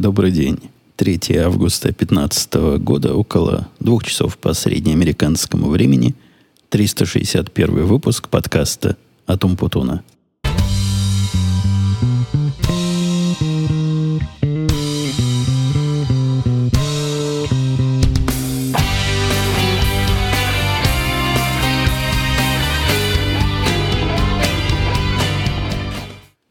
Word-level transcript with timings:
Добрый 0.00 0.32
день. 0.32 0.58
3 0.96 1.36
августа 1.36 1.88
2015 1.88 2.54
года, 2.80 3.14
около 3.14 3.68
двух 3.78 4.02
часов 4.02 4.36
по 4.38 4.52
среднеамериканскому 4.52 5.68
времени, 5.68 6.16
361 6.68 7.86
выпуск 7.86 8.28
подкаста 8.28 8.96
«Атум 9.26 9.56
Путуна». 9.56 10.02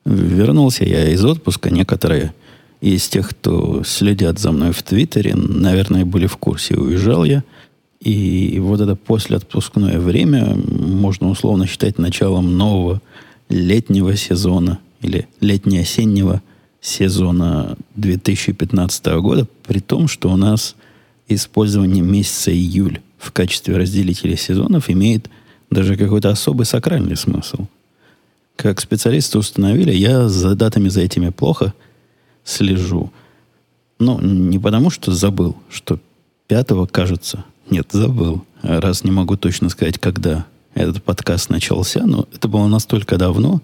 Вернулся 0.06 0.86
я 0.86 1.10
из 1.10 1.26
отпуска. 1.26 1.70
Некоторые 1.70 2.34
из 2.84 3.08
тех, 3.08 3.30
кто 3.30 3.82
следят 3.86 4.40
за 4.40 4.52
мной 4.52 4.74
в 4.74 4.84
Твиттере, 4.84 5.36
наверное, 5.36 6.04
были 6.04 6.28
в 6.28 6.36
курсе. 6.36 6.76
Уезжал 6.76 7.24
я. 7.24 7.44
И 8.02 8.60
вот 8.60 8.82
это 8.82 8.98
послеотпускное 8.98 10.00
время 10.00 10.54
можно 10.54 11.30
условно 11.30 11.66
считать 11.66 11.98
началом 11.98 12.58
нового 12.58 13.02
летнего 13.48 14.18
сезона 14.18 14.80
или 15.00 15.30
летне-осеннего 15.40 16.42
сезона 16.82 17.78
2015 17.96 19.06
года, 19.22 19.48
при 19.66 19.80
том, 19.80 20.10
что 20.10 20.30
у 20.30 20.36
нас 20.36 20.76
использование 21.30 22.04
месяца 22.04 22.52
июль 22.52 23.00
в 23.18 23.32
качестве 23.32 23.78
разделителя 23.78 24.36
сезонов 24.36 24.90
имеет 24.90 25.30
даже 25.72 25.96
какой-то 25.96 26.32
особый 26.32 26.66
сакральный 26.66 27.16
смысл. 27.16 27.68
Как 28.58 28.82
специалисты 28.82 29.38
установили, 29.38 29.94
я 29.94 30.28
за 30.28 30.54
датами 30.56 30.90
за 30.90 31.00
этими 31.00 31.30
плохо 31.30 31.74
слежу. 32.44 33.12
Ну, 34.00 34.20
не 34.20 34.60
потому, 34.60 34.90
что 34.90 35.12
забыл, 35.12 35.56
что 35.70 36.00
пятого, 36.48 36.86
кажется, 36.86 37.46
нет, 37.70 37.88
забыл. 37.92 38.44
Раз 38.62 39.04
не 39.04 39.12
могу 39.12 39.38
точно 39.38 39.70
сказать, 39.70 39.98
когда 39.98 40.46
этот 40.74 41.04
подкаст 41.04 41.50
начался, 41.50 42.06
но 42.06 42.28
это 42.34 42.48
было 42.48 42.68
настолько 42.68 43.18
давно, 43.18 43.62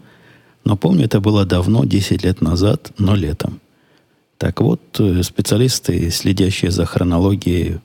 но 0.64 0.78
помню, 0.78 1.06
это 1.06 1.20
было 1.20 1.46
давно, 1.46 1.86
10 1.86 2.24
лет 2.24 2.42
назад, 2.42 2.92
но 2.98 3.16
летом. 3.16 3.60
Так 4.38 4.62
вот, 4.62 4.82
э, 5.00 5.24
специалисты, 5.24 6.10
следящие 6.12 6.72
за 6.72 6.86
хронологией, 6.86 7.80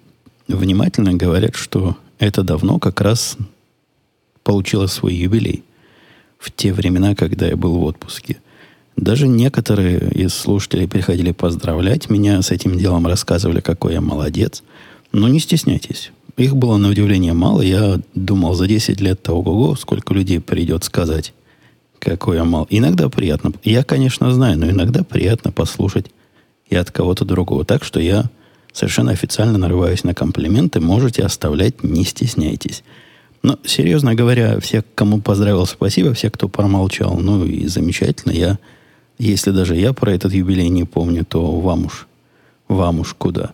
внимательно 0.47 1.15
говорят, 1.15 1.57
что 1.57 1.97
это 2.19 2.43
давно 2.43 2.79
как 2.79 3.01
раз 3.01 3.37
получило 4.43 4.87
свой 4.87 5.15
юбилей– 5.15 5.65
в 6.45 6.51
те 6.51 6.73
времена, 6.73 7.15
когда 7.15 7.47
я 7.47 7.57
был 7.57 7.79
в 7.79 7.85
отпуске. 7.85 8.37
Даже 8.97 9.27
некоторые 9.27 10.11
из 10.11 10.33
слушателей 10.35 10.87
приходили 10.87 11.33
поздравлять 11.33 12.11
меня 12.11 12.41
с 12.43 12.51
этим 12.51 12.79
делом, 12.79 13.07
рассказывали, 13.07 13.61
какой 13.61 13.95
я 13.95 14.01
молодец. 14.01 14.63
Но 15.13 15.29
не 15.29 15.41
стесняйтесь. 15.41 16.13
Их 16.37 16.57
было 16.57 16.77
на 16.77 16.89
удивление 16.89 17.33
мало. 17.33 17.61
Я 17.61 18.01
думал, 18.15 18.55
за 18.55 18.67
10 18.67 19.01
лет 19.01 19.29
ого-го, 19.29 19.77
сколько 19.77 20.15
людей 20.15 20.41
придет 20.41 20.85
сказать, 20.85 21.33
какой 21.99 22.37
я 22.37 22.45
мал. 22.45 22.67
Иногда 22.71 23.09
приятно. 23.09 23.53
Я, 23.63 23.85
конечно, 23.85 24.33
знаю, 24.33 24.59
но 24.59 24.71
иногда 24.71 25.05
приятно 25.05 25.53
послушать 25.53 26.07
и 26.69 26.77
от 26.77 26.91
кого-то 26.91 27.25
другого. 27.25 27.65
Так 27.65 27.85
что 27.85 28.01
я 28.01 28.31
совершенно 28.73 29.13
официально 29.13 29.59
нарываюсь 29.59 30.05
на 30.05 30.15
комплименты. 30.15 30.81
Можете 30.81 31.23
оставлять, 31.23 31.85
не 31.85 32.05
стесняйтесь. 32.05 32.83
Но, 33.43 33.59
серьезно 33.65 34.15
говоря, 34.15 34.59
все, 34.59 34.83
кому 34.95 35.21
поздравил, 35.21 35.67
спасибо. 35.67 36.15
Все, 36.15 36.31
кто 36.31 36.49
промолчал, 36.49 37.17
ну 37.19 37.45
и 37.45 37.67
замечательно. 37.67 38.33
Я, 38.33 38.59
если 39.19 39.51
даже 39.51 39.77
я 39.77 39.93
про 39.93 40.13
этот 40.13 40.33
юбилей 40.33 40.69
не 40.69 40.85
помню, 40.85 41.25
то 41.25 41.61
вам 41.61 41.87
уж, 41.87 42.07
вам 42.69 43.01
уж 43.01 43.15
куда. 43.15 43.53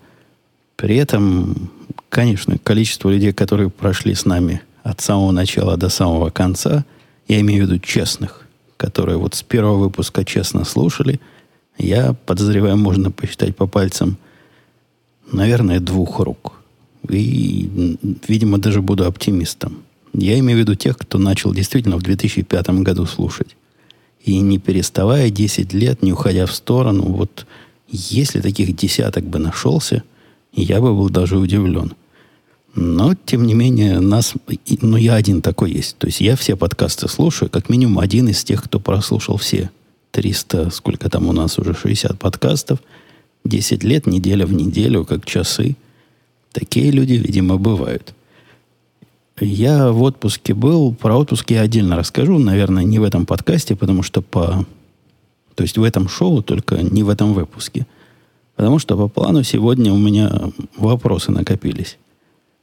При 0.77 0.97
этом, 0.97 1.71
конечно, 2.09 2.59
количество 2.59 3.11
людей, 3.11 3.33
которые 3.33 3.71
прошли 3.71 4.15
с 4.15 4.25
нами 4.25 4.63
от 4.83 5.01
самого 5.01 5.31
начала 5.31 5.77
до 5.77 5.89
самого 5.89 6.31
конца, 6.31 6.85
я 7.29 7.41
имею 7.41 7.65
в 7.65 7.69
виду 7.69 7.79
честных, 7.79 8.47
которые 8.77 9.19
вот 9.19 9.35
с 9.35 9.43
первого 9.43 9.77
выпуска 9.77 10.25
честно 10.25 10.65
слушали, 10.65 11.21
я 11.79 12.15
подозреваю, 12.27 12.77
можно 12.77 13.11
посчитать 13.11 13.57
по 13.57 13.67
пальцам, 13.67 14.17
наверное, 15.31 15.81
двух 15.81 16.21
рук– 16.21 16.55
и, 17.09 17.97
видимо, 18.29 18.59
даже 18.59 18.83
буду 18.83 19.07
оптимистом. 19.07 19.83
Я 20.13 20.39
имею 20.39 20.59
в 20.59 20.61
виду 20.61 20.75
тех, 20.75 20.99
кто 20.99 21.19
начал 21.19 21.55
действительно 21.55 21.97
в 21.97 22.03
2005 22.03 22.71
году 22.83 23.07
слушать. 23.07 23.57
И 24.25 24.39
не 24.41 24.59
переставая 24.59 25.31
10 25.31 25.73
лет, 25.73 26.03
не 26.03 26.13
уходя 26.13 26.47
в 26.47 26.53
сторону, 26.53 27.05
вот 27.05 27.47
если 27.89 28.41
таких 28.41 28.77
десяток 28.77 29.25
бы 29.25 29.39
нашелся, 29.39 30.03
я 30.53 30.81
бы 30.81 30.95
был 30.95 31.09
даже 31.09 31.39
удивлен. 31.39 31.95
Но, 32.75 33.15
тем 33.15 33.47
не 33.47 33.55
менее, 33.55 34.01
нас... 34.01 34.35
Ну, 34.81 34.97
я 34.97 35.15
один 35.15 35.43
такой 35.43 35.73
есть. 35.73 35.97
То 35.99 36.07
есть 36.07 36.21
я 36.21 36.37
все 36.37 36.57
подкасты 36.57 37.09
слушаю, 37.09 37.51
как 37.51 37.69
минимум 37.69 37.99
один 37.99 38.29
из 38.29 38.45
тех, 38.45 38.63
кто 38.63 38.79
прослушал 38.79 39.37
все. 39.39 39.71
300, 40.13 40.71
сколько 40.71 41.09
там 41.09 41.27
у 41.27 41.33
нас 41.33 41.59
уже, 41.59 41.75
60 41.75 42.19
подкастов. 42.19 42.79
10 43.45 43.83
лет, 43.85 44.07
неделя 44.07 44.47
в 44.47 44.53
неделю, 44.53 45.05
как 45.05 45.25
часы– 45.25 45.77
Такие 46.53 46.91
люди, 46.91 47.15
видимо, 47.15 47.57
бывают. 47.57 48.15
Я 49.41 49.91
в 49.91 50.03
отпуске 50.03 50.53
был. 50.53 50.95
Про 50.95 51.17
отпуск 51.17 51.51
я 51.51 51.63
отдельно 51.63 51.97
расскажу. 51.97 52.39
Наверное, 52.39 52.85
не 52.85 52.99
в 52.99 53.05
этом 53.05 53.25
подкасте, 53.25 53.75
потому 53.75 54.03
что 54.03 54.21
по... 54.21 54.67
То 55.55 55.63
есть 55.63 55.79
в 55.79 55.83
этом 55.83 56.09
шоу, 56.09 56.43
только 56.43 56.83
не 56.83 57.03
в 57.03 57.09
этом 57.09 57.33
выпуске. 57.33 57.87
Потому 58.57 58.79
что 58.79 58.97
по 58.97 59.09
плану 59.09 59.43
сегодня 59.43 59.93
у 59.93 59.99
меня 59.99 60.31
вопросы 60.77 61.33
накопились. 61.33 61.99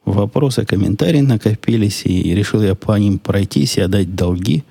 Вопросы, 0.05 0.65
комментарии 0.65 1.21
накопились, 1.21 2.05
и 2.05 2.33
решил 2.33 2.61
я 2.61 2.75
по 2.75 2.97
ним 2.97 3.19
пройтись 3.19 3.77
и 3.77 3.81
отдать 3.81 4.15
долги. 4.15 4.63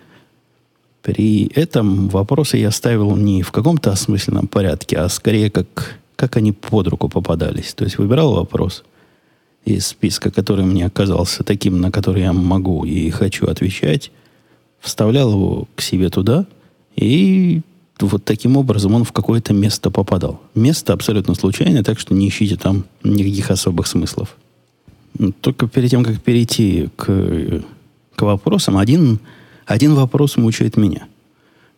При 1.02 1.46
этом 1.54 2.08
вопросы 2.08 2.56
я 2.56 2.70
ставил 2.70 3.16
не 3.16 3.42
в 3.42 3.52
каком-то 3.52 3.90
осмысленном 3.90 4.46
порядке, 4.46 4.98
а 4.98 5.08
скорее 5.08 5.50
как, 5.50 5.98
как 6.14 6.36
они 6.36 6.52
под 6.52 6.88
руку 6.88 7.08
попадались. 7.08 7.74
То 7.74 7.84
есть 7.84 7.98
выбирал 7.98 8.34
вопрос– 8.34 8.84
из 9.66 9.88
списка, 9.88 10.30
который 10.30 10.64
мне 10.64 10.86
оказался 10.86 11.42
таким, 11.42 11.80
на 11.80 11.90
который 11.90 12.22
я 12.22 12.32
могу 12.32 12.84
и 12.84 13.10
хочу 13.10 13.46
отвечать, 13.46 14.12
вставлял 14.80 15.32
его 15.32 15.68
к 15.74 15.82
себе 15.82 16.08
туда, 16.08 16.46
и 16.94 17.60
вот 17.98 18.24
таким 18.24 18.56
образом 18.56 18.94
он 18.94 19.04
в 19.04 19.12
какое-то 19.12 19.52
место 19.52 19.90
попадал. 19.90 20.40
Место 20.54 20.92
абсолютно 20.92 21.34
случайное, 21.34 21.82
так 21.82 21.98
что 21.98 22.14
не 22.14 22.28
ищите 22.28 22.56
там 22.56 22.84
никаких 23.02 23.50
особых 23.50 23.88
смыслов. 23.88 24.36
Только 25.40 25.66
перед 25.66 25.90
тем, 25.90 26.04
как 26.04 26.22
перейти 26.22 26.88
к, 26.94 27.62
к 28.14 28.22
вопросам, 28.22 28.78
один, 28.78 29.18
один 29.66 29.94
вопрос 29.94 30.36
мучает 30.36 30.76
меня. 30.76 31.08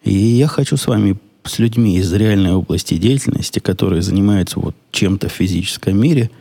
И 0.04 0.12
я 0.12 0.46
хочу 0.46 0.76
с 0.76 0.86
вами, 0.86 1.16
с 1.44 1.58
людьми 1.58 1.96
из 1.96 2.12
реальной 2.12 2.52
области 2.52 2.98
деятельности, 2.98 3.60
которые 3.60 4.02
занимаются 4.02 4.60
вот 4.60 4.74
чем-то 4.90 5.30
в 5.30 5.32
физическом 5.32 5.98
мире– 5.98 6.30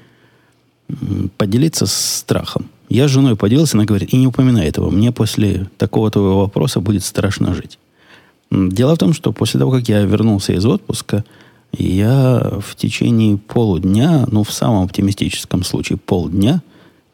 поделиться 1.38 1.86
страхом. 1.86 2.70
Я 2.90 3.08
с 3.08 3.12
женой 3.12 3.36
поделился, 3.36 3.78
она 3.78 3.86
говорит, 3.86 4.14
и 4.14 4.18
не 4.18 4.28
упоминай 4.28 4.68
этого. 4.68 4.90
Мне 4.90 5.12
после 5.12 5.68
такого 5.78 6.10
твоего 6.10 6.40
вопроса 6.40 6.80
будет 6.80 7.04
страшно 7.04 7.54
жить. 7.54 7.78
Дело 8.50 8.96
в 8.96 8.98
том, 8.98 9.14
что 9.14 9.34
после 9.34 9.60
того, 9.60 9.72
как 9.72 9.90
я 9.90 10.02
вернулся 10.02 10.54
из 10.54 10.66
отпуска, 10.66 11.26
я 11.74 12.60
в 12.66 12.76
течение 12.76 13.38
полудня, 13.38 14.26
ну, 14.32 14.44
в 14.44 14.54
самом 14.54 14.86
оптимистическом 14.86 15.64
случае 15.64 15.98
полдня, 15.98 16.62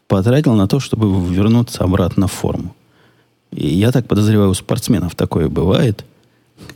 потратил 0.07 0.53
на 0.53 0.67
то, 0.67 0.79
чтобы 0.79 1.07
вернуться 1.33 1.83
обратно 1.83 2.27
в 2.27 2.31
форму. 2.31 2.75
И 3.51 3.67
я 3.67 3.91
так 3.91 4.07
подозреваю, 4.07 4.51
у 4.51 4.53
спортсменов 4.53 5.15
такое 5.15 5.49
бывает, 5.49 6.05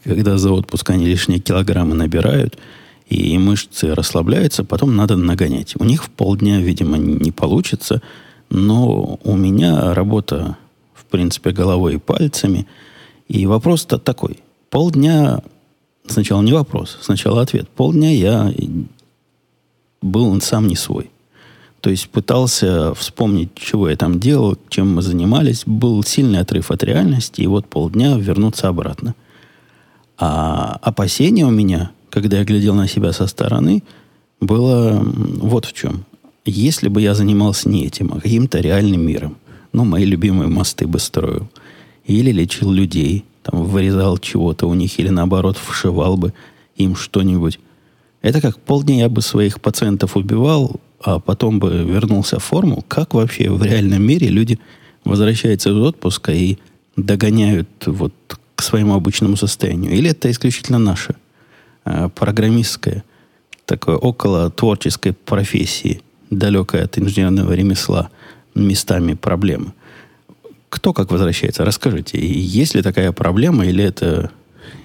когда 0.04 0.40
за 0.40 0.52
отпуск 0.52 0.90
они 0.90 1.06
лишние 1.06 1.40
килограммы 1.40 1.94
набирают– 1.94 2.58
и 3.10 3.38
мышцы 3.38 3.96
расслабляются, 3.96 4.64
потом 4.64 4.96
надо 4.96 5.16
нагонять. 5.16 5.76
У 5.80 5.84
них 5.84 6.04
в 6.04 6.10
полдня, 6.10 6.60
видимо, 6.60 6.98
не 6.98 7.32
получится, 7.32 8.02
но 8.50 9.20
у 9.24 9.36
меня 9.36 9.94
работа, 9.94 10.58
в 10.94 11.06
принципе, 11.06 11.52
головой 11.52 11.96
и 11.96 12.00
пальцами. 12.00 12.68
И 13.28 13.46
вопрос-то 13.46 13.98
такой. 13.98 14.40
Полдня, 14.70 15.42
сначала 16.06 16.42
не 16.42 16.54
вопрос, 16.54 16.98
сначала 17.02 17.42
ответ. 17.42 17.70
Полдня 17.70 18.12
я 18.12 18.54
был 20.02 20.40
сам 20.42 20.68
не 20.68 20.76
свой. 20.76 21.10
То 21.80 21.90
есть 21.90 22.10
пытался 22.10 22.94
вспомнить, 22.96 23.52
чего 23.56 23.90
я 23.90 23.96
там 23.96 24.20
делал, 24.20 24.58
чем 24.68 24.96
мы 24.96 25.02
занимались. 25.02 25.64
Был 25.66 26.04
сильный 26.04 26.40
отрыв 26.40 26.72
от 26.72 26.84
реальности, 26.84 27.42
и 27.42 27.48
вот 27.48 27.68
полдня 27.68 28.18
вернуться 28.18 28.68
обратно. 28.68 29.16
А 30.18 30.78
опасения 30.82 31.46
у 31.46 31.52
меня 31.52 31.92
когда 32.10 32.38
я 32.38 32.44
глядел 32.44 32.76
на 32.76 32.88
себя 32.88 33.14
со 33.14 33.28
стороны, 33.28 33.84
было 34.40 35.02
вот 35.04 35.66
в 35.66 35.74
чем. 35.74 36.06
Если 36.46 36.88
бы 36.88 37.02
я 37.02 37.14
занимался 37.14 37.70
не 37.70 37.86
этим, 37.86 38.14
а 38.14 38.22
каким-то 38.22 38.60
реальным 38.60 39.06
миром, 39.06 39.38
ну, 39.74 39.84
мои 39.84 40.06
любимые 40.06 40.48
мосты 40.48 40.88
бы 40.88 41.00
строил, 41.00 41.50
или 42.06 42.32
лечил 42.32 42.72
людей, 42.72 43.26
там, 43.44 43.64
вырезал 43.64 44.18
чего-то 44.18 44.68
у 44.68 44.74
них, 44.74 45.00
или 45.00 45.10
наоборот, 45.10 45.58
вшивал 45.58 46.18
бы 46.18 46.34
им 46.76 46.96
что-нибудь 46.96 47.60
Это 48.22 48.42
как 48.42 48.60
полдня 48.60 48.98
я 48.98 49.10
бы 49.10 49.22
своих 49.22 49.62
пациентов 49.62 50.18
убивал, 50.18 50.80
а 51.02 51.20
потом 51.20 51.60
бы 51.60 51.70
вернулся 51.70 52.40
в 52.40 52.44
форму. 52.44 52.84
Как 52.88 53.14
вообще 53.14 53.50
в 53.50 53.64
реальном 53.64 54.04
мире 54.04 54.30
люди 54.30 54.60
возвращаются 55.06 55.70
из 55.70 55.76
отпуска 55.76 56.32
и 56.32 56.58
догоняют 56.96 57.70
вот 57.86 58.14
к 58.56 58.64
своему 58.64 58.96
обычному 58.96 59.38
состоянию? 59.38 59.94
Или 59.94 60.10
это 60.10 60.32
исключительно 60.32 60.80
наше 60.80 61.16
программистское, 62.16 63.04
такое 63.66 63.98
около 63.98 64.50
творческой 64.50 65.14
профессии, 65.14 66.02
далекое 66.30 66.84
от 66.84 66.98
инженерного 66.98 67.54
ремесла, 67.54 68.10
местами 68.56 69.14
проблемы? 69.14 69.74
Кто 70.70 70.94
как 70.94 71.12
возвращается? 71.12 71.66
Расскажите, 71.66 72.18
есть 72.20 72.76
ли 72.76 72.82
такая 72.82 73.12
проблема, 73.12 73.66
или 73.66 73.84
это, 73.84 74.32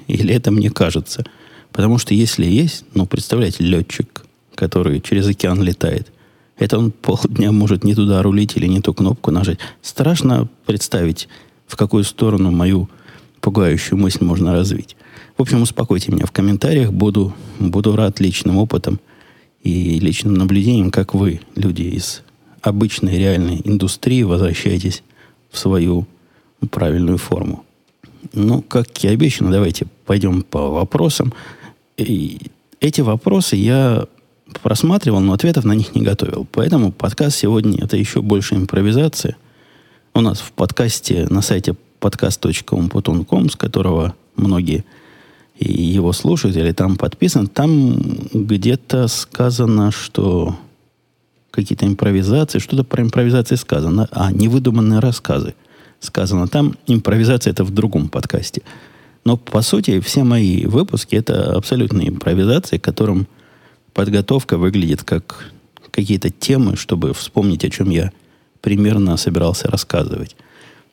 или 0.06 0.34
это 0.34 0.50
мне 0.50 0.70
кажется? 0.70 1.25
Потому 1.72 1.99
что 1.99 2.14
если 2.14 2.46
есть, 2.46 2.84
ну, 2.94 3.06
представляете, 3.06 3.64
летчик, 3.64 4.25
который 4.54 5.00
через 5.00 5.26
океан 5.26 5.62
летает, 5.62 6.12
это 6.58 6.78
он 6.78 6.93
полдня 6.93 7.50
может 7.50 7.82
не 7.82 7.94
туда 7.94 8.22
рулить 8.22 8.56
или 8.56 8.66
не 8.66 8.81
ту 8.81 8.94
кнопку 8.94 9.31
нажать. 9.31 9.58
Страшно 9.81 10.49
представить, 10.66 11.28
в 11.66 11.76
какую 11.76 12.04
сторону 12.04 12.50
мою 12.50 12.88
пугающую 13.40 13.99
мысль 13.99 14.25
можно 14.25 14.52
развить. 14.52 14.96
В 15.43 15.44
общем, 15.44 15.62
успокойте 15.62 16.12
меня 16.12 16.25
в 16.25 16.31
комментариях. 16.31 16.93
Буду, 16.93 17.35
буду 17.59 17.97
рад 17.97 18.21
личным 18.21 18.59
опытом 18.59 19.00
и 19.65 19.99
личным 19.99 20.35
наблюдением, 20.35 20.93
как 20.93 21.15
вы, 21.15 21.41
люди 21.56 21.83
из 21.83 22.23
обычной 22.61 23.19
реальной 23.19 23.61
индустрии, 23.65 24.23
возвращаетесь 24.23 25.03
в 25.50 25.59
свою 25.59 26.06
правильную 26.71 27.19
форму. 27.19 27.65
Ну, 28.33 28.62
как 28.62 29.03
и 29.03 29.09
обещано, 29.09 29.50
давайте 29.50 29.89
пойдем 30.06 30.43
по 30.43 30.71
вопросам. 30.71 31.33
И 31.97 32.43
эти 32.79 33.00
вопросы 33.00 33.56
я 33.56 34.06
просматривал, 34.62 35.19
но 35.19 35.33
ответов 35.33 35.65
на 35.65 35.73
них 35.73 35.93
не 35.97 36.03
готовил. 36.03 36.47
Поэтому 36.53 36.93
подкаст 36.93 37.37
сегодня 37.37 37.83
это 37.83 37.97
еще 37.97 38.23
больше 38.23 38.55
импровизация. 38.55 39.37
У 40.15 40.21
нас 40.21 40.38
в 40.38 40.53
подкасте 40.53 41.27
на 41.31 41.43
сайте 41.43 41.75
podcast.umputun.com, 42.00 43.50
с 43.50 43.56
которого 43.56 44.15
многие 44.37 44.85
его 45.62 46.12
слушают 46.12 46.56
или 46.56 46.73
там 46.73 46.97
подписан, 46.97 47.47
там 47.47 47.97
где-то 48.32 49.09
сказано, 49.09 49.91
что 49.91 50.56
какие-то 51.50 51.87
импровизации, 51.87 52.59
что-то 52.59 52.85
про 52.85 53.03
импровизации 53.03 53.56
сказано, 53.56 54.09
а 54.11 54.32
невыдуманные 54.32 55.00
рассказы 55.00 55.55
сказано. 56.00 56.49
Там 56.49 56.76
импровизация 56.87 57.53
это 57.53 57.64
в 57.64 57.70
другом 57.70 58.09
подкасте. 58.09 58.62
Но, 59.25 59.37
по 59.37 59.62
сути, 59.62 60.00
все 60.00 60.25
мои 60.25 60.67
выпуски 60.67 61.14
это 61.14 61.55
абсолютные 61.55 62.09
импровизации, 62.09 62.79
которым 62.79 63.29
подготовка 63.94 64.59
выглядит 64.59 65.05
как 65.05 65.53
какие-то 65.91 66.31
темы, 66.31 66.76
чтобы 66.76 67.12
вспомнить, 67.12 67.64
о 67.64 67.70
чем 67.70 67.91
я 67.91 68.11
примерно 68.61 69.17
собирался 69.17 69.69
рассказывать. 69.70 70.35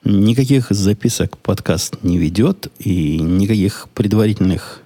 Никаких 0.04 0.68
записок 0.69 1.38
подкаст 1.38 2.04
не 2.04 2.18
ведет, 2.18 2.72
и 2.80 3.19
никаких 3.19 3.88
предварительных 3.94 4.81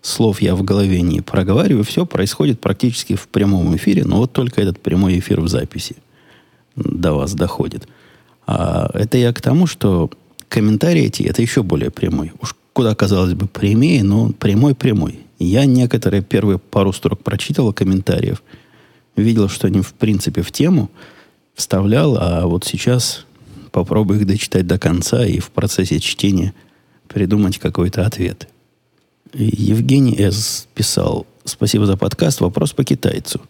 слов 0.00 0.40
я 0.40 0.54
в 0.54 0.62
голове 0.62 1.02
не 1.02 1.20
проговариваю. 1.20 1.84
Все 1.84 2.06
происходит 2.06 2.60
практически 2.60 3.16
в 3.16 3.28
прямом 3.28 3.76
эфире, 3.76 4.04
но 4.04 4.18
вот 4.18 4.32
только 4.32 4.62
этот 4.62 4.80
прямой 4.80 5.18
эфир 5.18 5.40
в 5.40 5.48
записи 5.48 5.96
до 6.74 7.12
вас 7.12 7.34
доходит. 7.34 7.86
А 8.46 8.90
это 8.94 9.18
я 9.18 9.32
к 9.32 9.40
тому, 9.40 9.66
что 9.66 10.10
комментарии 10.48 11.02
эти, 11.02 11.22
это 11.22 11.42
еще 11.42 11.62
более 11.62 11.90
прямой. 11.90 12.32
Уж 12.40 12.56
куда, 12.72 12.94
казалось 12.94 13.34
бы, 13.34 13.46
прямее, 13.46 14.02
но 14.02 14.30
прямой-прямой. 14.30 15.20
Я 15.38 15.64
некоторые 15.66 16.22
первые 16.22 16.58
пару 16.58 16.92
строк 16.92 17.22
прочитал 17.22 17.72
комментариев, 17.72 18.42
видел, 19.16 19.48
что 19.48 19.66
они 19.66 19.80
в 19.80 19.92
принципе 19.94 20.42
в 20.42 20.50
тему, 20.50 20.90
вставлял, 21.54 22.16
а 22.18 22.46
вот 22.46 22.64
сейчас 22.64 23.26
попробую 23.74 24.20
их 24.20 24.26
дочитать 24.26 24.68
до 24.68 24.78
конца 24.78 25.26
и 25.26 25.40
в 25.40 25.50
процессе 25.50 25.98
чтения 25.98 26.54
придумать 27.08 27.58
какой-то 27.58 28.06
ответ. 28.06 28.48
Евгений 29.34 30.16
С. 30.16 30.68
писал, 30.74 31.26
спасибо 31.44 31.84
за 31.84 31.96
подкаст, 31.96 32.40
вопрос 32.40 32.72
по 32.72 32.84
китайцу. 32.84 33.40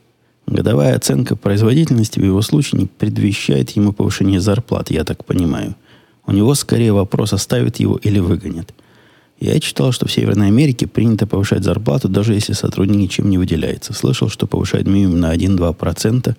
Годовая 0.47 0.97
оценка 0.97 1.37
производительности 1.37 2.21
в 2.21 2.25
его 2.25 2.41
случае 2.41 2.81
не 2.81 2.87
предвещает 2.87 3.71
ему 3.71 3.93
повышение 3.93 4.41
зарплат, 4.41 4.91
я 4.91 5.05
так 5.05 5.27
понимаю. 5.27 5.77
У 6.27 6.33
него 6.33 6.55
скорее 6.55 6.95
вопрос, 6.95 7.35
оставит 7.35 7.77
его 7.77 7.97
или 7.99 8.19
выгонят. 8.19 8.73
Я 9.41 9.61
читал, 9.61 9.93
что 9.93 10.07
в 10.07 10.13
Северной 10.13 10.47
Америке 10.47 10.87
принято 10.87 11.27
повышать 11.27 11.65
зарплату, 11.65 12.09
даже 12.09 12.33
если 12.33 12.55
сотрудник 12.55 12.97
ничем 12.97 13.29
не 13.29 13.37
выделяется. 13.37 13.93
Слышал, 13.93 14.31
что 14.31 14.47
повышают 14.47 14.87
минимум 14.87 15.21
на 15.21 15.35
1-2%, 15.35 16.35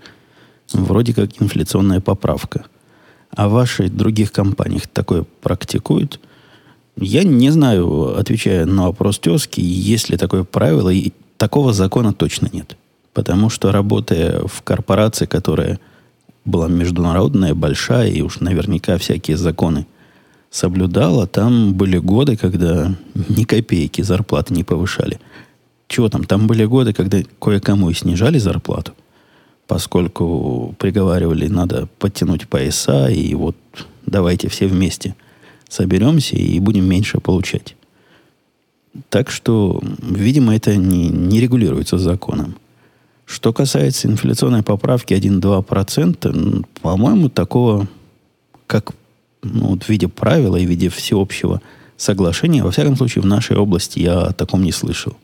вроде 0.74 1.14
как 1.14 1.40
инфляционная 1.40 2.02
поправка. 2.02 2.66
А 3.36 3.48
в 3.48 3.52
ваших 3.52 3.96
других 3.96 4.32
компаниях 4.32 4.88
такое 4.88 5.26
практикуют? 5.42 6.20
Я 6.98 7.24
не 7.24 7.50
знаю, 7.50 8.18
отвечая 8.18 8.66
на 8.66 8.86
вопрос 8.86 9.20
тезки, 9.20 9.60
есть 9.60 10.10
ли 10.10 10.18
такое 10.18 10.44
правило, 10.44 10.90
и 10.90 11.12
такого 11.38 11.74
закона 11.74 12.14
точно 12.14 12.50
нет. 12.52 12.78
Потому 13.14 13.50
что 13.50 13.72
работая 13.72 14.42
в 14.48 14.62
корпорации, 14.62 15.26
которая 15.26 15.80
была 16.46 16.68
международная, 16.68 17.54
большая, 17.54 18.10
и 18.10 18.22
уж 18.22 18.40
наверняка 18.40 18.98
всякие 18.98 19.36
законы 19.36 19.86
соблюдала, 20.50 21.28
там 21.28 21.74
были 21.74 21.98
годы, 21.98 22.38
когда 22.38 22.96
ни 23.14 23.44
копейки 23.44 24.02
зарплаты 24.02 24.54
не 24.54 24.64
повышали. 24.64 25.20
Чего 25.88 26.08
там? 26.08 26.24
Там 26.24 26.48
были 26.48 26.66
годы, 26.66 26.94
когда 26.94 27.20
кое-кому 27.42 27.90
и 27.90 27.94
снижали 27.94 28.38
зарплату, 28.38 28.94
поскольку 29.68 30.76
приговаривали, 30.78 31.48
надо 31.48 31.88
подтянуть 32.00 32.48
пояса, 32.48 33.10
и 33.10 33.34
вот 33.34 33.56
давайте 34.06 34.50
все 34.50 34.68
вместе 34.68 35.16
соберемся 35.70 36.36
и 36.36 36.60
будем 36.60 36.86
меньше 36.86 37.20
получать. 37.20 37.76
Так 39.10 39.30
что, 39.30 39.82
видимо, 40.02 40.56
это 40.56 40.76
не, 40.76 41.10
не 41.10 41.42
регулируется 41.42 41.98
законом. 41.98 42.56
Что 43.26 43.52
касается 43.52 44.08
инфляционной 44.08 44.64
поправки 44.64 45.14
1-2%, 45.14 46.66
по-моему, 46.82 47.30
такого, 47.30 47.88
как 48.68 48.94
ну, 49.42 49.70
вот 49.70 49.84
в 49.84 49.90
виде 49.90 50.08
правила 50.08 50.56
и 50.56 50.66
в 50.66 50.70
виде 50.70 50.90
всеобщего 50.90 51.62
соглашения, 51.98 52.64
во 52.64 52.72
всяком 52.72 52.96
случае, 52.96 53.24
в 53.24 53.26
нашей 53.26 53.58
области 53.58 54.00
я 54.00 54.22
о 54.22 54.34
таком 54.34 54.64
не 54.64 54.72
слышал. 54.72 55.18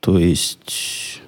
То 0.00 0.18
есть, 0.18 1.20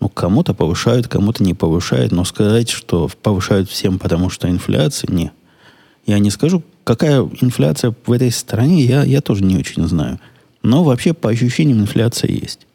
ну, 0.00 0.08
кому-то 0.08 0.54
повышают, 0.54 1.08
кому-то 1.08 1.42
не 1.42 1.54
повышают, 1.54 2.12
но 2.12 2.24
сказать, 2.24 2.70
что 2.70 3.10
повышают 3.22 3.68
всем, 3.68 3.98
потому 3.98 4.30
что 4.30 4.48
инфляция, 4.48 5.12
не. 5.12 5.32
Я 6.06 6.18
не 6.18 6.30
скажу, 6.30 6.62
какая 6.84 7.22
инфляция 7.40 7.94
в 8.06 8.12
этой 8.12 8.30
стране, 8.30 8.84
я, 8.84 9.02
я 9.04 9.20
тоже 9.20 9.44
не 9.44 9.56
очень 9.56 9.86
знаю. 9.86 10.20
Но 10.62 10.84
вообще, 10.84 11.14
по 11.14 11.30
ощущениям, 11.30 11.80
инфляция 11.80 12.30
есть. 12.30 12.66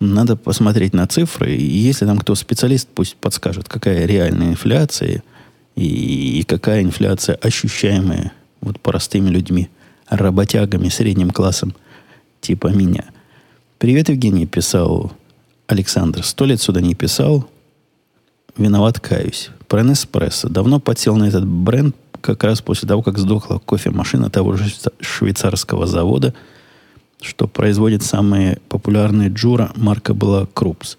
Надо 0.00 0.36
посмотреть 0.36 0.92
на 0.92 1.06
цифры, 1.06 1.54
и 1.54 1.64
если 1.64 2.06
там 2.06 2.18
кто 2.18 2.34
специалист, 2.34 2.88
пусть 2.88 3.16
подскажет, 3.16 3.68
какая 3.68 4.06
реальная 4.06 4.50
инфляция– 4.50 5.22
и, 5.76 6.40
и 6.40 6.42
какая 6.42 6.82
инфляция 6.82 7.36
ощущаемая 7.36 8.32
вот 8.60 8.80
простыми 8.80 9.28
людьми, 9.28 9.68
работягами, 10.08 10.88
средним 10.88 11.30
классом, 11.30 11.74
типа 12.40 12.68
меня. 12.68 13.04
Привет, 13.78 14.08
Евгений, 14.08 14.46
писал 14.46 15.12
Александр. 15.66 16.22
Сто 16.24 16.44
лет 16.44 16.60
сюда 16.60 16.80
не 16.80 16.94
писал. 16.94 17.48
Виноват, 18.56 19.00
каюсь. 19.00 19.50
Про 19.68 19.82
Неспрессо. 19.82 20.48
Давно 20.48 20.80
подсел 20.80 21.16
на 21.16 21.24
этот 21.24 21.46
бренд, 21.46 21.94
как 22.20 22.42
раз 22.44 22.60
после 22.60 22.88
того, 22.88 23.02
как 23.02 23.18
сдохла 23.18 23.58
кофемашина 23.58 24.30
того 24.30 24.56
же 24.56 24.72
швейцарского 25.00 25.86
завода, 25.86 26.34
что 27.20 27.46
производит 27.46 28.02
самые 28.02 28.58
популярные 28.68 29.28
джура, 29.28 29.72
марка 29.76 30.14
была 30.14 30.46
Крупс. 30.46 30.96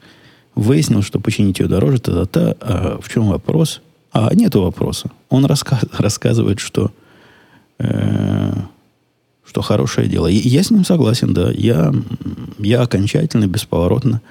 Выяснил, 0.55 1.01
что 1.01 1.19
починить 1.19 1.59
ее 1.59 1.67
дороже, 1.67 2.00
та-та-та. 2.00 2.55
А 2.59 3.00
в 3.01 3.09
чем 3.09 3.29
вопрос? 3.29 3.81
А 4.12 4.33
нету 4.33 4.62
вопроса. 4.62 5.12
Он 5.29 5.45
раска 5.45 5.79
рассказывает, 5.97 6.59
что, 6.59 6.91
э, 7.79 8.53
что 9.45 9.62
хорошее 9.62 10.07
дело. 10.07 10.27
И 10.27 10.36
я 10.36 10.63
с 10.63 10.71
ним 10.71 10.83
согласен, 10.83 11.33
да. 11.33 11.51
Я, 11.51 11.93
я 12.59 12.81
окончательно, 12.81 13.47
бесповоротно 13.47 14.21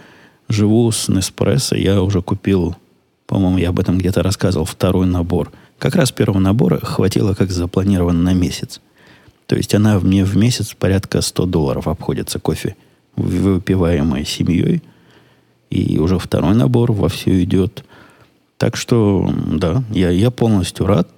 живу 0.49 0.91
с 0.91 1.09
Неспрессо. 1.09 1.77
Я 1.77 2.03
уже 2.03 2.23
купил, 2.23 2.77
по-моему, 3.27 3.59
я 3.59 3.71
об 3.71 3.81
этом 3.81 3.99
где-то 3.99 4.23
рассказывал, 4.23 4.65
второй 4.65 5.07
набор. 5.07 5.53
Как 5.79 5.95
раз 5.95 6.13
первого 6.13 6.39
набора 6.39 6.79
хватило, 6.79 7.35
как 7.35 7.51
запланировано, 7.51 8.23
на 8.23 8.35
месяц. 8.35 8.81
То 9.47 9.57
есть 9.57 9.75
она 9.75 9.99
мне 10.01 10.25
в 10.25 10.37
месяц 10.37 10.75
порядка 10.75 11.21
100 11.21 11.47
долларов 11.47 11.89
обходится 11.89 12.39
кофе, 12.39 12.77
выпиваемой 13.17 14.25
семьей. 14.25 14.83
И 15.71 15.99
уже 15.99 16.19
второй 16.19 16.55
набор 16.55 16.93
вовсю 16.93 17.31
идет– 17.43 17.85
так 18.59 18.77
что, 18.77 19.31
да, 19.47 19.85
я, 19.91 20.11
я 20.11 20.31
полностью 20.31 20.87
рад. 20.87 21.09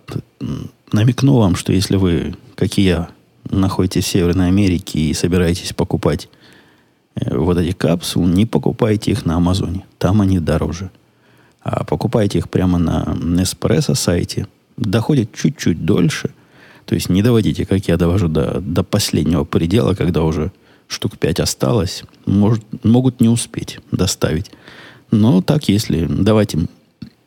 Намекну 0.92 1.36
вам, 1.36 1.54
что 1.54 1.72
если 1.72 1.96
вы, 1.96 2.34
как 2.56 2.78
и 2.78 2.82
я, 2.82 3.10
находитесь 3.44 4.04
в 4.04 4.08
Северной 4.08 4.48
Америке 4.48 4.98
и 4.98 5.14
собираетесь 5.14 5.72
покупать 5.72 6.28
вот 7.30 7.58
эти 7.58 7.72
капсулы, 7.72 8.28
не 8.28 8.46
покупайте 8.46 9.10
их 9.10 9.26
на 9.26 9.36
Амазоне. 9.36 9.84
Там 9.98 10.20
они 10.20 10.38
дороже. 10.38 10.90
А 11.62 11.84
покупайте 11.84 12.38
их 12.38 12.48
прямо 12.48 12.78
на 12.78 13.16
Nespresso 13.20 13.94
сайте. 13.94 14.46
Доходит 14.76 15.32
чуть-чуть 15.32 15.84
дольше. 15.84 16.30
То 16.86 16.94
есть 16.94 17.10
не 17.10 17.22
доводите, 17.22 17.66
как 17.66 17.88
я 17.88 17.96
довожу, 17.96 18.28
до, 18.28 18.60
до 18.60 18.82
последнего 18.82 19.44
предела, 19.44 19.94
когда 19.94 20.22
уже 20.22 20.52
штук 20.86 21.18
5 21.18 21.40
осталось. 21.40 22.04
Может, 22.24 22.64
могут 22.84 23.20
не 23.20 23.28
успеть 23.28 23.80
доставить. 23.92 24.50
Но 25.10 25.42
так, 25.42 25.68
если 25.68 26.06
давать 26.06 26.54
им 26.54 26.68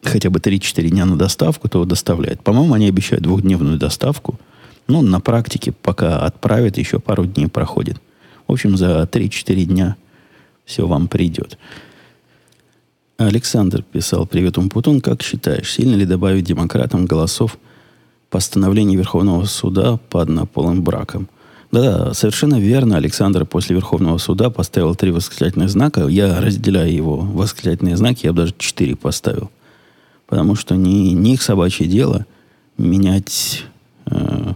хотя 0.03 0.29
бы 0.29 0.39
3-4 0.39 0.89
дня 0.89 1.05
на 1.05 1.15
доставку, 1.17 1.69
то 1.69 1.85
доставляет. 1.85 2.43
По-моему, 2.43 2.73
они 2.73 2.87
обещают 2.87 3.23
двухдневную 3.23 3.77
доставку. 3.77 4.39
Ну, 4.87 5.01
на 5.01 5.19
практике, 5.19 5.71
пока 5.71 6.25
отправят, 6.25 6.77
еще 6.77 6.99
пару 6.99 7.25
дней 7.25 7.47
проходит. 7.47 8.01
В 8.47 8.51
общем, 8.53 8.77
за 8.77 9.03
3-4 9.03 9.63
дня 9.63 9.95
все 10.65 10.87
вам 10.87 11.07
придет. 11.07 11.57
Александр 13.17 13.83
писал, 13.83 14.25
привет, 14.25 14.57
Умпутун, 14.57 14.99
как 14.99 15.21
считаешь, 15.21 15.71
сильно 15.71 15.95
ли 15.95 16.05
добавить 16.05 16.45
демократам 16.45 17.05
голосов 17.05 17.57
постановление 18.29 18.97
Верховного 18.97 19.45
суда 19.45 19.99
по 20.09 20.21
однополым 20.21 20.81
бракам? 20.81 21.29
Да, 21.71 22.13
совершенно 22.13 22.59
верно. 22.59 22.97
Александр 22.97 23.45
после 23.45 23.75
Верховного 23.75 24.17
суда 24.17 24.49
поставил 24.49 24.95
три 24.95 25.11
восклицательных 25.11 25.69
знака. 25.69 26.07
Я 26.07 26.41
разделяю 26.41 26.93
его 26.93 27.17
восклицательные 27.17 27.95
знаки, 27.95 28.25
я 28.25 28.33
бы 28.33 28.41
даже 28.41 28.55
четыре 28.57 28.95
поставил. 28.95 29.49
Потому 30.27 30.55
что 30.55 30.75
не, 30.75 31.13
не 31.13 31.35
их 31.35 31.41
собачье 31.41 31.87
дело 31.87 32.25
менять 32.77 33.63
э, 34.05 34.53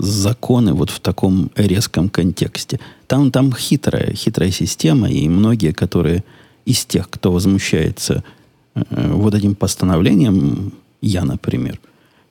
законы 0.00 0.72
вот 0.72 0.90
в 0.90 1.00
таком 1.00 1.50
резком 1.56 2.08
контексте. 2.08 2.80
Там, 3.06 3.30
там 3.30 3.52
хитрая, 3.52 4.14
хитрая 4.14 4.50
система, 4.50 5.10
и 5.10 5.28
многие, 5.28 5.72
которые 5.72 6.24
из 6.64 6.84
тех, 6.84 7.08
кто 7.10 7.32
возмущается 7.32 8.24
э, 8.74 9.12
вот 9.12 9.34
этим 9.34 9.54
постановлением, 9.54 10.72
я, 11.00 11.24
например, 11.24 11.78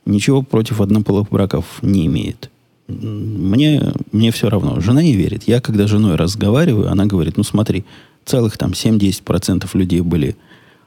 ничего 0.05 0.41
против 0.41 0.81
однополых 0.81 1.29
браков 1.29 1.65
не 1.81 2.07
имеет. 2.07 2.49
Мне, 2.87 3.93
мне 4.11 4.31
все 4.31 4.49
равно. 4.49 4.79
Жена 4.81 5.01
не 5.01 5.13
верит. 5.13 5.43
Я, 5.47 5.61
когда 5.61 5.87
с 5.87 5.89
женой 5.89 6.15
разговариваю, 6.15 6.91
она 6.91 7.05
говорит, 7.05 7.37
ну 7.37 7.43
смотри, 7.43 7.85
целых 8.25 8.57
там 8.57 8.71
7-10% 8.71 9.69
людей 9.73 10.01
были 10.01 10.35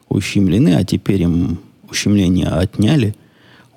ущемлены, 0.09 0.75
а 0.75 0.83
теперь 0.83 1.23
им 1.23 1.59
ущемление 1.89 2.47
отняли, 2.47 3.15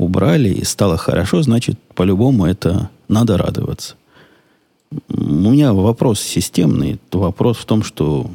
убрали, 0.00 0.48
и 0.48 0.64
стало 0.64 0.96
хорошо, 0.96 1.42
значит, 1.42 1.78
по-любому 1.94 2.46
это 2.46 2.88
надо 3.08 3.36
радоваться. 3.36 3.96
У 5.08 5.50
меня 5.50 5.72
вопрос 5.72 6.20
системный. 6.20 6.98
Вопрос 7.12 7.58
в 7.58 7.64
том, 7.66 7.82
что 7.82 8.30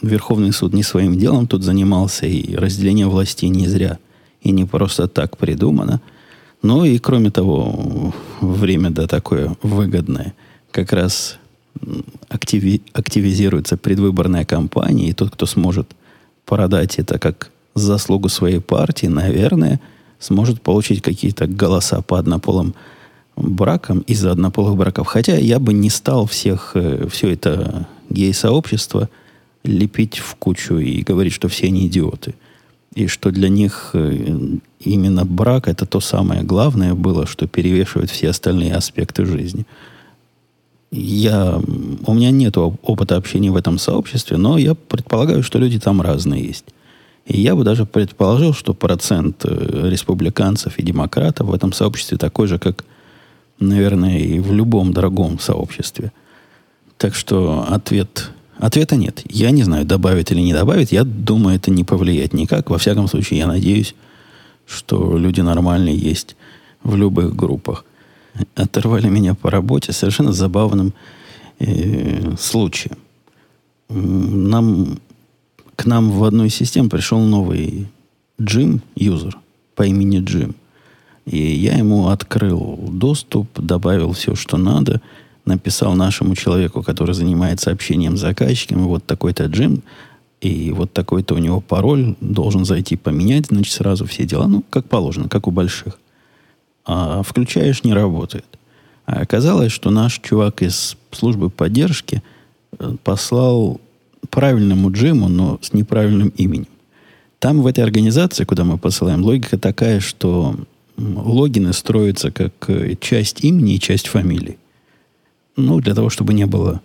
Верховный 0.00 0.52
суд 0.52 0.72
не 0.72 0.82
своим 0.82 1.18
делом 1.18 1.46
тут 1.46 1.62
занимался, 1.62 2.26
и 2.26 2.56
разделение 2.56 3.06
властей 3.06 3.50
не 3.50 3.68
зря 3.68 3.98
и 4.40 4.50
не 4.50 4.64
просто 4.64 5.06
так 5.06 5.36
придумано. 5.36 6.00
Ну 6.62 6.84
и, 6.84 6.98
кроме 6.98 7.30
того, 7.30 8.14
время, 8.40 8.90
да, 8.90 9.06
такое 9.06 9.54
выгодное. 9.62 10.34
Как 10.70 10.92
раз 10.92 11.38
активи, 12.28 12.82
активизируется 12.94 13.76
предвыборная 13.76 14.44
кампания, 14.44 15.08
и 15.08 15.12
тот, 15.12 15.30
кто 15.30 15.46
сможет 15.46 15.94
продать 16.46 16.98
это 16.98 17.18
как 17.18 17.50
заслугу 17.74 18.28
своей 18.28 18.60
партии, 18.60 19.06
наверное, 19.06 19.78
сможет 20.22 20.62
получить 20.62 21.02
какие-то 21.02 21.46
голоса 21.46 22.00
по 22.00 22.18
однополым 22.18 22.74
бракам 23.36 24.00
из-за 24.00 24.30
однополых 24.30 24.76
браков. 24.76 25.06
Хотя 25.06 25.36
я 25.36 25.58
бы 25.58 25.72
не 25.72 25.90
стал 25.90 26.26
всех, 26.26 26.72
э, 26.74 27.06
все 27.10 27.32
это 27.32 27.86
гей-сообщество– 28.08 29.08
лепить 29.64 30.18
в 30.18 30.34
кучу 30.36 30.78
и 30.78 31.02
говорить, 31.02 31.32
что 31.32 31.48
все 31.48 31.66
они 31.66 31.86
идиоты. 31.86 32.34
И 32.94 33.06
что 33.06 33.30
для 33.30 33.48
них 33.48 33.90
э, 33.94 34.36
именно 34.80 35.24
брак 35.24 35.68
это 35.68 35.86
то 35.86 36.00
самое 36.00 36.42
главное 36.42 36.94
было, 36.94 37.26
что 37.26 37.46
перевешивает 37.46 38.10
все 38.10 38.30
остальные 38.30 38.74
аспекты 38.74 39.24
жизни. 39.24 39.66
Я, 40.90 41.58
у 42.04 42.14
меня 42.14 42.30
нет 42.30 42.58
опыта 42.58 43.16
общения 43.16 43.50
в 43.50 43.56
этом 43.56 43.78
сообществе, 43.78 44.36
но 44.36 44.58
я 44.58 44.74
предполагаю, 44.74 45.42
что 45.42 45.58
люди 45.58 45.80
там 45.80 46.02
разные 46.02 46.44
есть. 46.44 46.66
И 47.26 47.40
я 47.40 47.54
бы 47.54 47.64
даже 47.64 47.86
предположил, 47.86 48.52
что 48.52 48.74
процент 48.74 49.44
э, 49.44 49.88
республиканцев 49.88 50.78
и 50.78 50.82
демократов 50.82 51.46
в 51.46 51.54
этом 51.54 51.72
сообществе 51.72 52.18
такой 52.18 52.48
же, 52.48 52.58
как, 52.58 52.84
наверное, 53.60 54.18
и 54.18 54.40
в 54.40 54.52
любом 54.52 54.92
дорогом 54.92 55.38
сообществе. 55.38 56.12
Так 56.98 57.14
что 57.14 57.66
ответ 57.68 58.30
Ответа 58.62 58.94
нет. 58.94 59.22
Я 59.28 59.50
не 59.50 59.64
знаю, 59.64 59.84
добавит 59.84 60.30
или 60.30 60.40
не 60.40 60.52
добавит. 60.52 60.92
Я 60.92 61.02
думаю, 61.02 61.56
это 61.56 61.72
не 61.72 61.82
повлияет 61.82 62.32
никак. 62.32 62.70
Во 62.70 62.78
всяком 62.78 63.08
случае, 63.08 63.40
я 63.40 63.48
надеюсь, 63.48 63.96
что 64.66 65.18
люди 65.18 65.40
нормальные 65.40 65.96
есть 65.96 66.36
в 66.84 66.94
любых 66.94 67.34
группах. 67.34 67.84
Оторвали 68.54 69.08
меня 69.08 69.34
по 69.34 69.50
работе 69.50 69.92
совершенно 69.92 70.32
забавным 70.32 70.94
э, 71.58 72.36
случаем. 72.38 72.98
Нам, 73.88 75.00
к 75.76 75.86
нам 75.86 76.10
в 76.10 76.24
одной 76.24 76.50
системе 76.50 76.88
пришел 76.88 77.20
новый 77.20 77.88
Джим, 78.40 78.82
юзер 78.96 79.38
по 79.74 79.84
имени 79.84 80.18
Джим. 80.18 80.54
И 81.24 81.38
я 81.38 81.76
ему 81.76 82.08
открыл 82.08 82.78
доступ, 82.90 83.48
добавил 83.60 84.12
все, 84.12 84.34
что 84.34 84.56
надо– 84.56 85.00
написал 85.44 85.94
нашему 85.94 86.34
человеку, 86.34 86.82
который 86.82 87.14
занимается 87.14 87.70
общением 87.70 88.16
с 88.16 88.20
заказчиком, 88.20 88.86
вот 88.86 89.04
такой-то 89.04 89.46
Джим, 89.46 89.82
и 90.40 90.72
вот 90.72 90.92
такой-то 90.92 91.34
у 91.34 91.38
него 91.38 91.60
пароль, 91.60 92.16
должен 92.20 92.64
зайти 92.64 92.96
поменять, 92.96 93.46
значит, 93.46 93.72
сразу 93.72 94.06
все 94.06 94.24
дела, 94.24 94.46
ну, 94.46 94.64
как 94.70 94.88
положено, 94.88 95.28
как 95.28 95.46
у 95.46 95.50
больших. 95.50 95.98
А 96.84 97.22
включаешь, 97.22 97.84
не 97.84 97.92
работает. 97.92 98.46
А 99.06 99.20
оказалось, 99.20 99.72
что 99.72 99.90
наш 99.90 100.20
чувак 100.20 100.62
из 100.62 100.96
службы 101.12 101.48
поддержки 101.48 102.22
э, 102.78 102.96
послал 103.04 103.80
правильному 104.30 104.90
Джиму, 104.90 105.28
но 105.28 105.58
с 105.62 105.72
неправильным 105.72 106.28
именем. 106.30 106.68
Там 107.38 107.60
в 107.60 107.66
этой 107.66 107.82
организации, 107.82 108.44
куда 108.44 108.64
мы 108.64 108.78
посылаем, 108.78 109.24
логика 109.24 109.58
такая, 109.58 110.00
что 110.00 110.56
логины 110.96 111.72
строятся 111.72 112.30
как 112.30 112.52
э, 112.68 112.94
часть 113.00 113.44
имени 113.44 113.74
и 113.74 113.80
часть 113.80 114.08
фамилии. 114.08 114.58
Ну, 115.56 115.80
для 115.80 115.94
того, 115.94 116.08
чтобы 116.08 116.34
не 116.34 116.46
было 116.46 116.80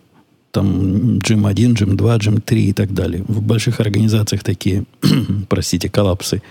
там 0.52 1.20
Джим 1.20 1.46
1, 1.46 1.74
Джим 1.74 1.96
2, 1.96 2.18
Джим 2.18 2.42
3 2.42 2.70
и 2.70 2.74
так 2.74 2.94
далее. 2.94 3.24
В 3.28 3.42
больших 3.42 3.80
организациях 3.80 4.44
такие, 4.44 4.86
простите, 5.50 5.90
коллапсы 5.90 6.42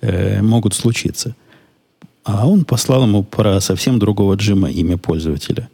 э, 0.00 0.42
могут 0.42 0.74
случиться. 0.74 1.34
А 2.24 2.46
он 2.46 2.64
послал 2.64 3.04
ему 3.04 3.22
про 3.22 3.60
совсем 3.60 3.98
другого 3.98 4.34
Джима 4.34 4.70
имя 4.70 4.98
пользователя. 4.98 5.68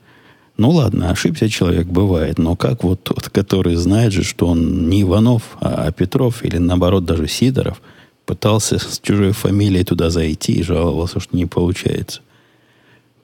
Ну 0.56 0.70
ладно, 0.70 1.10
ошибся 1.10 1.48
человек, 1.48 1.86
бывает. 1.86 2.38
Но 2.38 2.56
как 2.56 2.84
вот 2.84 3.02
тот, 3.02 3.28
который 3.30 3.74
знает 3.76 4.12
же, 4.12 4.22
что 4.22 4.46
он 4.48 4.88
не 4.88 5.02
Иванов, 5.02 5.56
а 5.60 5.90
Петров, 5.92 6.44
или 6.44 6.58
наоборот 6.58 7.04
даже 7.04 7.26
Сидоров, 7.26 7.80
пытался 8.26 8.78
с 8.78 9.00
чужой 9.00 9.32
фамилией 9.32 9.84
туда 9.84 10.10
зайти 10.10 10.52
и 10.52 10.62
жаловался, 10.62 11.20
что 11.20 11.36
не 11.36 11.46
получается 11.46 12.20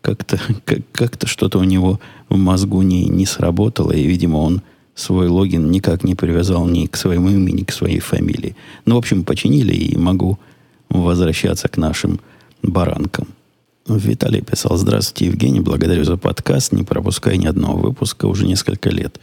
как-то 0.01 0.41
как, 0.65 0.79
как 0.93 1.17
что-то 1.25 1.59
у 1.59 1.65
него 1.65 2.01
в 2.29 2.37
мозгу 2.37 2.83
не, 2.83 3.07
не 3.07 3.27
сработало, 3.27 3.93
и, 3.93 4.07
видимо, 4.07 4.39
он 4.39 4.63
свой 4.95 5.29
логин 5.29 5.71
никак 5.71 6.05
не 6.05 6.15
привязал 6.15 6.67
ни 6.67 6.87
к 6.87 6.97
своему 6.97 7.31
имени, 7.31 7.61
ни 7.61 7.65
к 7.65 7.73
своей 7.73 8.01
фамилии. 8.01 8.57
Ну, 8.85 8.95
в 8.95 8.99
общем, 8.99 9.25
починили, 9.25 9.75
и 9.75 9.97
могу 9.97 10.39
возвращаться 10.89 11.69
к 11.69 11.77
нашим 11.77 12.21
баранкам. 12.63 13.29
Виталий 13.97 14.43
писал, 14.43 14.77
здравствуйте, 14.77 15.27
Евгений, 15.27 15.61
благодарю 15.61 16.05
за 16.05 16.17
подкаст, 16.17 16.73
не 16.73 16.85
пропуская 16.85 17.37
ни 17.37 17.47
одного 17.47 17.79
выпуска 17.79 18.27
уже 18.27 18.47
несколько 18.47 18.91
лет. 18.91 19.19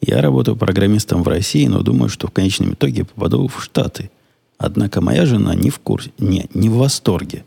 Я 0.00 0.20
работаю 0.20 0.56
программистом 0.56 1.22
в 1.22 1.28
России, 1.28 1.66
но 1.66 1.82
думаю, 1.82 2.08
что 2.08 2.26
в 2.26 2.30
конечном 2.30 2.74
итоге 2.74 3.04
попаду 3.04 3.48
в 3.48 3.62
Штаты. 3.62 4.10
Однако 4.58 5.00
моя 5.00 5.26
жена 5.26 5.54
не 5.54 5.70
в 5.70 5.78
курсе, 5.78 6.10
не, 6.18 6.46
не 6.54 6.68
в 6.68 6.74
восторге 6.74 7.44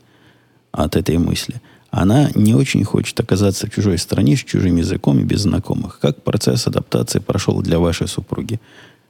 от 0.71 0.95
этой 0.95 1.17
мысли– 1.17 1.61
она 1.95 2.29
не 2.35 2.53
очень 2.53 2.83
хочет 2.83 3.17
оказаться 3.21 3.67
в 3.67 3.69
чужой 3.69 3.97
стране 3.97 4.35
с 4.35 4.43
чужим 4.43 4.75
языком 4.75 5.17
и 5.17 5.23
без 5.23 5.43
знакомых. 5.43 5.99
Как 6.01 6.23
процесс 6.23 6.67
адаптации 6.67 7.19
прошел 7.19 7.61
для 7.61 7.79
вашей 7.79 8.09
супруги? 8.09 8.59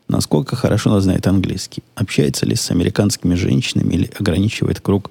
Насколько 0.08 0.56
хорошо 0.56 0.92
она 0.92 1.02
знает 1.02 1.26
английский? 1.26 1.82
Общается 1.96 2.46
ли 2.46 2.56
с 2.56 2.70
американскими 2.70 3.34
женщинами 3.34 3.96
или 3.96 4.12
ограничивает 4.20 4.82
круг 4.82 5.10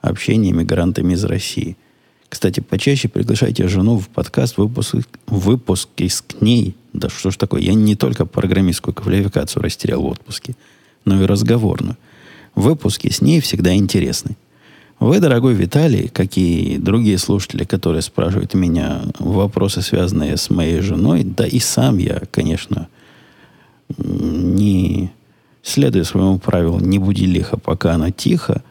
общения 0.00 0.52
мигрантами 0.52 1.14
из 1.14 1.24
России? 1.24 1.76
Кстати, 2.28 2.60
почаще 2.60 3.08
приглашайте 3.08 3.68
жену 3.68 3.98
в 3.98 4.08
подкаст, 4.08 4.58
выпуск, 4.58 5.08
выпуски 5.26 6.08
с 6.08 6.22
ней. 6.40 6.74
Да 6.92 7.08
что 7.08 7.30
ж 7.30 7.36
такое, 7.36 7.62
я 7.62 7.74
не 7.74 7.96
только 7.96 8.26
программистскую 8.26 8.94
квалификацию 8.94 9.62
растерял 9.62 10.02
в 10.02 10.06
отпуске, 10.06 10.54
но 11.04 11.22
и 11.22 11.26
разговорную. 11.26 11.96
Выпуски 12.54 13.10
с 13.10 13.22
ней 13.22 13.40
всегда 13.40 13.74
интересны. 13.74 14.36
Вы, 15.00 15.20
дорогой 15.20 15.54
Виталий, 15.54 16.08
как 16.08 16.36
и 16.36 16.76
другие 16.76 17.18
слушатели, 17.18 17.64
которые 17.64 18.02
спрашивают 18.02 18.54
меня 18.54 19.02
вопросы, 19.20 19.80
связанные 19.80 20.36
с 20.36 20.50
моей 20.50 20.80
женой, 20.80 21.22
да 21.22 21.46
и 21.46 21.60
сам 21.60 21.98
я, 21.98 22.22
конечно, 22.32 22.88
не 23.96 25.12
следуя 25.62 26.02
своему 26.04 26.38
правилу 26.38 26.80
«не 26.80 26.98
буди 26.98 27.26
лихо, 27.26 27.56
пока 27.56 27.94
она 27.94 28.10
тихо», 28.10 28.62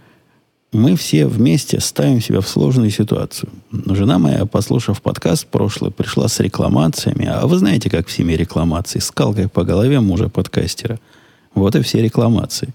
мы 0.74 0.96
все 0.96 1.28
вместе 1.28 1.80
ставим 1.80 2.22
себя 2.22 2.42
в 2.42 2.48
сложную 2.48 2.90
ситуацию. 2.92 3.50
Жена 3.72 4.20
моя, 4.20 4.46
послушав 4.46 5.02
подкаст 5.02 5.48
прошлый, 5.48 5.92
пришла 5.92 6.28
с 6.28 6.40
рекламациями. 6.40 7.26
А 7.26 7.48
вы 7.48 7.58
знаете, 7.58 7.90
как 7.90 8.08
в 8.08 8.12
семье 8.12 8.36
рекламации? 8.36 9.00
Скалкой 9.00 9.48
по 9.48 9.64
голове 9.64 10.00
мужа 10.02 10.30
подкастера. 10.30 11.00
Вот 11.54 11.76
и 11.76 11.82
все 11.82 12.02
рекламации. 12.02 12.74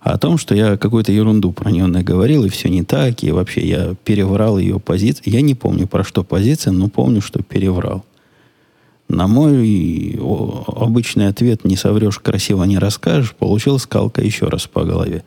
А 0.00 0.12
о 0.12 0.18
том, 0.18 0.36
что 0.36 0.54
я 0.54 0.76
какую-то 0.76 1.12
ерунду 1.12 1.52
про 1.52 1.70
нее 1.70 1.86
наговорил, 1.86 2.44
и 2.44 2.50
все 2.50 2.68
не 2.68 2.82
так, 2.82 3.22
и 3.22 3.30
вообще 3.30 3.66
я 3.66 3.94
переврал 4.04 4.58
ее 4.58 4.78
позицию. 4.78 5.32
Я 5.32 5.40
не 5.40 5.54
помню, 5.54 5.86
про 5.86 6.04
что 6.04 6.24
позиция, 6.24 6.72
но 6.72 6.88
помню, 6.88 7.22
что 7.22 7.42
переврал. 7.42 8.04
На 9.08 9.26
мой 9.28 10.18
обычный 10.66 11.28
ответ 11.28 11.64
«не 11.64 11.76
соврешь, 11.76 12.18
красиво 12.18 12.64
не 12.64 12.78
расскажешь» 12.78 13.34
получил 13.34 13.78
скалка 13.78 14.20
еще 14.20 14.48
раз 14.48 14.66
по 14.66 14.84
голове. 14.84 15.24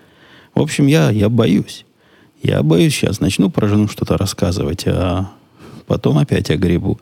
В 0.57 0.61
общем, 0.61 0.87
я, 0.87 1.11
я 1.11 1.29
боюсь. 1.29 1.85
Я 2.41 2.63
боюсь 2.63 2.95
сейчас. 2.95 3.19
Начну 3.19 3.51
про 3.51 3.67
жену 3.67 3.87
что-то 3.87 4.17
рассказывать, 4.17 4.87
а 4.87 5.29
потом 5.85 6.17
опять 6.17 6.49
огребу. 6.49 6.99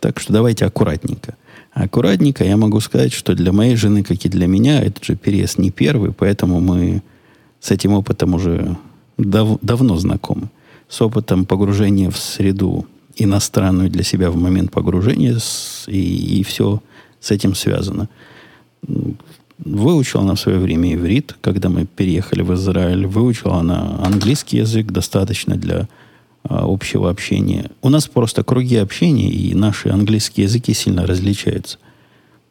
Так 0.00 0.18
что 0.18 0.32
давайте 0.32 0.64
аккуратненько. 0.64 1.36
Аккуратненько 1.72 2.42
я 2.42 2.56
могу 2.56 2.80
сказать, 2.80 3.12
что 3.12 3.34
для 3.34 3.52
моей 3.52 3.76
жены, 3.76 4.02
как 4.02 4.24
и 4.24 4.30
для 4.30 4.46
меня, 4.46 4.80
этот 4.80 5.04
же 5.04 5.14
переезд 5.14 5.58
не 5.58 5.70
первый, 5.70 6.12
поэтому 6.12 6.58
мы 6.60 7.02
с 7.60 7.70
этим 7.70 7.92
опытом 7.92 8.32
уже 8.32 8.78
дав- 9.18 9.60
давно 9.60 9.98
знакомы. 9.98 10.48
С 10.88 11.02
опытом 11.02 11.44
погружения 11.44 12.10
в 12.10 12.16
среду 12.16 12.86
иностранную 13.14 13.90
для 13.90 14.04
себя 14.04 14.30
в 14.30 14.36
момент 14.36 14.72
погружения, 14.72 15.38
с, 15.38 15.84
и, 15.86 16.38
и 16.40 16.42
все 16.44 16.80
с 17.20 17.30
этим 17.30 17.54
связано. 17.54 18.08
Выучила 19.58 20.22
она 20.22 20.34
в 20.34 20.40
свое 20.40 20.58
время 20.58 20.94
иврит, 20.94 21.34
когда 21.40 21.68
мы 21.68 21.86
переехали 21.86 22.42
в 22.42 22.52
Израиль. 22.54 23.06
Выучила 23.06 23.56
она 23.56 23.98
английский 24.04 24.58
язык 24.58 24.92
достаточно 24.92 25.56
для 25.56 25.88
а, 26.44 26.64
общего 26.64 27.10
общения. 27.10 27.70
У 27.82 27.88
нас 27.88 28.06
просто 28.06 28.44
круги 28.44 28.76
общения, 28.76 29.30
и 29.30 29.54
наши 29.54 29.88
английские 29.88 30.44
языки 30.44 30.74
сильно 30.74 31.06
различаются. 31.06 31.78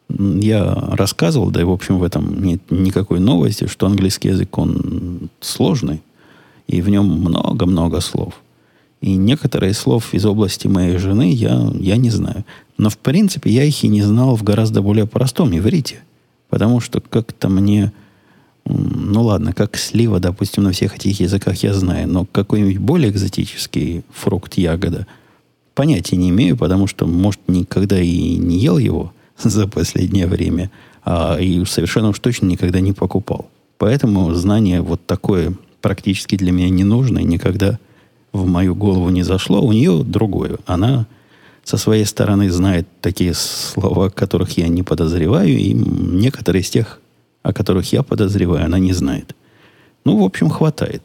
Я 0.08 0.74
рассказывал, 0.92 1.50
да 1.50 1.60
и, 1.60 1.64
в 1.64 1.70
общем, 1.70 1.98
в 1.98 2.04
этом 2.04 2.42
нет 2.42 2.60
никакой 2.70 3.20
новости, 3.20 3.66
что 3.66 3.86
английский 3.86 4.28
язык, 4.28 4.56
он 4.58 5.30
сложный, 5.40 6.02
и 6.66 6.80
в 6.80 6.88
нем 6.88 7.06
много-много 7.06 8.00
слов. 8.00 8.34
И 9.00 9.14
некоторые 9.14 9.74
слов 9.74 10.14
из 10.14 10.24
области 10.24 10.68
моей 10.68 10.96
жены 10.98 11.32
я, 11.32 11.70
я 11.78 11.96
не 11.96 12.10
знаю. 12.10 12.44
Но, 12.78 12.90
в 12.90 12.98
принципе, 12.98 13.50
я 13.50 13.64
их 13.64 13.84
и 13.84 13.88
не 13.88 14.02
знал 14.02 14.36
в 14.36 14.42
гораздо 14.42 14.82
более 14.82 15.06
простом 15.06 15.56
иврите. 15.56 16.00
Потому 16.48 16.80
что 16.80 17.00
как-то 17.00 17.48
мне... 17.48 17.92
Ну 18.64 19.22
ладно, 19.22 19.52
как 19.52 19.76
слива, 19.76 20.18
допустим, 20.18 20.64
на 20.64 20.72
всех 20.72 20.96
этих 20.96 21.20
языках 21.20 21.62
я 21.62 21.72
знаю, 21.72 22.08
но 22.08 22.24
какой-нибудь 22.24 22.78
более 22.78 23.10
экзотический 23.10 24.02
фрукт, 24.12 24.54
ягода, 24.54 25.06
понятия 25.74 26.16
не 26.16 26.30
имею, 26.30 26.56
потому 26.56 26.88
что, 26.88 27.06
может, 27.06 27.40
никогда 27.46 28.00
и 28.00 28.36
не 28.36 28.58
ел 28.58 28.78
его 28.78 29.12
за 29.38 29.68
последнее 29.68 30.26
время, 30.26 30.70
а 31.04 31.38
и 31.38 31.64
совершенно 31.64 32.08
уж 32.08 32.18
точно 32.18 32.46
никогда 32.46 32.80
не 32.80 32.92
покупал. 32.92 33.48
Поэтому 33.78 34.34
знание 34.34 34.80
вот 34.80 35.06
такое 35.06 35.54
практически 35.80 36.36
для 36.36 36.50
меня 36.50 36.70
не 36.70 36.82
нужно 36.82 37.18
никогда 37.18 37.78
в 38.32 38.46
мою 38.46 38.74
голову 38.74 39.08
не 39.10 39.22
зашло. 39.22 39.60
У 39.60 39.72
нее 39.72 40.02
другое. 40.04 40.58
Она 40.66 41.06
со 41.66 41.78
своей 41.78 42.04
стороны 42.04 42.48
знает 42.48 42.86
такие 43.00 43.34
слова, 43.34 44.08
которых 44.08 44.56
я 44.56 44.68
не 44.68 44.84
подозреваю, 44.84 45.58
и 45.58 45.72
некоторые 45.72 46.62
из 46.62 46.70
тех, 46.70 47.00
о 47.42 47.52
которых 47.52 47.92
я 47.92 48.04
подозреваю, 48.04 48.64
она 48.64 48.78
не 48.78 48.92
знает. 48.92 49.34
Ну, 50.04 50.16
в 50.16 50.24
общем, 50.24 50.48
хватает. 50.48 51.02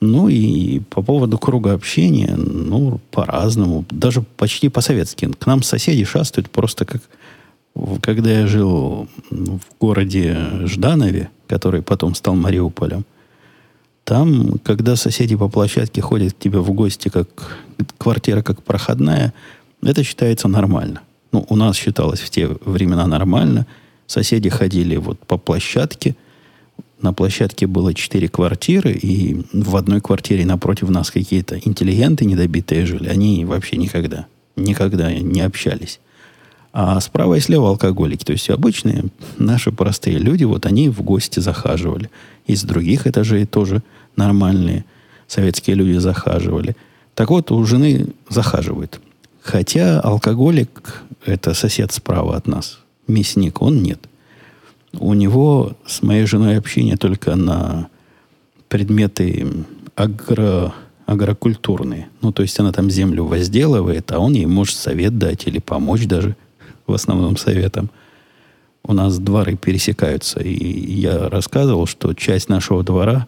Ну 0.00 0.28
и 0.28 0.80
по 0.80 1.02
поводу 1.02 1.36
круга 1.36 1.74
общения, 1.74 2.34
ну, 2.36 3.00
по-разному, 3.10 3.84
даже 3.90 4.22
почти 4.22 4.70
по-советски. 4.70 5.30
К 5.38 5.46
нам 5.46 5.62
соседи 5.62 6.04
шастают 6.04 6.48
просто 6.48 6.86
как... 6.86 7.02
Когда 8.00 8.30
я 8.30 8.46
жил 8.46 9.08
в 9.30 9.60
городе 9.78 10.36
Жданове, 10.64 11.28
который 11.48 11.82
потом 11.82 12.14
стал 12.14 12.34
Мариуполем, 12.34 13.04
там, 14.04 14.58
когда 14.64 14.96
соседи 14.96 15.36
по 15.36 15.48
площадке 15.48 16.00
ходят 16.00 16.32
к 16.32 16.38
тебе 16.38 16.60
в 16.60 16.72
гости, 16.72 17.10
как 17.10 17.28
квартира 17.98 18.42
как 18.42 18.62
проходная, 18.62 19.34
это 19.82 20.04
считается 20.04 20.48
нормально. 20.48 21.02
Ну, 21.32 21.46
у 21.48 21.56
нас 21.56 21.76
считалось 21.76 22.20
в 22.20 22.30
те 22.30 22.48
времена 22.64 23.06
нормально. 23.06 23.66
Соседи 24.06 24.48
ходили 24.48 24.96
вот 24.96 25.18
по 25.20 25.38
площадке. 25.38 26.14
На 27.00 27.12
площадке 27.12 27.66
было 27.66 27.94
четыре 27.94 28.28
квартиры, 28.28 28.92
и 28.92 29.44
в 29.52 29.74
одной 29.76 30.00
квартире 30.00 30.46
напротив 30.46 30.88
нас 30.90 31.10
какие-то 31.10 31.58
интеллигенты 31.58 32.24
недобитые 32.24 32.86
жили. 32.86 33.08
Они 33.08 33.44
вообще 33.44 33.76
никогда, 33.76 34.26
никогда 34.56 35.12
не 35.12 35.40
общались. 35.40 35.98
А 36.72 37.00
справа 37.00 37.34
и 37.34 37.40
слева 37.40 37.68
алкоголики. 37.70 38.24
То 38.24 38.32
есть 38.32 38.48
обычные 38.50 39.06
наши 39.36 39.72
простые 39.72 40.18
люди, 40.18 40.44
вот 40.44 40.64
они 40.64 40.88
в 40.90 41.02
гости 41.02 41.40
захаживали. 41.40 42.08
Из 42.46 42.62
других 42.62 43.06
этажей 43.06 43.46
тоже 43.46 43.82
нормальные 44.16 44.84
советские 45.26 45.76
люди 45.76 45.98
захаживали. 45.98 46.76
Так 47.14 47.30
вот, 47.30 47.50
у 47.50 47.64
жены 47.64 48.08
захаживают. 48.28 49.00
Хотя 49.42 50.00
алкоголик– 50.00 51.02
это 51.26 51.52
сосед 51.52 51.92
справа 51.92 52.36
от 52.36 52.46
нас. 52.46 52.78
Мясник, 53.08 53.60
он 53.60 53.82
нет. 53.82 54.08
У 54.92 55.14
него 55.14 55.72
с 55.84 56.02
моей 56.02 56.26
женой 56.26 56.56
общение 56.56 56.96
только 56.96 57.34
на 57.34 57.88
предметы 58.68 59.46
агро, 59.96 60.72
агрокультурные. 61.06 62.08
Ну, 62.20 62.30
то 62.30 62.42
есть 62.42 62.58
она 62.60 62.72
там 62.72 62.88
землю 62.88 63.24
возделывает, 63.24 64.12
а 64.12 64.20
он 64.20 64.34
ей 64.34 64.46
может 64.46 64.76
совет 64.76 65.18
дать 65.18 65.46
или 65.48 65.58
помочь 65.58 66.06
даже 66.06 66.36
в 66.86 66.94
основном 66.94 67.36
советом. 67.36 67.90
У 68.84 68.92
нас 68.92 69.18
дворы 69.18 69.56
пересекаются, 69.56 70.40
и 70.40 70.92
я 70.92 71.28
рассказывал, 71.28 71.86
что 71.86 72.14
часть 72.14 72.48
нашего 72.48 72.84
двора 72.84 73.26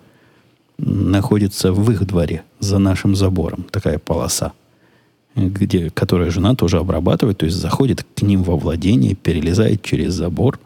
находится 0.79 1.73
в 1.73 1.91
их 1.91 2.07
дворе, 2.07 2.43
за 2.61 2.79
нашим 2.79 3.17
забором. 3.17 3.65
Такая 3.71 3.99
полоса– 3.99 4.53
где, 5.37 5.91
которая 5.91 6.31
жена 6.31 6.55
тоже 6.55 6.79
обрабатывает, 6.79 7.39
то 7.39 7.47
есть 7.47 7.57
заходит 7.57 8.05
к 8.15 8.23
ним 8.23 8.43
во 8.43 8.57
владение, 8.57 9.15
перелезает 9.15 9.83
через 9.83 10.15
забор, 10.15 10.61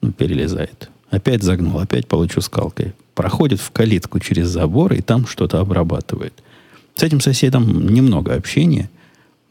ну, 0.00 0.12
перелезает. 0.12 0.90
Опять 1.10 1.42
загнул, 1.42 1.78
опять 1.78 2.06
получу 2.06 2.40
скалкой. 2.40 2.94
Проходит 3.14 3.60
в 3.60 3.70
калитку 3.70 4.18
через 4.18 4.48
забор 4.48 4.94
и 4.94 5.02
там 5.02 5.26
что-то 5.26 5.60
обрабатывает. 5.60 6.32
С 6.96 7.02
этим 7.02 7.20
соседом 7.20 7.86
немного 7.86 8.34
общения, 8.34 8.90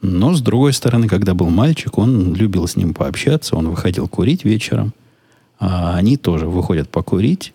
но 0.02 0.34
с 0.34 0.42
другой 0.42 0.74
стороны, 0.74 1.08
когда 1.08 1.34
был 1.34 1.50
мальчик, 1.50 1.98
он 1.98 2.34
любил 2.34 2.68
с 2.68 2.76
ним 2.76 2.94
пообщаться, 2.94 3.56
он 3.56 3.70
выходил 3.70 4.08
курить 4.08 4.44
вечером, 4.44 4.94
а 5.60 5.96
они 5.96 6.18
тоже 6.18 6.48
выходят 6.48 6.90
покурить, 6.90 7.54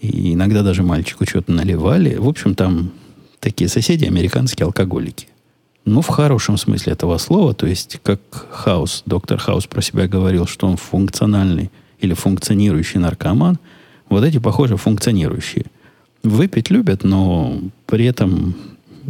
и 0.00 0.34
иногда 0.34 0.64
даже 0.64 0.82
мальчику 0.82 1.24
что-то 1.24 1.52
наливали. 1.52 2.16
В 2.16 2.28
общем, 2.28 2.56
там 2.56 2.90
такие 3.38 3.68
соседи, 3.68 4.04
американские 4.04 4.66
алкоголики. 4.66 5.28
Ну, 5.84 6.00
в 6.00 6.08
хорошем 6.08 6.56
смысле 6.58 6.92
этого 6.92 7.18
слова, 7.18 7.54
то 7.54 7.66
есть, 7.66 7.98
как 8.04 8.20
Хаус, 8.50 9.02
доктор 9.04 9.38
Хаус 9.38 9.66
про 9.66 9.82
себя 9.82 10.06
говорил, 10.06 10.46
что 10.46 10.68
он 10.68 10.76
функциональный 10.76 11.70
или 11.98 12.14
функционирующий 12.14 13.00
наркоман, 13.00 13.58
вот 14.08 14.24
эти, 14.24 14.38
похоже, 14.38 14.76
функционирующие. 14.76 15.66
Выпить 16.22 16.70
любят, 16.70 17.02
но 17.02 17.58
при 17.86 18.04
этом 18.04 18.54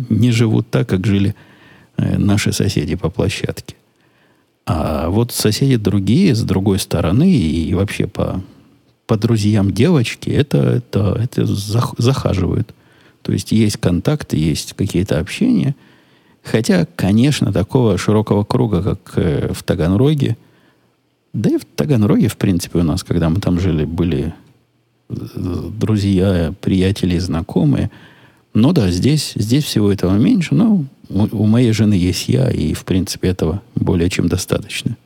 не 0.09 0.31
живут 0.31 0.71
так, 0.71 0.89
как 0.89 1.05
жили 1.05 1.35
э, 1.99 2.17
наши 2.17 2.53
соседи 2.53 2.95
по 2.95 3.11
площадке. 3.11 3.77
А 4.65 5.11
вот 5.11 5.33
соседи 5.33 5.77
другие, 5.77 6.35
с 6.35 6.43
другой 6.43 6.79
стороны, 6.79 7.31
и 7.31 7.75
вообще 7.75 8.07
по, 8.07 8.43
по 9.07 9.19
друзьям 9.19 9.73
девочки, 9.73 10.31
это, 10.31 10.59
это, 10.59 11.21
это 11.23 11.45
захаживают. 11.45 12.73
То 13.21 13.33
есть 13.33 13.53
есть 13.53 13.77
контакты, 13.77 14.39
есть 14.39 14.73
какие-то 14.73 15.19
общения– 15.19 15.77
Хотя, 16.43 16.87
конечно, 16.97 17.53
такого 17.53 17.97
широкого 17.99 18.45
круга, 18.45 18.83
как 18.83 19.13
э, 19.17 19.53
в 19.53 19.63
Таганроге, 19.63 20.37
да 21.33 21.51
и 21.51 21.57
в 21.57 21.65
Таганроге, 21.65 22.29
в 22.29 22.37
принципе, 22.37 22.81
у 22.81 22.83
нас, 22.83 23.05
когда 23.05 23.31
мы 23.31 23.41
там 23.41 23.61
жили, 23.61 23.85
были 23.85 24.35
э, 25.09 25.15
друзья, 25.79 26.53
приятели, 26.61 27.19
знакомые. 27.19 27.91
Но 28.55 28.73
да, 28.73 28.91
здесь, 28.91 29.33
здесь 29.35 29.65
всего 29.65 29.93
этого 29.93 30.17
меньше, 30.17 30.55
но 30.55 30.85
у, 31.09 31.29
у 31.31 31.47
моей 31.47 31.73
жены 31.73 31.95
есть 31.95 32.29
я, 32.29 32.51
и, 32.51 32.75
в 32.75 32.85
принципе, 32.85 33.29
этого 33.29 33.63
более 33.77 34.11
чем 34.11 34.29
достаточно. 34.29 34.97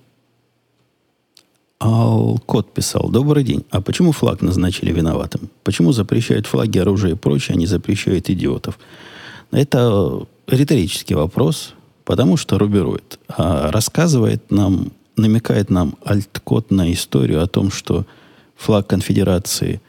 Алкот 1.78 2.72
писал. 2.72 3.10
Добрый 3.10 3.44
день. 3.44 3.64
А 3.70 3.82
почему 3.82 4.12
флаг 4.12 4.40
назначили 4.40 4.90
виноватым? 4.92 5.50
Почему 5.62 5.92
запрещают 5.92 6.46
флаги, 6.46 6.78
оружие 6.78 7.12
и 7.12 7.16
прочее, 7.16 7.54
а 7.54 7.58
не 7.58 7.66
запрещают 7.66 8.30
идиотов? 8.30 8.78
Это 9.50 10.26
риторический 10.46 11.14
вопрос, 11.14 11.74
потому 12.04 12.36
что 12.36 12.58
рубирует. 12.58 13.18
А 13.28 13.70
рассказывает 13.70 14.50
нам 14.50 14.92
намекает 15.16 15.70
нам 15.70 15.96
альткод 16.04 16.70
на 16.70 16.92
историю 16.92 17.42
о 17.42 17.46
том, 17.46 17.70
что 17.70 18.06
флаг 18.54 18.86
конфедерации 18.86 19.80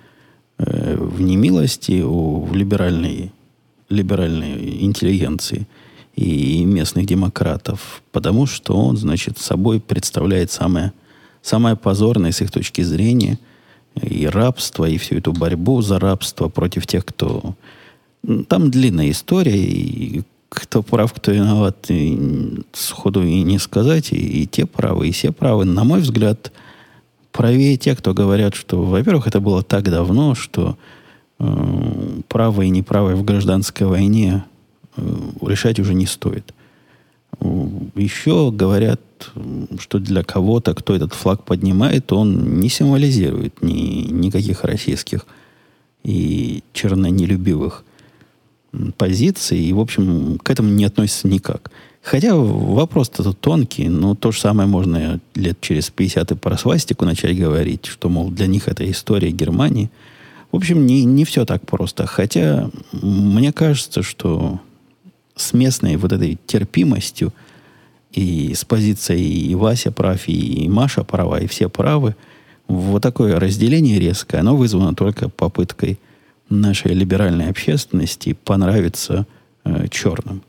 э, 0.58 0.96
в 0.98 1.22
немилости 1.22 2.02
у 2.02 2.48
либеральной, 2.54 3.32
либеральной 3.89 4.84
интеллигенции 4.84 5.67
и 6.15 6.63
местных 6.63 7.06
демократов, 7.06 8.02
потому 8.12 8.48
что 8.48 8.76
он, 8.76 8.98
значит, 8.98 9.38
собой 9.38 9.80
представляет 9.80 10.52
самое, 10.52 10.93
самое 11.41 11.76
позорное 11.76 12.32
с 12.32 12.41
их 12.41 12.52
точки 12.52 12.82
зрения 12.82 13.38
и 14.02 14.26
рабство, 14.28 14.86
и 14.86 14.98
всю 14.98 15.15
эту 15.15 15.34
борьбу 15.34 15.82
за 15.82 16.00
рабство 16.00 16.50
против 16.50 16.88
тех, 16.88 17.06
кто... 17.06 17.56
Там 18.50 18.72
длинная 18.72 19.12
история, 19.12 19.58
и 19.58 20.24
кто 20.50 20.82
прав, 20.82 21.14
кто 21.14 21.32
виноват, 21.32 21.90
и 21.90 22.62
сходу 22.74 23.24
и 23.24 23.42
не 23.44 23.60
сказать, 23.60 24.12
и, 24.12 24.44
и 24.44 24.46
те 24.46 24.66
правы, 24.66 25.10
и 25.10 25.12
все 25.12 25.32
правы. 25.32 25.66
На 25.66 25.84
мой 25.84 26.02
взгляд, 26.02 26.52
правее 27.32 27.78
те, 27.78 27.96
кто 27.96 28.14
говорят, 28.14 28.56
что, 28.56 28.84
во-первых, 28.84 29.28
это 29.28 29.40
было 29.40 29.62
так 29.64 29.84
давно, 29.84 30.36
что 30.36 30.78
э, 31.40 32.22
правое 32.28 32.68
и 32.68 32.70
неправое 32.70 33.16
в 33.16 33.24
гражданской 33.24 33.88
войне 33.88 34.46
э, 34.96 35.02
решать 35.42 35.80
уже 35.80 35.94
не 35.94 36.06
стоит. 36.06 36.54
Еще 37.96 38.52
говорят, 38.52 39.02
что 39.80 40.00
для 40.00 40.24
кого-то, 40.24 40.74
кто 40.74 40.96
этот 40.96 41.14
флаг 41.14 41.44
поднимает, 41.44 42.12
он 42.14 42.60
не 42.60 42.70
символизирует 42.70 43.62
ни, 43.62 44.08
никаких 44.10 44.64
российских 44.64 45.26
и 46.04 46.64
чернонелюбивых 46.74 47.84
позиции, 48.98 49.60
и, 49.60 49.74
в 49.74 49.80
общем, 49.80 50.40
к 50.42 50.50
этому 50.50 50.70
не 50.70 50.86
относится 50.86 51.28
никак. 51.28 51.72
Хотя 52.02 52.36
вопрос-то 52.36 53.24
тут 53.24 53.40
тонкий, 53.40 53.90
но 53.90 54.16
то 54.16 54.32
же 54.32 54.40
самое 54.40 54.70
можно 54.70 55.20
лет 55.36 55.60
через 55.60 55.90
50 55.90 56.32
и 56.32 56.36
про 56.36 56.58
свастику 56.58 57.04
начать 57.06 57.38
говорить, 57.38 57.86
что, 57.86 58.08
мол, 58.08 58.30
для 58.30 58.48
них 58.48 58.68
это 58.68 58.90
история 58.90 59.32
Германии. 59.32 59.90
В 60.52 60.56
общем, 60.56 60.86
не, 60.86 61.04
не 61.04 61.26
все 61.26 61.44
так 61.46 61.66
просто. 61.66 62.06
Хотя 62.08 62.70
мне 62.94 63.52
кажется, 63.52 64.04
что 64.04 64.62
с 65.36 65.54
местной 65.54 65.98
вот 65.98 66.13
этой 66.13 66.40
терпимостью 66.48 67.34
и 68.13 68.54
с 68.54 68.63
позицией 68.63 69.50
и 69.50 69.56
Вася 69.56 69.92
прав, 69.92 70.28
и 70.28 70.70
Маша 70.70 71.04
права, 71.04 71.42
и 71.42 71.48
все 71.48 71.70
правы, 71.70 72.16
вот 72.68 73.04
такое 73.04 73.40
разделение 73.40 74.00
резкое, 74.00 74.40
оно 74.40 74.56
вызвано 74.56 74.96
только 74.96 75.30
попыткой 75.30 76.00
нашей 76.50 76.94
либеральной 76.94 77.50
общественности 77.50 78.34
понравиться 78.34 79.26
э, 79.64 79.88
черным. 79.90 80.44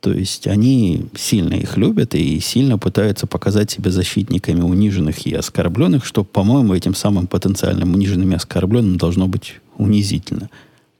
То 0.00 0.12
есть 0.12 0.46
они 0.46 1.06
сильно 1.16 1.54
их 1.54 1.76
любят 1.76 2.14
и 2.14 2.38
сильно 2.38 2.78
пытаются 2.78 3.26
показать 3.26 3.70
себя 3.70 3.90
защитниками 3.90 4.60
униженных 4.60 5.26
и 5.26 5.34
оскорбленных, 5.34 6.04
что, 6.04 6.22
по-моему, 6.22 6.74
этим 6.74 6.94
самым 6.94 7.26
потенциальным 7.26 7.94
униженным 7.94 8.32
и 8.32 8.36
оскорбленным 8.36 8.96
должно 8.96 9.26
быть 9.26 9.56
унизительно. 9.76 10.50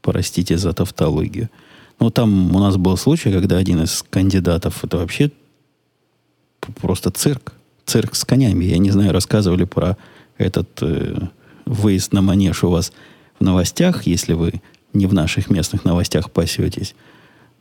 Простите 0.03 0.59
за 0.59 0.73
тавтологию. 0.73 1.49
Но 2.01 2.11
там 2.11 2.55
у 2.55 2.59
нас 2.59 2.77
был 2.77 2.97
случай, 2.97 3.33
когда 3.33 3.57
один 3.57 3.83
из 3.83 4.05
кандидатов, 4.09 4.85
это 4.85 4.97
вообще 4.97 5.31
просто 6.81 7.11
цирк. 7.11 7.53
Цирк 7.87 8.15
с 8.15 8.25
конями. 8.25 8.65
Я 8.65 8.79
не 8.79 8.91
знаю, 8.91 9.13
рассказывали 9.13 9.65
про 9.65 9.97
этот 10.37 10.69
э, 10.83 11.29
выезд 11.65 12.13
на 12.13 12.23
манеж 12.23 12.65
у 12.65 12.71
вас 12.71 12.93
в 13.39 13.45
новостях, 13.45 14.07
если 14.07 14.33
вы 14.33 14.61
не 14.93 15.07
в 15.07 15.15
наших 15.15 15.51
местных 15.51 15.85
новостях 15.85 16.31
пасетесь. 16.31 16.95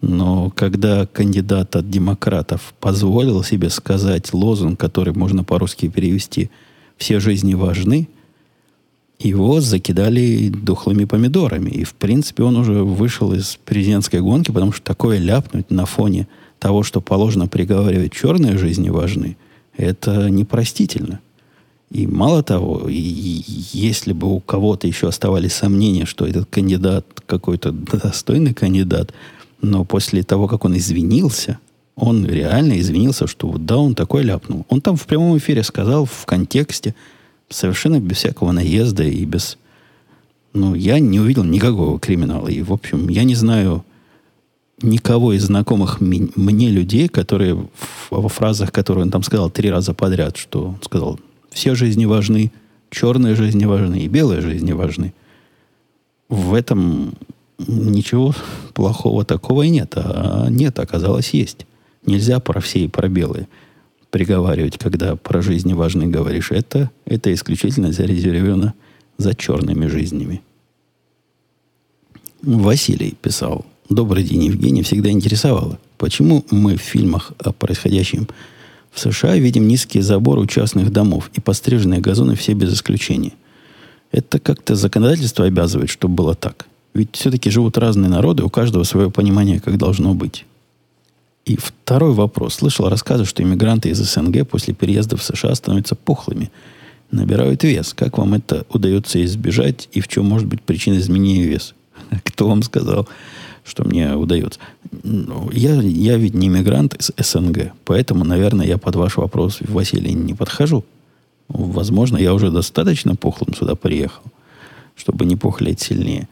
Но 0.02 0.52
когда 0.52 1.06
кандидат 1.06 1.76
от 1.76 1.90
демократов 1.90 2.74
позволил 2.80 3.44
себе 3.44 3.70
сказать 3.70 4.34
лозунг, 4.34 4.80
который 4.80 5.13
можно 5.13 5.44
по-русски 5.44 5.88
перевести 5.88 6.52
«все 6.98 7.20
жизни 7.20 7.54
важны», 7.54 8.08
его 9.20 9.62
закидали 9.62 10.50
духлыми 10.50 11.06
помидорами. 11.06 11.72
И, 11.72 11.84
в 11.84 11.96
принципе, 11.96 12.44
он 12.44 12.56
уже 12.56 12.84
вышел 12.84 13.34
из 13.34 13.58
президентской 13.66 14.22
гонки, 14.22 14.52
потому 14.52 14.72
что 14.72 14.84
такое 14.84 15.18
ляпнуть 15.18 15.72
на 15.72 15.88
фоне 15.88 16.28
того, 16.60 16.84
что 16.84 17.02
положено 17.02 17.48
приговаривать 17.48 18.13
черные 18.13 18.58
жизни 18.58 18.90
важны, 18.90 19.36
это 19.76 20.30
непростительно. 20.30 21.20
И 21.89 22.06
мало 22.06 22.43
того, 22.43 22.89
и 22.89 23.43
если 23.71 24.12
бы 24.12 24.28
у 24.28 24.39
кого-то 24.41 24.88
еще 24.88 25.08
оставались 25.08 25.54
сомнения, 25.54 26.06
что 26.06 26.26
этот 26.26 26.47
кандидат 26.50 27.06
какой-то 27.26 27.71
достойный 27.71 28.54
кандидат, 28.54 29.13
но 29.62 29.86
после 29.86 30.23
того, 30.23 30.47
как 30.47 30.65
он 30.65 30.78
извинился, 30.78 31.60
он 31.95 32.26
реально 32.26 32.80
извинился, 32.80 33.26
что 33.26 33.58
да, 33.58 33.78
он 33.78 33.95
такой 33.95 34.23
ляпнул. 34.23 34.65
Он 34.69 34.82
там 34.82 34.97
в 34.97 35.06
прямом 35.08 35.38
эфире 35.38 35.63
сказал 35.63 36.06
в 36.06 36.26
контексте, 36.26 36.93
совершенно 37.50 38.00
без 38.00 38.17
всякого 38.17 38.52
наезда 38.52 39.04
и 39.04 39.26
без... 39.26 39.58
Ну, 40.54 40.76
я 40.76 41.00
не 41.00 41.19
увидел 41.19 41.43
никакого 41.43 42.00
криминала. 42.00 42.50
И, 42.50 42.62
в 42.62 42.73
общем, 42.73 43.08
я 43.10 43.23
не 43.23 43.36
знаю 43.36 43.84
никого 44.82 45.34
из 45.34 45.45
знакомых 45.45 46.02
мне 46.02 46.69
людей, 46.69 47.08
которые 47.08 47.67
во 48.10 48.30
фразах, 48.30 48.71
которые 48.71 49.06
он 49.06 49.12
там 49.12 49.23
сказал 49.23 49.50
три 49.50 49.71
раза 49.71 49.93
подряд, 49.93 50.38
что 50.38 50.67
он 50.69 50.78
сказал, 50.84 51.19
все 51.58 51.74
жизни 51.74 52.06
важны, 52.06 52.52
черные 52.91 53.36
жизни 53.36 53.65
важны 53.65 54.02
и 54.02 54.08
белые 54.08 54.41
жизни 54.41 54.72
важны. 54.74 55.13
В 56.30 56.54
этом 56.54 57.15
ничего 57.58 58.34
плохого 58.74 59.26
такого 59.26 59.63
и 59.63 59.70
нет. 59.70 59.93
А 59.96 60.48
нет, 60.50 60.78
оказалось, 60.80 61.32
есть. 61.32 61.65
Нельзя 62.06 62.39
про 62.39 62.62
все 62.62 62.86
и 62.86 62.88
про 62.88 63.10
белые 63.10 63.48
приговаривать, 64.12 64.78
когда 64.78 65.15
про 65.15 65.41
жизни 65.41 65.74
важны 65.74 66.08
говоришь. 66.08 66.52
Это, 66.52 66.91
это 67.06 67.34
исключительно 67.34 67.91
зарезервировано 67.91 68.74
за 69.17 69.36
черными 69.36 69.88
жизнями. 69.88 70.41
Василий 72.41 73.15
писал. 73.22 73.65
Добрый 73.89 74.24
день, 74.24 74.43
Евгений. 74.46 74.84
Всегда 74.84 75.10
интересовало, 75.10 75.80
почему 75.98 76.46
мы 76.52 76.78
в 76.78 76.82
фильмах 76.82 77.34
о 77.39 77.52
происходящем 77.52 78.28
в 78.91 79.00
США 79.00 79.36
видим 79.36 79.67
низкие 79.67 80.04
заборы 80.04 80.41
у 80.41 80.47
частных 80.47 80.91
домов 80.91 81.30
и 81.34 81.41
постриженные 81.41 82.02
газоны 82.02 82.36
все 82.36 82.54
без 82.54 82.73
исключения. 82.73 83.34
Это 84.12 84.39
как-то 84.39 84.76
законодательство 84.76 85.45
обязывает, 85.45 85.89
чтобы 85.89 86.15
было 86.15 86.36
так. 86.36 86.67
Ведь 86.93 87.15
все-таки 87.15 87.50
живут 87.50 87.78
разные 87.78 88.10
народы, 88.10 88.43
у 88.43 88.50
каждого 88.50 88.84
свое 88.84 89.12
понимание, 89.12 89.60
как 89.60 89.78
должно 89.78 90.13
быть. 90.13 90.45
И 91.45 91.56
второй 91.56 92.13
вопрос. 92.13 92.56
Слышал 92.56 92.89
рассказы, 92.89 93.26
что 93.26 93.43
иммигранты 93.43 93.89
из 93.89 94.00
СНГ 94.00 94.47
после 94.47 94.73
переезда 94.73 95.15
в 95.15 95.23
США 95.23 95.56
становятся 95.56 95.95
пухлыми, 95.95 96.52
набирают 97.12 97.63
вес. 97.63 97.93
Как 97.93 98.17
вам 98.17 98.34
это 98.34 98.65
удается 98.69 99.23
избежать 99.23 99.88
и 99.91 100.02
в 100.02 100.08
чем 100.08 100.26
может 100.26 100.47
быть 100.47 100.62
причина 100.62 100.97
изменения 100.97 101.43
веса? 101.43 101.73
Кто 102.23 102.50
вам 102.50 102.63
сказал? 102.63 103.08
Что 103.68 103.84
мне 103.84 104.16
удается. 104.16 104.60
Ну, 105.04 105.50
я, 105.52 105.82
я 105.82 106.18
ведь 106.18 106.34
не 106.34 106.48
мигрант 106.50 106.96
из 106.96 107.12
СНГ, 107.18 107.74
поэтому, 107.86 108.24
наверное, 108.24 108.66
я 108.66 108.78
под 108.78 108.96
ваш 108.96 109.18
вопрос, 109.18 109.60
Василий, 109.62 110.14
не 110.14 110.34
подхожу. 110.34 110.86
Возможно, 111.50 112.18
я 112.18 112.34
уже 112.34 112.50
достаточно 112.50 113.16
пухлым 113.16 113.54
сюда 113.54 113.76
приехал, 113.76 114.24
чтобы 114.96 115.26
не 115.26 115.36
пухлеть 115.36 115.82
сильнее. 115.82 116.28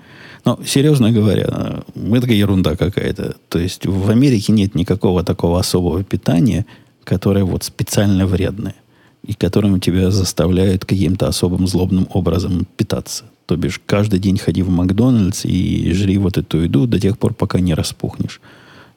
Но, 0.46 0.60
серьезно 0.66 1.12
говоря, 1.12 1.84
это 1.96 2.34
ерунда 2.34 2.76
какая-то. 2.76 3.36
То 3.50 3.60
есть 3.60 3.86
в 3.86 4.10
Америке 4.10 4.54
нет 4.54 4.76
никакого 4.76 5.24
такого 5.24 5.60
особого 5.60 6.04
питания, 6.04 6.66
которое 7.04 7.44
вот 7.44 7.64
специально 7.64 8.26
вредное 8.26 8.76
и 9.24 9.34
которым 9.34 9.80
тебя 9.80 10.12
заставляют 10.12 10.86
каким-то 10.86 11.28
особым 11.28 11.68
злобным 11.68 12.08
образом 12.14 12.68
питаться. 12.78 13.26
То 13.46 13.56
бишь, 13.56 13.80
каждый 13.86 14.20
день 14.20 14.38
ходи 14.38 14.64
в 14.64 14.70
Макдональдс 14.70 15.46
и 15.46 15.92
жри 15.94 16.18
вот 16.18 16.38
эту 16.38 16.62
еду 16.62 16.88
до 16.88 17.00
тех 17.00 17.18
пор, 17.18 17.34
пока 17.34 17.60
не 17.60 17.74
распухнешь. 17.74 18.42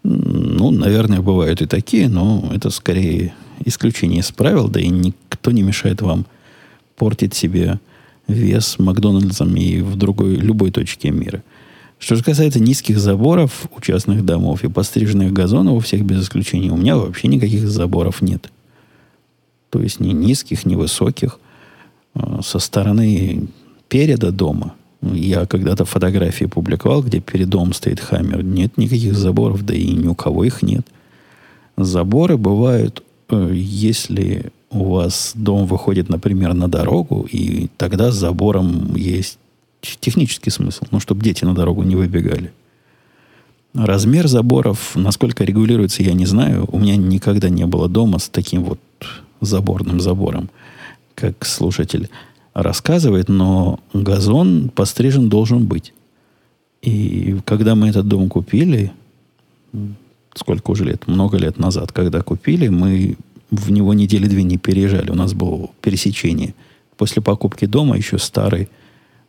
Ну, 0.03 0.71
наверное, 0.71 1.21
бывают 1.21 1.61
и 1.61 1.67
такие, 1.67 2.09
но 2.09 2.51
это 2.55 2.71
скорее 2.71 3.35
исключение 3.65 4.21
из 4.21 4.31
правил, 4.31 4.69
да 4.69 4.81
и 4.81 4.89
никто 4.89 5.51
не 5.51 5.63
мешает 5.63 6.01
вам 6.01 6.25
портить 6.97 7.35
себе 7.35 7.79
вес 8.27 8.79
Макдональдсом 8.79 9.55
и 9.57 9.81
в 9.81 9.97
другой, 9.97 10.37
любой 10.37 10.71
точке 10.71 11.11
мира. 11.11 11.43
Что 11.99 12.15
же 12.15 12.23
касается 12.23 12.61
низких 12.61 12.99
заборов 12.99 13.67
у 13.77 13.81
частных 13.81 14.25
домов 14.25 14.65
и 14.65 14.69
постриженных 14.69 15.33
газонов 15.33 15.75
у 15.75 15.81
всех 15.81 16.05
без 16.05 16.23
исключения, 16.23 16.71
у 16.71 16.77
меня 16.77 16.97
вообще 16.97 17.29
никаких 17.29 17.69
заборов 17.69 18.23
нет. 18.23 18.51
То 19.71 19.83
есть 19.83 20.01
ни 20.01 20.13
низких, 20.13 20.65
ни 20.65 20.77
высоких. 20.77 21.41
А, 22.15 22.41
со 22.43 22.59
стороны 22.61 23.49
переда 23.89 24.31
дома, 24.31 24.75
я 25.03 25.47
когда-то 25.47 25.85
фотографии 25.85 26.47
публиковал, 26.47 27.03
где 27.03 27.21
перед 27.21 27.49
домом 27.49 27.73
стоит 27.73 28.01
хаммер, 28.01 28.43
нет 28.43 28.77
никаких 28.77 29.15
заборов, 29.15 29.63
да 29.63 29.75
и 29.75 29.93
ни 29.93 30.09
у 30.09 30.15
кого 30.15 30.45
их 30.45 30.63
нет. 30.63 30.87
Заборы 31.77 32.37
бывают, 32.37 33.03
э, 33.31 33.53
если 33.55 34.51
у 34.71 34.85
вас 34.85 35.33
дом 35.35 35.67
выходит, 35.67 36.09
например, 36.09 36.55
на 36.55 36.69
дорогу, 36.69 37.27
и 37.31 37.69
тогда 37.77 38.11
с 38.11 38.17
забором 38.17 38.95
есть 38.97 39.39
технический 40.01 40.51
смысл, 40.51 40.85
ну, 40.91 40.99
чтобы 41.01 41.23
дети 41.23 41.45
на 41.45 41.55
дорогу 41.55 41.85
не 41.85 41.95
выбегали. 41.95 42.53
Размер 43.75 44.27
заборов, 44.27 44.97
насколько 44.97 45.45
регулируется, 45.45 46.03
я 46.03 46.15
не 46.15 46.27
знаю. 46.27 46.69
У 46.73 46.79
меня 46.79 46.97
никогда 46.97 47.49
не 47.49 47.65
было 47.67 47.89
дома 47.89 48.19
с 48.19 48.29
таким 48.29 48.65
вот 48.65 48.81
заборным 49.41 50.01
забором, 50.01 50.51
как 51.15 51.45
слушатель 51.45 52.11
рассказывает, 52.63 53.29
но 53.29 53.79
газон 53.95 54.69
пострижен 54.69 55.29
должен 55.29 55.67
быть. 55.67 55.95
И 56.83 57.37
когда 57.45 57.75
мы 57.75 57.89
этот 57.89 58.09
дом 58.09 58.29
купили, 58.29 58.93
сколько 60.35 60.73
уже 60.73 60.85
лет, 60.85 61.07
много 61.07 61.39
лет 61.39 61.59
назад, 61.59 61.93
когда 61.93 62.21
купили, 62.21 62.69
мы 62.69 63.17
в 63.51 63.71
него 63.71 63.95
недели 63.95 64.27
две 64.27 64.43
не 64.43 64.59
переезжали. 64.59 65.11
У 65.11 65.15
нас 65.15 65.35
было 65.35 65.71
пересечение. 65.81 66.55
После 66.97 67.23
покупки 67.23 67.65
дома 67.65 67.97
еще 67.97 68.19
старый, 68.19 68.69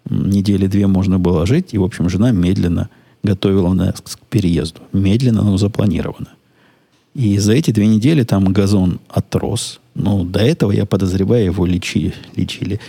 недели 0.10 0.66
две 0.68 0.88
можно 0.88 1.20
было 1.20 1.46
жить. 1.46 1.74
И, 1.74 1.78
в 1.78 1.84
общем, 1.84 2.10
жена 2.10 2.32
медленно 2.32 2.90
готовила 3.24 3.74
нас 3.74 4.02
к 4.02 4.20
переезду. 4.30 4.82
Медленно, 4.92 5.44
но 5.44 5.58
запланировано. 5.58 6.30
И 7.14 7.38
за 7.38 7.54
эти 7.54 7.72
две 7.72 7.88
недели 7.88 8.24
там 8.24 8.46
газон 8.46 9.00
отрос. 9.08 9.80
Ну, 9.94 10.24
до 10.24 10.40
этого, 10.40 10.72
я 10.72 10.86
подозреваю, 10.86 11.46
его 11.46 11.66
лечили, 11.66 12.14
лечили 12.36 12.80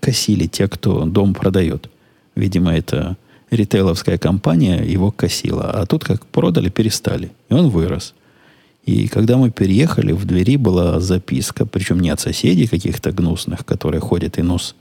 косили 0.00 0.46
те, 0.46 0.68
кто 0.68 1.04
дом 1.04 1.34
продает. 1.34 1.88
Видимо, 2.34 2.74
это 2.74 3.16
ритейловская 3.50 4.18
компания 4.18 4.82
его 4.82 5.10
косила. 5.10 5.70
А 5.70 5.86
тут 5.86 6.04
как 6.04 6.26
продали, 6.26 6.68
перестали. 6.68 7.30
И 7.48 7.54
он 7.54 7.68
вырос. 7.68 8.14
И 8.84 9.06
когда 9.08 9.36
мы 9.36 9.50
переехали, 9.50 10.12
в 10.12 10.24
двери 10.24 10.56
была 10.56 10.98
записка, 11.00 11.66
причем 11.66 12.00
не 12.00 12.10
от 12.10 12.20
соседей 12.20 12.66
каких-то 12.66 13.12
гнусных, 13.12 13.64
которые 13.64 14.00
ходят 14.00 14.38
и 14.38 14.42
нос 14.42 14.74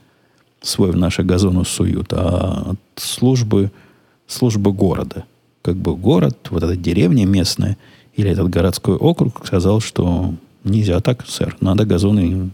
свой 0.62 0.92
в 0.92 0.98
нашу 0.98 1.24
газону 1.24 1.66
суют, 1.66 2.14
а 2.14 2.72
от 2.72 2.80
службы, 2.96 3.72
службы 4.28 4.72
города. 4.72 5.26
Как 5.62 5.76
бы 5.76 5.96
город, 5.96 6.48
вот 6.50 6.64
эта 6.64 6.76
деревня 6.76 7.26
местная, 7.26 7.78
или 8.16 8.30
этот 8.30 8.50
городской 8.50 8.96
округ 8.96 9.46
сказал, 9.46 9.80
что 9.82 10.34
нельзя 10.64 11.00
так, 11.00 11.28
сэр, 11.28 11.58
надо 11.62 11.86
газоны 11.86 12.52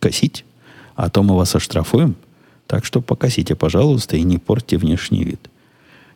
косить, 0.00 0.44
а 0.98 1.10
то 1.10 1.22
мы 1.22 1.36
вас 1.36 1.54
оштрафуем. 1.54 2.16
Так 2.66 2.84
что 2.84 3.00
покосите, 3.00 3.54
пожалуйста, 3.54 4.16
и 4.16 4.22
не 4.22 4.36
портите 4.36 4.78
внешний 4.78 5.22
вид. 5.22 5.48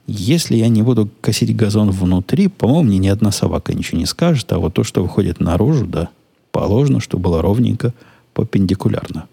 Если 0.08 0.56
я 0.56 0.66
не 0.66 0.82
буду 0.82 1.08
косить 1.20 1.54
газон 1.54 1.92
внутри, 1.92 2.48
по-моему, 2.48 2.88
мне 2.88 2.98
ни 2.98 3.06
одна 3.06 3.30
собака 3.30 3.72
ничего 3.74 3.98
не 3.98 4.06
скажет, 4.06 4.52
а 4.52 4.58
вот 4.58 4.74
то, 4.74 4.82
что 4.82 5.00
выходит 5.00 5.38
наружу, 5.38 5.86
да, 5.86 6.08
положено, 6.50 6.98
чтобы 6.98 7.22
было 7.22 7.40
ровненько, 7.40 7.94
перпендикулярно. 8.34 9.26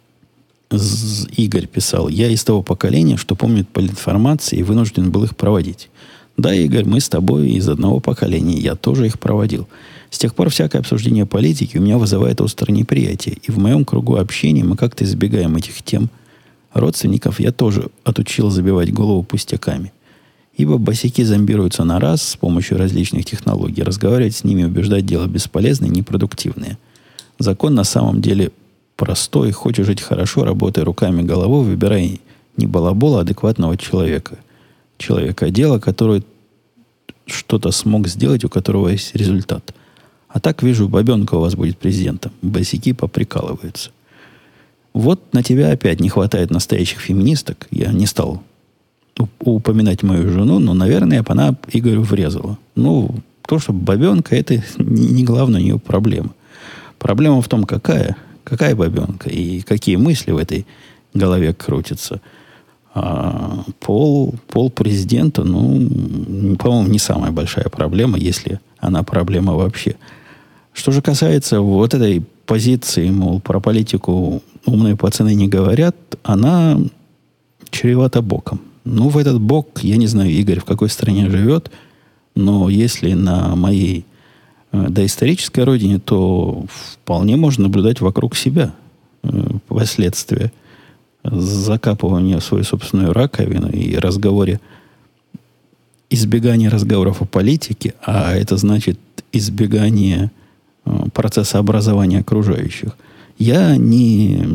Игорь 1.36 1.66
писал, 1.66 2.10
я 2.10 2.28
из 2.28 2.44
того 2.44 2.62
поколения, 2.62 3.18
что 3.18 3.36
помнит 3.36 3.68
политинформации 3.70 4.60
и 4.60 4.64
вынужден 4.64 5.10
был 5.10 5.24
их 5.24 5.36
проводить. 5.36 5.90
Да, 6.38 6.54
Игорь, 6.54 6.86
мы 6.86 7.00
с 7.00 7.10
тобой 7.10 7.50
из 7.50 7.68
одного 7.68 8.00
поколения, 8.00 8.60
я 8.60 8.76
тоже 8.76 9.08
их 9.08 9.20
проводил. 9.20 9.68
С 10.10 10.18
тех 10.18 10.34
пор 10.34 10.50
всякое 10.50 10.80
обсуждение 10.80 11.26
политики 11.26 11.78
у 11.78 11.82
меня 11.82 11.98
вызывает 11.98 12.42
острое 12.42 12.76
неприятие. 12.76 13.38
И 13.44 13.52
в 13.52 13.60
моем 13.60 13.86
кругу 13.86 14.16
общения 14.18 14.64
мы 14.64 14.76
как-то 14.76 15.04
избегаем 15.04 15.56
этих 15.56 15.84
тем. 15.84 16.10
Родственников 16.74 17.40
я 17.40 17.52
тоже 17.52 17.90
отучил 18.04 18.50
забивать 18.50 18.92
голову 18.92 19.24
пустяками. 19.24 19.94
Ибо 20.58 20.78
босяки 20.78 21.24
зомбируются 21.24 21.84
на 21.84 22.00
раз 22.00 22.22
с 22.22 22.36
помощью 22.36 22.78
различных 22.78 23.26
технологий. 23.26 23.84
Разговаривать 23.84 24.36
с 24.36 24.44
ними, 24.44 24.64
убеждать 24.64 25.06
дело 25.06 25.26
бесполезное 25.28 25.90
непродуктивное. 25.90 26.78
Закон 27.38 27.76
на 27.76 27.84
самом 27.84 28.22
деле 28.22 28.52
простой. 28.96 29.52
Хочешь 29.52 29.86
жить 29.86 30.02
хорошо, 30.02 30.44
работай 30.44 30.84
руками, 30.84 31.22
головой, 31.22 31.64
выбирай 31.64 32.20
не 32.58 32.68
балабола, 32.68 33.20
а 33.20 33.22
адекватного 33.22 33.78
человека. 33.78 34.38
Человека 34.98 35.50
дело, 35.50 35.80
который 35.80 36.24
что-то 37.26 37.72
смог 37.72 38.08
сделать, 38.08 38.44
у 38.44 38.50
которого 38.50 38.90
есть 38.90 39.16
результат. 39.16 39.74
А 40.30 40.40
так 40.40 40.62
вижу, 40.64 40.88
бабенка 40.88 41.36
у 41.36 41.42
вас 41.42 41.56
будет 41.56 41.78
президентом. 41.78 42.32
Босики 42.42 42.94
поприкалываются. 42.94 43.90
Вот 44.94 45.34
на 45.34 45.44
тебя 45.44 45.72
опять 45.72 46.00
не 46.00 46.10
хватает 46.10 46.52
настоящих 46.52 47.00
феминисток. 47.00 47.68
Я 47.72 47.92
не 47.92 48.06
стал 48.06 48.42
упоминать 49.40 50.04
мою 50.04 50.32
жену, 50.32 50.60
но, 50.60 50.74
наверное, 50.74 51.24
она 51.28 51.56
Игорю 51.72 52.04
врезала. 52.04 52.58
Ну, 52.76 53.16
то, 53.46 53.60
что 53.60 53.74
бабенка, 53.74 54.36
это 54.36 54.64
не 54.78 55.24
главная 55.24 55.60
ее 55.60 55.80
проблема. 55.80 56.30
Проблема 57.00 57.42
в 57.42 57.48
том, 57.48 57.64
какая, 57.64 58.16
какая 58.44 58.76
бабенка 58.76 59.30
и 59.30 59.62
какие 59.62 59.96
мысли 59.96 60.32
в 60.32 60.38
этой 60.38 60.66
голове 61.14 61.54
крутятся. 61.54 62.22
А 62.94 63.64
пол, 63.80 64.36
пол 64.48 64.70
президента, 64.70 65.44
ну, 65.44 66.56
по-моему, 66.58 66.90
не 66.90 67.00
самая 67.00 67.32
большая 67.32 67.70
проблема, 67.70 68.18
если 68.18 68.60
она 68.78 69.04
проблема 69.04 69.54
вообще. 69.54 69.96
Что 70.80 70.94
же 70.94 71.02
касается 71.02 71.60
вот 71.60 71.94
этой 71.94 72.24
позиции, 72.46 73.10
мол, 73.10 73.42
про 73.42 73.60
политику 73.60 74.42
умные 74.66 74.96
пацаны 74.96 75.34
не 75.36 75.50
говорят, 75.50 75.98
она 76.24 76.80
чревата 77.70 78.22
боком. 78.22 78.62
Ну, 78.86 79.10
в 79.10 79.18
этот 79.18 79.42
бок, 79.42 79.82
я 79.84 79.98
не 79.98 80.08
знаю, 80.08 80.32
Игорь 80.32 80.62
в 80.62 80.64
какой 80.64 80.88
стране 80.88 81.30
живет, 81.30 81.70
но 82.34 82.70
если 82.70 83.12
на 83.12 83.58
моей 83.58 84.06
э, 84.72 84.88
доисторической 84.88 85.66
родине, 85.66 86.00
то 86.00 86.66
вполне 86.70 87.36
можно 87.36 87.64
наблюдать 87.64 88.00
вокруг 88.00 88.38
себя 88.38 88.74
э, 89.24 89.50
последствия 89.68 90.54
закапывания 91.26 92.40
в 92.40 92.44
свою 92.46 92.64
собственную 92.64 93.12
раковину 93.12 93.70
и 93.70 93.98
разговоре, 93.98 94.62
избегания 96.10 96.70
разговоров 96.70 97.22
о 97.22 97.26
политике, 97.26 97.96
а 98.02 98.34
это 98.34 98.56
значит 98.56 98.98
избегание 99.34 100.32
процесса 101.14 101.60
образования 101.60 102.20
окружающих. 102.20 102.96
Я 103.38 103.78
не 103.78 104.46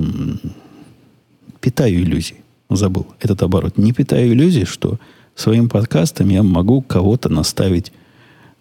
питаю 1.61 2.03
иллюзий. 2.03 2.37
Забыл 2.71 3.07
этот 3.21 3.43
оборот. 3.43 3.79
Не 3.79 3.93
питаю 3.93 4.33
иллюзий, 4.33 4.65
что 4.65 4.99
своим 5.35 5.69
подкастом 5.69 6.29
я 6.29 6.43
могу 6.43 6.83
кого-то 6.83 7.29
наставить 7.29 7.93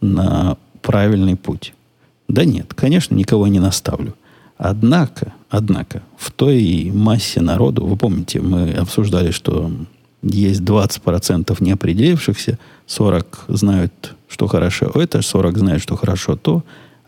на 0.02 0.58
правильный 0.82 1.36
путь. 1.36 1.74
Да 2.28 2.46
нет, 2.46 2.74
конечно, 2.74 3.16
никого 3.16 3.48
не 3.48 3.60
наставлю. 3.60 4.16
Однако, 4.58 5.34
однако, 5.50 6.04
в 6.18 6.32
той 6.32 6.92
массе 6.94 7.42
народу, 7.42 7.86
вы 7.86 7.98
помните, 7.98 8.40
мы 8.40 8.72
обсуждали, 8.72 9.32
что 9.32 9.72
есть 10.22 10.62
20% 10.62 11.56
неопределившихся, 11.60 12.58
40 12.88 13.46
знают, 13.50 14.16
что 14.28 14.48
хорошо 14.48 14.92
это, 14.96 15.22
40 15.22 15.58
знают, 15.58 15.84
что 15.84 15.96
хорошо 15.96 16.36
то, 16.36 16.64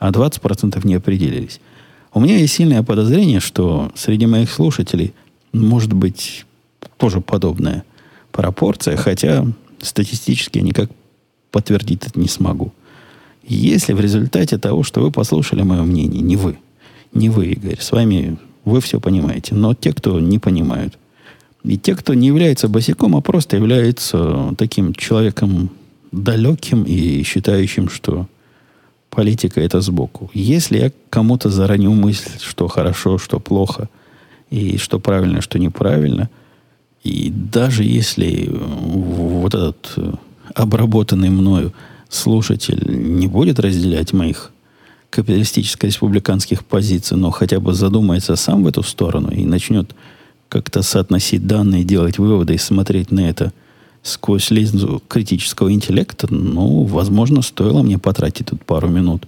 а 0.07 0.11
20% 0.11 0.85
не 0.85 0.95
определились. 0.95 1.59
У 2.13 2.19
меня 2.19 2.37
есть 2.37 2.53
сильное 2.53 2.83
подозрение, 2.83 3.39
что 3.39 3.91
среди 3.95 4.27
моих 4.27 4.51
слушателей 4.51 5.13
может 5.51 5.93
быть 5.93 6.45
тоже 6.97 7.21
подобная 7.21 7.83
пропорция, 8.31 8.97
хотя 8.97 9.45
статистически 9.81 10.59
я 10.59 10.63
никак 10.63 10.91
подтвердить 11.51 12.05
это 12.05 12.19
не 12.19 12.27
смогу. 12.27 12.71
Если 13.47 13.93
в 13.93 13.99
результате 13.99 14.57
того, 14.57 14.83
что 14.83 15.01
вы 15.01 15.11
послушали 15.11 15.63
мое 15.63 15.81
мнение, 15.81 16.21
не 16.21 16.35
вы, 16.35 16.57
не 17.13 17.29
вы, 17.29 17.47
Игорь, 17.47 17.79
с 17.79 17.91
вами 17.91 18.37
вы 18.63 18.81
все 18.81 18.99
понимаете, 18.99 19.55
но 19.55 19.73
те, 19.73 19.91
кто 19.91 20.19
не 20.19 20.37
понимают, 20.37 20.97
и 21.63 21.77
те, 21.77 21.95
кто 21.95 22.13
не 22.13 22.27
является 22.27 22.67
босиком, 22.67 23.15
а 23.15 23.21
просто 23.21 23.57
является 23.57 24.53
таким 24.57 24.93
человеком 24.93 25.71
далеким 26.11 26.83
и 26.83 27.23
считающим, 27.23 27.89
что 27.89 28.27
политика 29.15 29.61
это 29.61 29.81
сбоку. 29.81 30.29
Если 30.33 30.77
я 30.77 30.91
кому-то 31.09 31.49
заранее 31.49 31.89
мысль, 31.89 32.31
что 32.41 32.67
хорошо, 32.67 33.17
что 33.17 33.39
плохо, 33.39 33.89
и 34.51 34.77
что 34.77 34.99
правильно, 34.99 35.41
что 35.41 35.57
неправильно, 35.57 36.29
и 37.03 37.31
даже 37.31 37.83
если 37.83 38.49
вот 38.51 39.53
этот 39.53 39.93
э, 39.97 40.13
обработанный 40.53 41.29
мною 41.29 41.73
слушатель 42.09 42.81
не 42.87 43.27
будет 43.27 43.59
разделять 43.59 44.13
моих 44.13 44.51
капиталистическо-республиканских 45.09 46.65
позиций, 46.65 47.17
но 47.17 47.31
хотя 47.31 47.59
бы 47.59 47.73
задумается 47.73 48.35
сам 48.35 48.63
в 48.63 48.67
эту 48.67 48.83
сторону 48.83 49.31
и 49.31 49.45
начнет 49.45 49.95
как-то 50.49 50.81
соотносить 50.81 51.47
данные, 51.47 51.83
делать 51.83 52.17
выводы 52.17 52.55
и 52.55 52.57
смотреть 52.57 53.11
на 53.11 53.29
это– 53.29 53.53
сквозь 54.05 54.51
линзу 54.51 55.01
критического 55.07 55.73
интеллекта, 55.73 56.27
ну, 56.31 56.83
возможно, 56.83 57.41
стоило 57.41 57.81
мне 57.81 57.97
потратить 57.97 58.47
тут 58.47 58.63
пару 58.63 58.87
минут 58.87 59.27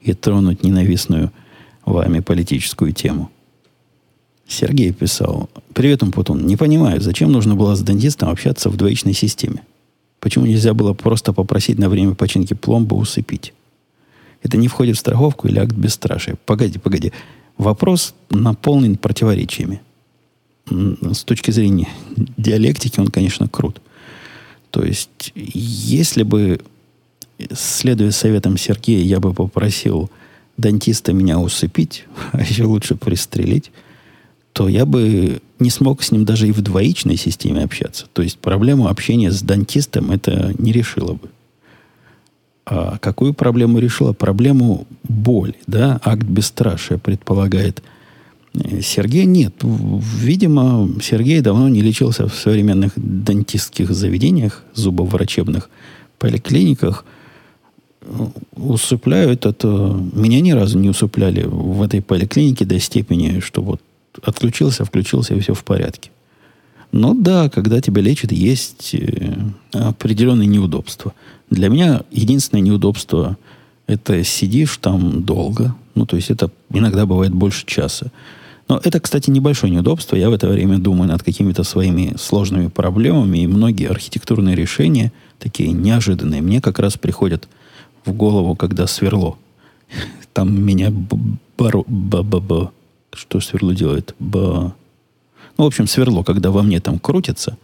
и 0.00 0.14
тронуть 0.14 0.64
ненавистную 0.64 1.30
вами 1.84 2.18
политическую 2.18 2.92
тему. 2.92 3.30
Сергей 4.48 4.92
писал. 4.92 5.48
Привет, 5.72 6.02
Умпутун. 6.02 6.44
Не 6.44 6.56
понимаю, 6.56 7.00
зачем 7.00 7.30
нужно 7.30 7.54
было 7.54 7.76
с 7.76 7.82
дантистом 7.82 8.28
общаться 8.28 8.68
в 8.68 8.76
двоичной 8.76 9.12
системе? 9.12 9.62
Почему 10.18 10.46
нельзя 10.46 10.74
было 10.74 10.92
просто 10.92 11.32
попросить 11.32 11.78
на 11.78 11.88
время 11.88 12.14
починки 12.14 12.54
пломбы 12.54 12.96
усыпить? 12.96 13.52
Это 14.42 14.56
не 14.56 14.66
входит 14.66 14.96
в 14.96 15.00
страховку 15.00 15.46
или 15.46 15.60
акт 15.60 15.72
бесстрашия? 15.72 16.36
Погоди, 16.46 16.80
погоди. 16.80 17.12
Вопрос 17.58 18.14
наполнен 18.30 18.96
противоречиями. 18.96 19.82
С 20.68 21.22
точки 21.22 21.52
зрения 21.52 21.88
диалектики 22.36 22.98
он, 22.98 23.06
конечно, 23.08 23.48
крут. 23.48 23.80
То 24.76 24.84
есть, 24.84 25.32
если 25.34 26.22
бы, 26.22 26.60
следуя 27.50 28.10
советам 28.10 28.58
Сергея, 28.58 29.02
я 29.02 29.20
бы 29.20 29.32
попросил 29.32 30.10
дантиста 30.58 31.14
меня 31.14 31.38
усыпить, 31.38 32.04
а 32.32 32.42
еще 32.42 32.64
лучше 32.64 32.94
пристрелить, 32.94 33.72
то 34.52 34.68
я 34.68 34.84
бы 34.84 35.40
не 35.60 35.70
смог 35.70 36.02
с 36.02 36.12
ним 36.12 36.26
даже 36.26 36.48
и 36.48 36.52
в 36.52 36.60
двоичной 36.60 37.16
системе 37.16 37.64
общаться. 37.64 38.04
То 38.12 38.20
есть 38.20 38.38
проблему 38.38 38.88
общения 38.88 39.30
с 39.30 39.40
дантистом 39.40 40.10
это 40.10 40.52
не 40.58 40.72
решило 40.72 41.14
бы. 41.14 41.30
А 42.66 42.98
какую 42.98 43.32
проблему 43.32 43.78
решила? 43.78 44.12
Проблему 44.12 44.86
боли. 45.04 45.56
Да? 45.66 45.98
Акт 46.04 46.24
бесстрашия 46.24 46.98
предполагает 46.98 47.82
Сергей 48.82 49.24
нет. 49.24 49.54
Видимо, 49.62 50.88
Сергей 51.02 51.40
давно 51.40 51.68
не 51.68 51.82
лечился 51.82 52.28
в 52.28 52.34
современных 52.34 52.92
дантистских 52.96 53.90
заведениях, 53.90 54.62
зубоврачебных 54.74 55.68
поликлиниках. 56.18 57.04
Усыпляют 58.54 59.46
это... 59.46 59.68
Меня 60.12 60.40
ни 60.40 60.52
разу 60.52 60.78
не 60.78 60.88
усыпляли 60.88 61.44
в 61.44 61.82
этой 61.82 62.00
поликлинике 62.00 62.64
до 62.64 62.78
степени, 62.78 63.40
что 63.40 63.62
вот 63.62 63.80
отключился, 64.22 64.84
включился, 64.84 65.34
и 65.34 65.40
все 65.40 65.54
в 65.54 65.64
порядке. 65.64 66.10
Но 66.92 67.14
да, 67.14 67.48
когда 67.50 67.80
тебя 67.80 68.00
лечат, 68.00 68.32
есть 68.32 68.94
э, 68.94 69.34
определенные 69.72 70.46
неудобства. 70.46 71.12
Для 71.50 71.68
меня 71.68 72.02
единственное 72.10 72.62
неудобство– 72.62 73.36
это 73.86 74.24
сидишь 74.24 74.78
там 74.78 75.22
долго. 75.22 75.74
Ну, 75.94 76.06
то 76.06 76.16
есть 76.16 76.30
это 76.30 76.50
иногда 76.72 77.06
бывает 77.06 77.32
больше 77.32 77.66
часа. 77.66 78.10
Но 78.68 78.80
это, 78.82 78.98
кстати, 79.00 79.30
небольшое 79.30 79.72
неудобство. 79.72 80.16
Я 80.16 80.28
в 80.28 80.32
это 80.32 80.48
время 80.48 80.78
думаю 80.78 81.08
над 81.08 81.22
какими-то 81.22 81.62
своими 81.62 82.14
сложными 82.18 82.66
проблемами, 82.68 83.38
и 83.38 83.46
многие 83.46 83.88
архитектурные 83.88 84.56
решения, 84.56 85.12
такие 85.38 85.70
неожиданные, 85.72 86.42
мне 86.42 86.60
как 86.60 86.78
раз 86.78 86.96
приходят 86.96 87.48
в 88.04 88.12
голову, 88.12 88.56
когда 88.56 88.86
сверло. 88.86 89.38
Там 90.32 90.60
меня 90.62 90.92
боро... 91.56 91.84
Б 91.86 92.18
-б 92.18 92.40
-б 92.40 92.70
что 93.14 93.40
сверло 93.40 93.74
делает? 93.74 94.14
Б... 94.18 94.72
Ну, 95.58 95.64
в 95.64 95.66
общем, 95.66 95.86
сверло, 95.86 96.22
когда 96.22 96.50
во 96.50 96.62
мне 96.62 96.80
там 96.80 96.98
крутится 96.98 97.56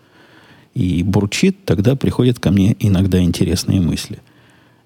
и 0.74 1.02
бурчит, 1.02 1.64
тогда 1.64 1.94
приходят 1.94 2.38
ко 2.38 2.50
мне 2.50 2.74
иногда 2.78 3.22
интересные 3.22 3.80
мысли. 3.80 4.20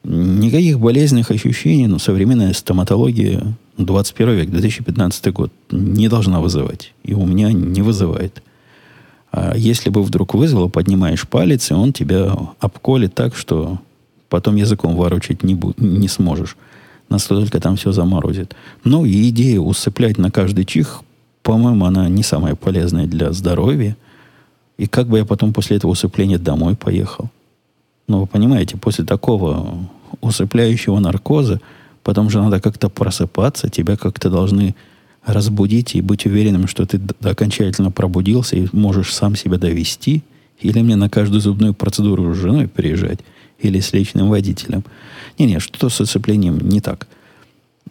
Никаких 0.09 0.79
болезненных 0.79 1.31
ощущений, 1.31 1.87
но 1.87 1.99
современная 1.99 2.53
стоматология 2.53 3.57
21 3.79 4.35
век, 4.35 4.51
2015 4.51 5.33
год 5.33 5.53
не 5.71 6.09
должна 6.09 6.41
вызывать. 6.41 6.93
И 7.03 7.15
у 7.15 7.27
меня 7.27 7.53
не 7.53 7.83
вызывает. 7.83 8.43
А 9.33 9.57
если 9.57 9.91
бы 9.91 10.03
вдруг 10.03 10.35
вызвало, 10.35 10.69
поднимаешь 10.69 11.27
палец, 11.27 11.71
и 11.71 11.75
он 11.75 11.93
тебя 11.93 12.37
обколет 12.61 13.15
так, 13.15 13.35
что 13.35 13.81
потом 14.29 14.57
языком 14.57 14.95
ворочать 14.97 15.43
не, 15.43 15.55
бу- 15.55 15.75
не 15.79 16.09
сможешь. 16.09 16.57
Настолько 17.09 17.61
там 17.61 17.77
все 17.77 17.93
заморозит. 17.93 18.55
Ну 18.85 19.05
и 19.05 19.29
идея 19.29 19.61
усыплять 19.61 20.19
на 20.19 20.31
каждый 20.31 20.65
чих 20.65 21.03
по-моему, 21.47 21.85
она 21.85 22.09
не 22.09 22.25
самая 22.25 22.57
полезная 22.57 23.07
для 23.07 23.31
здоровья. 23.31 23.97
И 24.79 24.89
как 24.89 25.07
бы 25.07 25.19
я 25.19 25.25
потом 25.25 25.53
после 25.53 25.77
этого 25.77 25.93
усыпления 25.93 26.41
домой 26.41 26.75
поехал? 26.75 27.31
Ну, 28.09 28.19
вы 28.23 28.27
понимаете, 28.27 28.77
после 28.77 29.05
такого 29.05 29.89
усыпляющего 30.21 30.99
наркоза, 30.99 31.61
потом 32.03 32.31
же 32.31 32.41
надо 32.41 32.61
как-то 32.61 32.89
просыпаться, 32.89 33.69
тебя 33.69 33.97
как-то 33.97 34.31
должны 34.31 34.75
разбудить 35.25 35.95
и 35.97 36.01
быть 36.01 36.25
уверенным, 36.27 36.69
что 36.69 36.87
ты 36.87 37.01
окончательно 37.23 37.91
пробудился 37.91 38.57
и 38.57 38.69
можешь 38.73 39.13
сам 39.13 39.35
себя 39.35 39.59
довести, 39.59 40.23
или 40.61 40.81
мне 40.81 40.97
на 40.97 41.11
каждую 41.11 41.41
зубную 41.41 41.75
процедуру 41.75 42.33
с 42.33 42.39
женой 42.39 42.69
приезжать, 42.69 43.21
или 43.59 43.81
с 43.81 43.93
личным 43.93 44.29
водителем. 44.29 44.85
Не-не, 45.39 45.59
что-то 45.59 45.89
с 45.89 46.01
усыплением 46.01 46.59
не 46.59 46.81
так. 46.81 47.09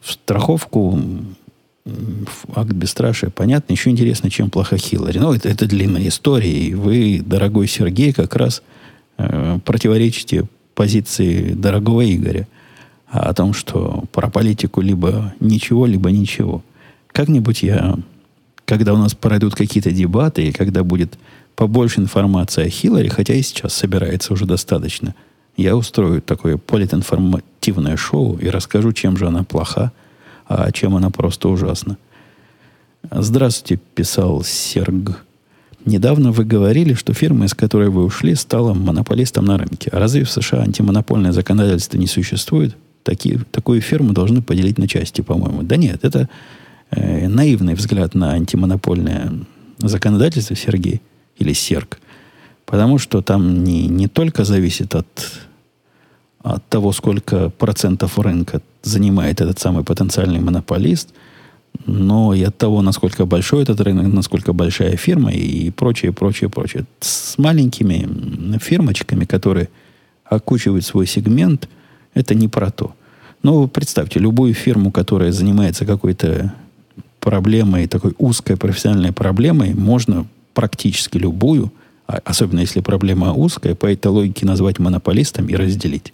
В 0.02 0.12
страховку 0.12 1.00
акт 2.56 2.72
бесстрашия, 2.72 3.30
понятно. 3.30 3.74
Еще 3.74 3.90
интересно, 3.90 4.30
чем 4.30 4.50
плохо 4.50 4.78
Хиллари. 4.78 5.20
Ну, 5.20 5.34
это, 5.34 5.50
это 5.50 5.68
длинная 5.68 6.08
история, 6.08 6.52
и 6.52 6.74
вы, 6.74 7.22
дорогой 7.24 7.68
Сергей, 7.68 8.12
как 8.14 8.36
раз 8.36 8.64
э, 9.18 9.60
противоречите 9.64 10.46
позиции 10.76 11.54
дорогого 11.54 12.06
Игоря 12.06 12.48
о 13.08 13.34
том, 13.34 13.54
что 13.54 14.04
про 14.12 14.30
политику 14.30 14.82
либо 14.82 15.34
ничего, 15.40 15.86
либо 15.86 16.12
ничего. 16.12 16.62
Как-нибудь 17.08 17.64
я, 17.64 17.96
когда 18.66 18.94
у 18.94 18.98
нас 18.98 19.16
пройдут 19.16 19.56
какие-то 19.56 19.92
дебаты, 19.92 20.48
и 20.48 20.52
когда 20.52 20.84
будет 20.84 21.18
побольше 21.56 22.02
информации 22.02 22.66
о 22.66 22.70
Хиллари, 22.70 23.08
хотя 23.08 23.34
и 23.34 23.42
сейчас 23.42 23.74
собирается 23.74 24.34
уже 24.34 24.46
достаточно, 24.46 25.16
я 25.56 25.78
устрою 25.78 26.22
такое 26.22 26.58
политинформативное 26.58 27.96
шоу 27.96 28.36
и 28.38 28.50
расскажу, 28.50 28.92
чем 28.92 29.16
же 29.16 29.28
она 29.28 29.44
плоха, 29.44 29.94
а 30.48 30.72
чем 30.72 30.96
она 30.96 31.10
просто 31.10 31.48
ужасна. 31.48 31.98
Здравствуйте, 33.10 33.82
писал 33.96 34.44
Серг. 34.44 35.24
Недавно 35.86 36.32
вы 36.32 36.46
говорили, 36.46 36.96
что 36.96 37.14
фирма, 37.14 37.46
из 37.46 37.54
которой 37.54 37.90
вы 37.90 38.04
ушли, 38.04 38.34
стала 38.36 38.74
монополистом 38.74 39.46
на 39.46 39.58
рынке. 39.58 39.90
А 39.92 40.00
разве 40.00 40.24
в 40.24 40.32
США 40.32 40.62
антимонопольное 40.62 41.32
законодательство 41.32 41.98
не 41.98 42.08
существует? 42.08 42.76
Такие, 43.04 43.40
такую 43.52 43.82
фирму 43.82 44.12
должны 44.12 44.42
поделить 44.42 44.80
на 44.80 44.88
части, 44.88 45.22
по-моему. 45.22 45.62
Да 45.62 45.76
нет, 45.76 46.00
это 46.04 46.28
э, 46.90 47.28
наивный 47.28 47.76
взгляд 47.76 48.16
на 48.16 48.32
антимонопольное 48.32 49.32
законодательство, 49.78 50.56
Сергей, 50.56 51.02
или 51.38 51.54
Серг. 51.54 52.00
Потому 52.66 52.98
что 52.98 53.22
там 53.22 53.64
не, 53.64 53.88
не 53.88 54.08
только 54.08 54.44
зависит 54.44 54.96
от 54.96 55.08
от 56.46 56.64
того, 56.70 56.92
сколько 56.92 57.50
процентов 57.50 58.20
рынка 58.20 58.62
занимает 58.84 59.42
этот 59.42 59.58
самый 59.58 59.84
потенциальный 59.84 60.40
монополист, 60.40 61.10
но 61.86 62.34
и 62.34 62.44
от 62.44 62.58
того, 62.58 62.82
насколько 62.82 63.26
большой 63.26 63.64
этот 63.64 63.80
рынок, 63.82 64.12
насколько 64.12 64.54
большая 64.54 64.98
фирма 64.98 65.32
и 65.32 65.70
прочее, 65.70 66.12
прочее, 66.12 66.50
прочее. 66.50 66.86
С 67.00 67.38
маленькими 67.38 68.58
фирмочками, 68.58 69.26
которые 69.26 69.70
окучивают 70.24 70.84
свой 70.84 71.06
сегмент, 71.06 71.70
это 72.14 72.34
не 72.34 72.48
про 72.48 72.72
то. 72.72 72.96
Но 73.44 73.68
представьте, 73.68 74.20
любую 74.20 74.56
фирму, 74.56 74.92
которая 74.92 75.32
занимается 75.32 75.86
какой-то 75.86 76.54
проблемой, 77.20 77.88
такой 77.88 78.14
узкой 78.18 78.58
профессиональной 78.58 79.12
проблемой, 79.12 79.76
можно 79.76 80.26
практически 80.56 81.18
любую, 81.18 81.72
а 82.08 82.20
особенно 82.24 82.62
если 82.62 82.80
проблема 82.80 83.34
узкая, 83.34 83.76
по 83.76 83.86
этой 83.86 84.08
логике 84.08 84.46
назвать 84.46 84.80
монополистом 84.80 85.48
и 85.48 85.56
разделить. 85.56 86.14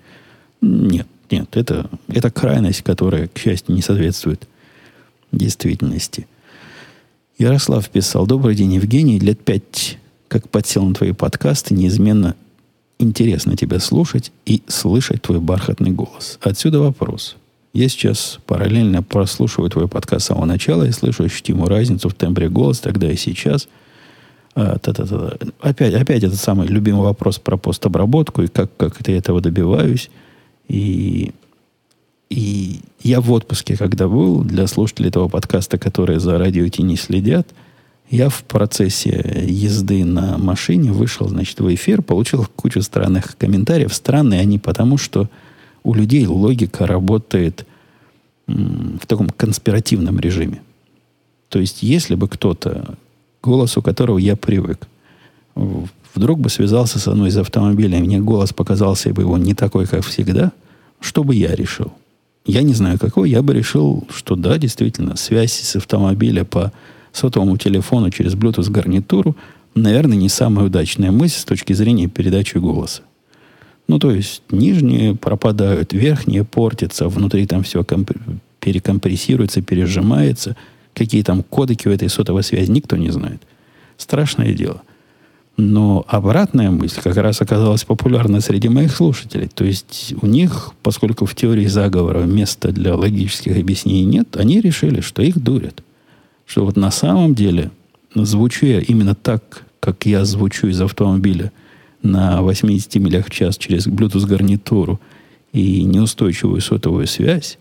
Нет, 0.59 1.07
нет, 1.29 1.55
это, 1.55 1.89
это 2.09 2.29
крайность, 2.29 2.81
которая, 2.81 3.27
к 3.27 3.37
счастью, 3.37 3.75
не 3.75 3.81
соответствует 3.81 4.47
действительности. 5.31 6.27
Ярослав 7.37 7.89
писал, 7.89 8.27
добрый 8.27 8.55
день, 8.55 8.73
Евгений, 8.73 9.19
лет 9.19 9.43
пять, 9.43 9.97
как 10.27 10.49
подсел 10.49 10.85
на 10.85 10.93
твои 10.93 11.11
подкасты, 11.11 11.73
неизменно 11.73 12.35
интересно 12.99 13.57
тебя 13.57 13.79
слушать 13.79 14.31
и 14.45 14.61
слышать 14.67 15.21
твой 15.21 15.39
бархатный 15.39 15.91
голос. 15.91 16.37
Отсюда 16.41 16.79
вопрос. 16.79 17.35
Я 17.73 17.87
сейчас 17.87 18.39
параллельно 18.45 19.01
прослушиваю 19.01 19.69
твой 19.69 19.87
подкаст 19.87 20.25
с 20.25 20.27
самого 20.27 20.45
начала 20.45 20.83
и 20.83 20.91
слышу 20.91 21.23
ощутимую 21.23 21.69
разницу 21.69 22.09
в 22.09 22.13
тембре 22.13 22.49
голоса 22.49 22.83
тогда 22.83 23.11
и 23.11 23.15
сейчас. 23.15 23.67
А, 24.55 24.77
та 24.77 24.91
-та 24.91 25.05
-та. 25.05 25.53
Опять, 25.61 25.93
опять 25.93 26.23
этот 26.23 26.39
самый 26.39 26.67
любимый 26.67 27.03
вопрос 27.03 27.39
про 27.39 27.57
постобработку 27.57 28.43
и 28.43 28.47
как, 28.47 28.75
как 28.77 29.07
я 29.07 29.17
этого 29.17 29.39
добиваюсь. 29.39 30.09
И, 30.67 31.31
и 32.31 32.79
я 33.03 33.19
в 33.19 33.29
отпуске, 33.33 33.75
когда 33.75 34.07
был, 34.07 34.41
для 34.43 34.65
слушателей 34.65 35.09
этого 35.09 35.27
подкаста, 35.27 35.77
которые 35.77 36.21
за 36.21 36.37
радио 36.37 36.65
не 36.81 36.95
следят, 36.95 37.49
я 38.09 38.29
в 38.29 38.45
процессе 38.45 39.45
езды 39.45 40.05
на 40.05 40.37
машине 40.37 40.93
вышел, 40.93 41.27
значит, 41.27 41.59
в 41.59 41.73
эфир, 41.73 42.01
получил 42.01 42.47
кучу 42.55 42.81
странных 42.81 43.37
комментариев. 43.37 43.93
Странные 43.93 44.39
они 44.39 44.59
потому, 44.59 44.97
что 44.97 45.29
у 45.83 45.93
людей 45.93 46.25
логика 46.25 46.87
работает 46.87 47.65
в 48.47 49.05
таком 49.07 49.29
конспиративном 49.29 50.17
режиме. 50.17 50.61
То 51.49 51.59
есть, 51.59 51.83
если 51.83 52.15
бы 52.15 52.29
кто-то, 52.29 52.95
голосу 53.43 53.81
которого 53.81 54.19
я 54.19 54.37
привык, 54.37 54.87
вдруг 56.15 56.39
бы 56.39 56.49
связался 56.49 56.97
со 56.97 57.11
мной 57.11 57.27
из 57.27 57.37
автомобиля, 57.37 57.97
и 57.97 58.01
мне 58.01 58.21
голос 58.21 58.53
показался 58.53 59.13
бы 59.13 59.23
его 59.23 59.37
не 59.37 59.53
такой, 59.53 59.85
как 59.85 60.05
всегда, 60.05 60.53
что 61.01 61.25
бы 61.25 61.35
я 61.35 61.55
решил? 61.55 61.91
Я 62.45 62.63
не 62.63 62.73
знаю, 62.73 62.97
какой. 62.97 63.29
Я 63.29 63.41
бы 63.41 63.53
решил, 63.53 64.07
что 64.09 64.35
да, 64.35 64.57
действительно, 64.57 65.15
связь 65.15 65.53
с 65.53 65.75
автомобиля 65.75 66.43
по 66.43 66.71
сотовому 67.11 67.57
телефону 67.57 68.09
через 68.09 68.33
Bluetooth 68.33 68.69
гарнитуру, 68.71 69.35
наверное, 69.75 70.17
не 70.17 70.29
самая 70.29 70.65
удачная 70.65 71.11
мысль 71.11 71.39
с 71.39 71.45
точки 71.45 71.73
зрения 71.73 72.07
передачи 72.07 72.57
голоса. 72.57 73.03
Ну, 73.87 73.99
то 73.99 74.11
есть, 74.11 74.41
нижние 74.49 75.15
пропадают, 75.15 75.93
верхние 75.93 76.43
портятся, 76.43 77.09
внутри 77.09 77.45
там 77.45 77.63
все 77.63 77.83
комп- 77.83 78.17
перекомпрессируется, 78.59 79.61
пережимается. 79.61 80.55
Какие 80.93 81.23
там 81.23 81.43
кодеки 81.43 81.87
у 81.87 81.91
этой 81.91 82.09
сотовой 82.09 82.43
связи, 82.43 82.71
никто 82.71 82.97
не 82.97 83.09
знает. 83.11 83.41
Страшное 83.97 84.53
дело. 84.53 84.81
Но 85.57 86.05
обратная 86.07 86.71
мысль 86.71 87.01
как 87.01 87.17
раз 87.17 87.41
оказалась 87.41 87.83
популярна 87.83 88.41
среди 88.41 88.69
моих 88.69 88.95
слушателей. 88.95 89.47
То 89.47 89.63
есть 89.63 90.13
у 90.21 90.25
них, 90.25 90.71
поскольку 90.81 91.25
в 91.25 91.35
теории 91.35 91.67
заговора 91.67 92.23
места 92.23 92.71
для 92.71 92.95
логических 92.95 93.57
объяснений 93.57 94.05
нет, 94.05 94.37
они 94.37 94.61
решили, 94.61 95.01
что 95.01 95.21
их 95.21 95.41
дурят. 95.41 95.83
Что 96.45 96.65
вот 96.65 96.77
на 96.77 96.89
самом 96.89 97.35
деле, 97.35 97.71
звучу 98.15 98.65
я 98.65 98.79
именно 98.79 99.13
так, 99.13 99.65
как 99.79 100.05
я 100.05 100.25
звучу 100.25 100.67
из 100.67 100.81
автомобиля 100.81 101.51
на 102.01 102.41
80 102.41 102.95
милях 102.95 103.27
в 103.27 103.29
час 103.29 103.57
через 103.57 103.87
Bluetooth 103.87 104.25
гарнитуру 104.25 104.99
и 105.53 105.83
неустойчивую 105.83 106.61
сотовую 106.61 107.07
связь, 107.07 107.57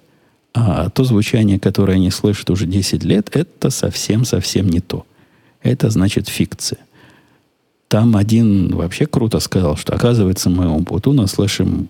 а 0.55 0.91
то 0.91 1.05
звучание, 1.05 1.59
которое 1.59 1.95
они 1.95 2.11
слышат 2.11 2.51
уже 2.51 2.67
10 2.67 3.05
лет, 3.05 3.31
это 3.35 3.71
совсем-совсем 3.71 4.69
не 4.69 4.81
то. 4.81 5.05
Это 5.63 5.91
значит 5.91 6.29
фикция. 6.29 6.79
Там 7.91 8.17
один 8.17 8.69
вообще 8.69 9.05
круто 9.05 9.41
сказал, 9.41 9.77
что 9.77 9.93
оказывается 9.93 10.49
мы 10.49 10.73
у 10.73 10.85
Путуна 10.85 11.27
слышим 11.27 11.89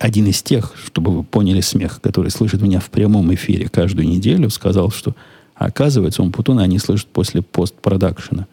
один 0.00 0.26
из 0.26 0.42
тех, 0.42 0.74
чтобы 0.84 1.12
вы 1.12 1.22
поняли 1.22 1.60
смех, 1.60 2.00
который 2.00 2.32
слышит 2.32 2.60
меня 2.60 2.80
в 2.80 2.90
прямом 2.90 3.32
эфире 3.32 3.68
каждую 3.68 4.08
неделю, 4.08 4.50
сказал, 4.50 4.90
что 4.90 5.14
оказывается, 5.54 6.24
он 6.24 6.32
Путуна 6.32 6.64
они 6.64 6.80
слышат 6.80 7.06
после 7.06 7.40
постпродакшена. 7.40 8.48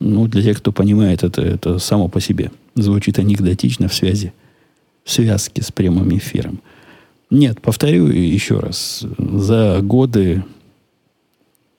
Ну, 0.00 0.26
для 0.26 0.42
тех, 0.42 0.56
кто 0.56 0.72
понимает, 0.72 1.22
это, 1.22 1.42
это 1.42 1.78
само 1.78 2.08
по 2.08 2.18
себе 2.18 2.50
звучит 2.74 3.18
анекдотично 3.18 3.88
в 3.88 3.94
связи, 3.94 4.32
в 5.04 5.12
связке 5.12 5.62
с 5.62 5.70
прямым 5.70 6.16
эфиром. 6.16 6.62
Нет, 7.28 7.60
повторю 7.60 8.06
еще 8.06 8.58
раз. 8.58 9.04
За 9.18 9.80
годы 9.82 10.44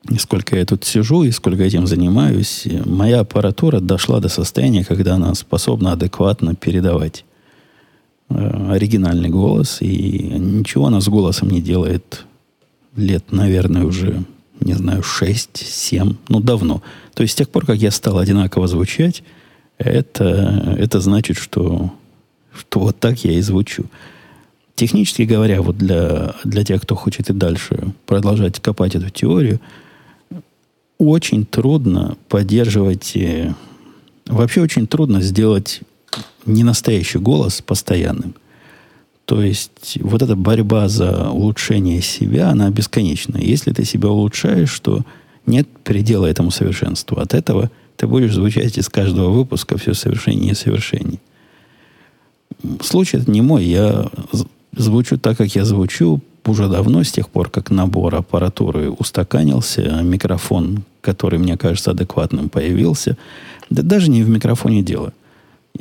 и 0.10 0.18
сколько 0.18 0.58
я 0.58 0.66
тут 0.66 0.84
сижу, 0.84 1.24
и 1.24 1.32
сколько 1.32 1.64
этим 1.64 1.88
занимаюсь, 1.88 2.68
моя 2.86 3.22
аппаратура 3.22 3.80
дошла 3.80 4.20
до 4.20 4.28
состояния, 4.28 4.84
когда 4.84 5.16
она 5.16 5.34
способна 5.34 5.94
адекватно 5.94 6.56
передавать 6.56 7.24
э, 8.30 8.72
оригинальный 8.72 9.30
голос, 9.30 9.78
и 9.82 10.34
ничего 10.38 10.88
она 10.88 11.00
с 11.00 11.08
голосом 11.08 11.50
не 11.50 11.62
делает 11.62 12.26
лет, 12.98 13.32
наверное, 13.32 13.86
уже, 13.86 14.24
не 14.60 14.74
знаю, 14.74 15.02
6-7, 15.02 16.18
ну, 16.28 16.40
давно. 16.42 16.84
То 17.14 17.24
есть 17.24 17.34
с 17.34 17.38
тех 17.38 17.50
пор, 17.50 17.66
как 17.66 17.78
я 17.78 17.90
стал 17.90 18.18
одинаково 18.18 18.68
звучать, 18.68 19.24
это, 19.78 20.76
это 20.78 21.00
значит, 21.00 21.38
что, 21.38 21.94
что 22.54 22.82
вот 22.82 23.00
так 23.00 23.24
я 23.24 23.32
и 23.32 23.42
звучу. 23.42 23.86
Технически 24.76 25.22
говоря, 25.22 25.62
вот 25.62 25.78
для, 25.78 26.36
для 26.44 26.66
тех, 26.66 26.82
кто 26.82 26.96
хочет 26.96 27.30
и 27.30 27.34
дальше 27.34 27.94
продолжать 28.06 28.60
копать 28.60 28.96
эту 28.96 29.10
теорию– 29.10 29.62
очень 30.98 31.46
трудно 31.46 32.18
поддерживать... 32.30 33.16
Э, 33.16 33.54
вообще 34.26 34.62
очень 34.62 34.88
трудно 34.88 35.22
сделать 35.22 35.82
ненастоящий 36.46 37.20
голос 37.20 37.62
постоянным. 37.62 38.36
То 39.26 39.42
есть 39.42 39.98
вот 40.02 40.22
эта 40.22 40.36
борьба 40.36 40.90
за 40.90 41.30
улучшение 41.30 42.02
себя, 42.02 42.50
она 42.50 42.70
бесконечна. 42.70 43.38
Если 43.38 43.72
ты 43.72 43.86
себя 43.86 44.10
улучшаешь, 44.10 44.78
то 44.80 45.04
нет 45.46 45.68
предела 45.84 46.26
этому 46.26 46.52
совершенству. 46.52 47.18
От 47.18 47.34
этого 47.34 47.72
ты 47.96 48.08
будешь 48.08 48.34
звучать 48.34 48.78
из 48.78 48.90
каждого 48.90 49.30
выпуска 49.30 49.78
все 49.78 49.94
совершеннее 49.94 50.52
и 50.52 50.56
совершеннее. 50.56 51.20
Случай 52.82 53.18
это 53.18 53.32
не 53.32 53.42
мой. 53.42 53.64
Я 53.64 54.10
звучу 54.74 55.18
так, 55.18 55.38
как 55.38 55.56
я 55.56 55.66
звучу, 55.66 56.22
уже 56.46 56.68
давно, 56.68 57.04
с 57.04 57.12
тех 57.12 57.30
пор, 57.30 57.50
как 57.50 57.72
набор 57.72 58.16
аппаратуры 58.16 58.90
устаканился, 58.90 60.02
микрофон, 60.02 60.84
который 61.02 61.40
мне 61.40 61.58
кажется 61.58 61.92
адекватным, 61.92 62.50
появился. 62.50 63.18
Да 63.70 63.82
даже 63.82 64.10
не 64.10 64.24
в 64.24 64.30
микрофоне 64.30 64.82
дело. 64.82 65.14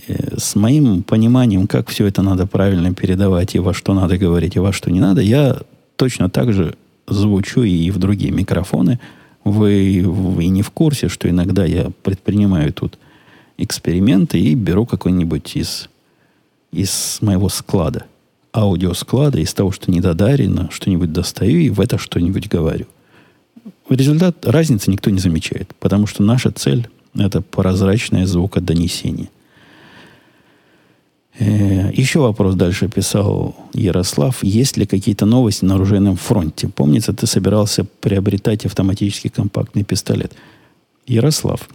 Э, 0.07 0.37
с 0.39 0.55
моим 0.55 1.03
пониманием, 1.03 1.67
как 1.67 1.89
все 1.89 2.07
это 2.07 2.23
надо 2.23 2.47
правильно 2.47 2.95
передавать, 2.95 3.55
и 3.55 3.59
во 3.59 3.75
что 3.75 3.95
надо 3.95 4.17
говорить, 4.19 4.57
и 4.57 4.61
во 4.61 4.73
что 4.73 4.91
не 4.91 5.01
надо, 5.01 5.21
я 5.21 5.59
точно 5.97 6.31
так 6.31 6.53
же 6.53 6.77
звучу 7.07 7.63
и 7.63 7.91
в 7.91 7.99
другие 7.99 8.33
микрофоны. 8.33 9.01
Вы, 9.45 10.03
вы 10.07 10.47
не 10.47 10.63
в 10.63 10.71
курсе, 10.71 11.09
что 11.09 11.29
иногда 11.29 11.65
я 11.65 11.91
предпринимаю 12.03 12.73
тут 12.73 12.99
эксперименты 13.59 14.39
и 14.39 14.55
беру 14.55 14.87
какой-нибудь 14.87 15.57
из, 15.57 15.89
из 16.71 17.19
моего 17.21 17.49
склада 17.49 18.07
аудиосклада, 18.53 19.41
из 19.41 19.55
того, 19.55 19.73
что 19.73 19.91
недодарено, 19.91 20.69
что-нибудь 20.71 21.13
достаю 21.13 21.61
и 21.61 21.71
в 21.71 21.81
это 21.81 21.99
что-нибудь 21.99 22.49
говорю. 22.49 22.87
Результат, 23.89 24.47
разницы 24.47 24.91
никто 24.91 25.11
не 25.11 25.19
замечает, 25.19 25.75
потому 25.81 26.07
что 26.07 26.23
наша 26.23 26.51
цель– 26.51 26.89
это 27.15 27.41
прозрачное 27.41 28.27
звукодонесение. 28.27 29.29
Э, 31.39 31.91
еще 31.93 32.21
вопрос 32.21 32.55
дальше 32.55 32.89
писал 32.89 33.57
Ярослав. 33.73 34.45
Есть 34.45 34.77
ли 34.77 34.87
какие-то 34.87 35.27
новости 35.27 35.65
на 35.65 35.75
оружейном 35.75 36.17
фронте? 36.17 36.69
Помнится, 36.69 37.13
ты 37.13 37.27
собирался 37.27 37.85
приобретать 38.01 38.67
автоматический 38.67 39.31
компактный 39.31 39.85
пистолет. 39.85 40.33
Ярослав, 41.07 41.69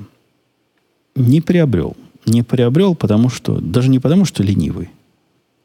не 1.15 1.41
приобрел. 1.41 1.95
Не 2.25 2.43
приобрел, 2.43 2.93
потому 2.95 3.29
что, 3.29 3.59
даже 3.59 3.89
не 3.89 3.99
потому, 3.99 4.25
что 4.25 4.43
ленивый, 4.43 4.89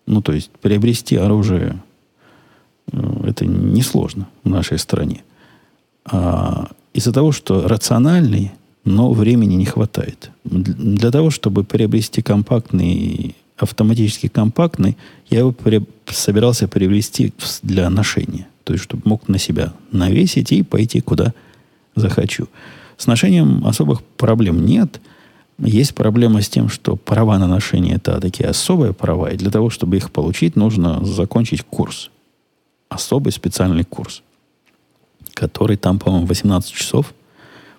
ну, 0.07 0.23
то 0.23 0.33
есть 0.33 0.51
приобрести 0.61 1.17
оружие 1.17 1.81
э, 2.93 3.25
это 3.27 3.47
несложно 3.47 4.29
в 4.45 4.49
нашей 4.49 4.79
стране. 4.79 5.23
А 6.05 6.71
из-за 6.93 7.13
того, 7.13 7.33
что 7.33 7.69
рациональный, 7.69 8.53
но 8.85 9.13
времени 9.13 9.55
не 9.55 9.65
хватает. 9.65 10.31
Для 10.45 11.11
того, 11.11 11.31
чтобы 11.31 11.65
приобрести 11.65 12.21
компактный, 12.21 13.37
автоматически 13.57 14.29
компактный, 14.29 14.97
я 15.31 15.41
его 15.41 15.53
при, 15.53 15.83
собирался 16.07 16.67
приобрести 16.67 17.33
для 17.63 17.89
ношения. 17.91 18.49
То 18.65 18.73
есть, 18.73 18.85
чтобы 18.85 19.03
мог 19.05 19.29
на 19.29 19.39
себя 19.39 19.73
навесить 19.93 20.53
и 20.53 20.63
пойти 20.63 21.01
куда 21.01 21.33
захочу. 21.95 22.49
С 22.97 23.07
ношением 23.07 23.67
особых 23.67 24.03
проблем 24.03 24.65
нет– 24.65 25.01
есть 25.59 25.95
проблема 25.95 26.43
с 26.43 26.49
тем, 26.49 26.69
что 26.69 26.97
права 26.97 27.39
на 27.39 27.47
ношение 27.47 27.97
это 27.97 28.21
такие 28.21 28.49
особые 28.49 28.93
права, 28.93 29.31
и 29.31 29.37
для 29.37 29.51
того, 29.51 29.71
чтобы 29.71 29.97
их 29.97 30.11
получить, 30.11 30.57
нужно 30.57 31.05
закончить 31.05 31.63
курс. 31.63 32.11
Особый 32.89 33.33
специальный 33.33 33.85
курс, 33.85 34.23
который 35.35 35.77
там, 35.77 35.99
по-моему, 35.99 36.27
18 36.27 36.71
часов. 36.73 37.15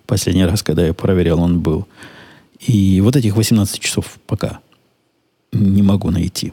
Последний 0.06 0.44
раз, 0.44 0.62
когда 0.62 0.86
я 0.86 0.92
проверял, 0.92 1.40
он 1.40 1.60
был. 1.60 1.86
И 2.60 3.00
вот 3.00 3.16
этих 3.16 3.36
18 3.36 3.80
часов 3.80 4.18
пока 4.26 4.60
не 5.52 5.82
могу 5.82 6.10
найти. 6.10 6.52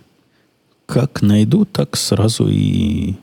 Как 0.85 1.21
найду, 1.21 1.65
так 1.65 1.95
сразу 1.95 2.47
и, 2.49 3.15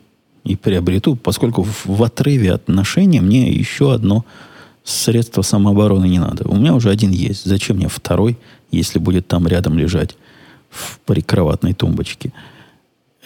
и 0.45 0.57
приобрету, 0.57 1.17
поскольку 1.17 1.63
в, 1.63 1.87
в 1.87 2.03
отрыве 2.03 2.53
от 2.53 2.69
ношения 2.69 3.21
мне 3.21 3.51
еще 3.51 3.93
одно 3.93 4.25
средства 4.89 5.43
самообороны 5.43 6.07
не 6.09 6.19
надо. 6.19 6.49
У 6.49 6.57
меня 6.57 6.75
уже 6.75 6.91
один 6.91 7.11
есть. 7.11 7.45
Зачем 7.45 7.77
мне 7.77 7.89
второй, 7.89 8.39
если 8.71 8.99
будет 8.99 9.27
там 9.29 9.47
рядом 9.47 9.79
лежать 9.79 10.17
в 10.71 10.99
прикроватной 11.01 11.75
тумбочке? 11.75 12.33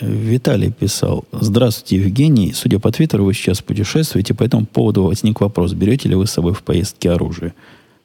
Виталий 0.01 0.73
писал. 0.73 1.25
Здравствуйте, 1.33 1.97
Евгений. 1.97 2.53
Судя 2.53 2.81
по 2.81 2.91
Твиттеру, 2.91 3.25
вы 3.25 3.35
сейчас 3.35 3.63
путешествуете, 3.63 4.35
по 4.35 4.49
поводу 4.49 5.05
возник 5.05 5.41
вопрос. 5.41 5.75
Берете 5.75 6.09
ли 6.09 6.17
вы 6.17 6.27
с 6.27 6.33
собой 6.33 6.55
в 6.55 6.63
поездке 6.63 7.11
оружие? 7.11 7.55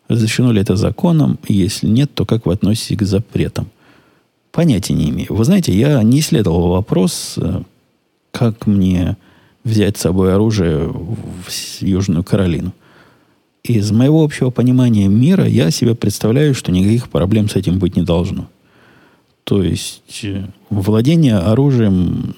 Разрешено 0.07 0.51
ли 0.51 0.61
это 0.61 0.75
законом? 0.75 1.39
Если 1.47 1.87
нет, 1.87 2.13
то 2.13 2.25
как 2.25 2.45
вы 2.45 2.53
относитесь 2.53 2.97
к 2.97 3.03
запретам? 3.03 3.67
Понятия 4.51 4.93
не 4.93 5.09
имею. 5.09 5.33
Вы 5.33 5.43
знаете, 5.43 5.73
я 5.73 6.01
не 6.03 6.19
исследовал 6.19 6.69
вопрос, 6.69 7.35
э, 7.37 7.61
как 8.31 8.67
мне 8.67 9.17
взять 9.63 9.97
с 9.97 10.01
собой 10.01 10.33
оружие 10.33 10.87
в 10.87 11.81
Южную 11.81 12.23
Каролину 12.23 12.73
из 13.63 13.91
моего 13.91 14.23
общего 14.23 14.49
понимания 14.49 15.07
мира 15.07 15.45
я 15.45 15.71
себе 15.71 15.95
представляю, 15.95 16.53
что 16.53 16.71
никаких 16.71 17.09
проблем 17.09 17.49
с 17.49 17.55
этим 17.55 17.79
быть 17.79 17.95
не 17.95 18.03
должно. 18.03 18.47
То 19.43 19.63
есть 19.63 20.01
э, 20.23 20.45
владение 20.69 21.37
оружием 21.37 22.33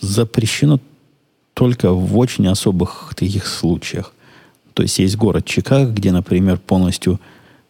запрещено 0.00 0.80
только 1.54 1.92
в 1.92 2.18
очень 2.18 2.46
особых 2.48 3.14
таких 3.16 3.46
случаях. 3.46 4.12
То 4.74 4.82
есть 4.82 4.98
есть 4.98 5.16
город 5.16 5.44
Чикаго, 5.44 5.90
где, 5.90 6.12
например, 6.12 6.58
полностью 6.58 7.20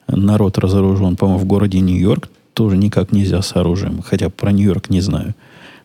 народ 0.09 0.59
разоружен. 0.59 1.17
По-моему, 1.17 1.41
в 1.41 1.45
городе 1.45 1.81
Нью-Йорк 1.81 2.29
тоже 2.55 2.77
никак 2.77 3.13
нельзя 3.13 3.43
с 3.43 3.57
оружием. 3.57 4.03
Хотя 4.03 4.31
про 4.31 4.53
Нью-Йорк 4.53 4.91
не 4.91 5.01
знаю. 5.01 5.35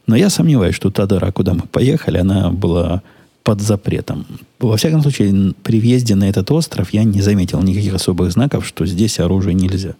Но 0.05 0.15
я 0.15 0.29
сомневаюсь, 0.29 0.75
что 0.75 0.89
та 0.89 1.05
дыра, 1.05 1.31
куда 1.31 1.53
мы 1.53 1.61
поехали, 1.61 2.17
она 2.17 2.49
была 2.49 3.01
под 3.47 3.61
запретом. 3.61 4.25
Во 4.59 4.75
всяком 4.75 5.01
случае, 5.01 5.53
при 5.63 5.79
въезде 5.79 6.15
на 6.15 6.27
этот 6.29 6.51
остров 6.51 6.93
я 6.93 7.05
не 7.05 7.21
заметил 7.21 7.61
никаких 7.61 7.93
особых 7.93 8.33
знаков, 8.33 8.67
что 8.67 8.85
здесь 8.85 9.21
оружие 9.21 9.53
нельзя. 9.53 9.95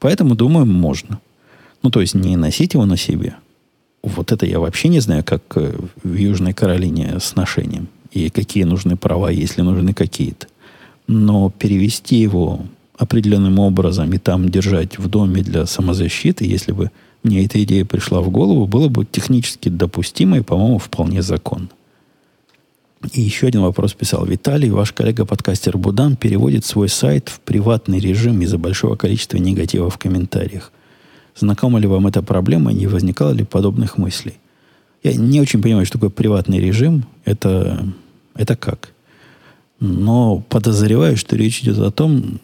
Поэтому, 0.00 0.34
думаю, 0.34 0.66
можно. 0.66 1.18
Ну, 1.82 1.88
то 1.88 2.02
есть, 2.02 2.14
не 2.14 2.36
носить 2.36 2.74
его 2.74 2.84
на 2.84 2.98
себе. 2.98 3.36
Вот 4.02 4.32
это 4.32 4.44
я 4.44 4.60
вообще 4.60 4.88
не 4.88 5.00
знаю, 5.00 5.24
как 5.24 5.40
э, 5.54 5.78
в 6.04 6.14
Южной 6.14 6.52
Каролине 6.52 7.20
с 7.20 7.36
ношением. 7.36 7.88
И 8.12 8.28
какие 8.28 8.64
нужны 8.64 8.98
права, 8.98 9.30
если 9.30 9.62
нужны 9.62 9.94
какие-то. 9.94 10.46
Но 11.06 11.48
перевести 11.48 12.16
его 12.16 12.60
определенным 12.98 13.58
образом 13.58 14.12
и 14.12 14.18
там 14.18 14.50
держать 14.50 14.98
в 14.98 15.08
доме 15.08 15.42
для 15.42 15.64
самозащиты, 15.64 16.44
если 16.44 16.72
бы 16.72 16.90
мне 17.22 17.46
эта 17.46 17.62
идея 17.64 17.86
пришла 17.86 18.20
в 18.20 18.28
голову, 18.28 18.66
было 18.66 18.88
бы 18.88 19.06
технически 19.06 19.70
допустимо 19.70 20.36
и, 20.36 20.42
по-моему, 20.42 20.76
вполне 20.78 21.22
законно. 21.22 21.68
И 23.12 23.20
еще 23.20 23.46
один 23.46 23.62
вопрос 23.62 23.94
писал 23.94 24.24
Виталий. 24.24 24.70
Ваш 24.70 24.92
коллега-подкастер 24.92 25.76
Будан 25.76 26.16
переводит 26.16 26.64
свой 26.64 26.88
сайт 26.88 27.28
в 27.28 27.40
приватный 27.40 27.98
режим 27.98 28.40
из-за 28.42 28.58
большого 28.58 28.96
количества 28.96 29.36
негатива 29.38 29.90
в 29.90 29.98
комментариях. 29.98 30.72
Знакома 31.36 31.78
ли 31.78 31.86
вам 31.86 32.06
эта 32.06 32.22
проблема? 32.22 32.72
Не 32.72 32.86
возникало 32.86 33.32
ли 33.32 33.44
подобных 33.44 33.98
мыслей? 33.98 34.34
Я 35.02 35.14
не 35.14 35.40
очень 35.40 35.62
понимаю, 35.62 35.84
что 35.86 35.98
такое 35.98 36.10
приватный 36.10 36.58
режим. 36.58 37.06
Это, 37.24 37.86
это 38.34 38.56
как? 38.56 38.92
Но 39.78 40.40
подозреваю, 40.48 41.16
что 41.16 41.36
речь 41.36 41.60
идет 41.60 41.78
о 41.78 41.90
том, 41.90 42.40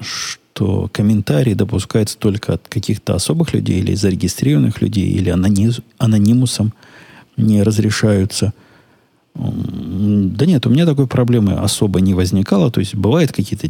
что 0.00 0.90
комментарии 0.92 1.54
допускаются 1.54 2.18
только 2.18 2.54
от 2.54 2.68
каких-то 2.68 3.14
особых 3.14 3.54
людей 3.54 3.80
или 3.80 3.94
зарегистрированных 3.94 4.82
людей, 4.82 5.08
или 5.08 5.30
аноним, 5.30 5.72
анонимусом 5.98 6.74
не 7.36 7.62
разрешаются. 7.62 8.52
Да 9.38 10.46
нет, 10.46 10.66
у 10.66 10.70
меня 10.70 10.86
такой 10.86 11.06
проблемы 11.06 11.52
особо 11.52 12.00
не 12.00 12.14
возникало. 12.14 12.70
То 12.70 12.80
есть 12.80 12.94
бывают 12.94 13.32
какие-то 13.32 13.68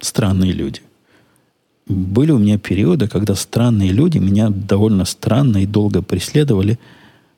странные 0.00 0.52
люди. 0.52 0.80
Были 1.86 2.32
у 2.32 2.38
меня 2.38 2.58
периоды, 2.58 3.08
когда 3.08 3.34
странные 3.34 3.92
люди 3.92 4.18
меня 4.18 4.50
довольно 4.50 5.04
странно 5.04 5.58
и 5.58 5.66
долго 5.66 6.02
преследовали 6.02 6.78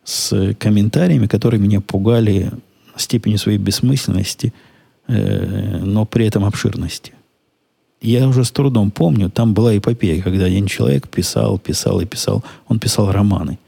с 0.05 0.55
комментариями, 0.59 1.27
которые 1.27 1.61
меня 1.61 1.81
пугали 1.81 2.51
степенью 2.97 3.39
своей 3.39 3.59
бессмысленности, 3.59 4.53
э, 5.09 5.79
но 5.85 6.05
при 6.05 6.27
этом 6.27 6.45
обширности. 6.45 7.13
Я 8.03 8.29
уже 8.29 8.45
с 8.45 8.51
трудом 8.51 8.91
помню, 8.91 9.31
там 9.31 9.55
была 9.55 9.77
эпопея, 9.77 10.21
когда 10.23 10.47
один 10.47 10.67
человек 10.67 11.09
писал, 11.09 11.59
писал 11.59 12.01
и 12.01 12.05
писал. 12.05 12.45
Он 12.69 12.79
писал 12.79 13.13
романы. 13.13 13.59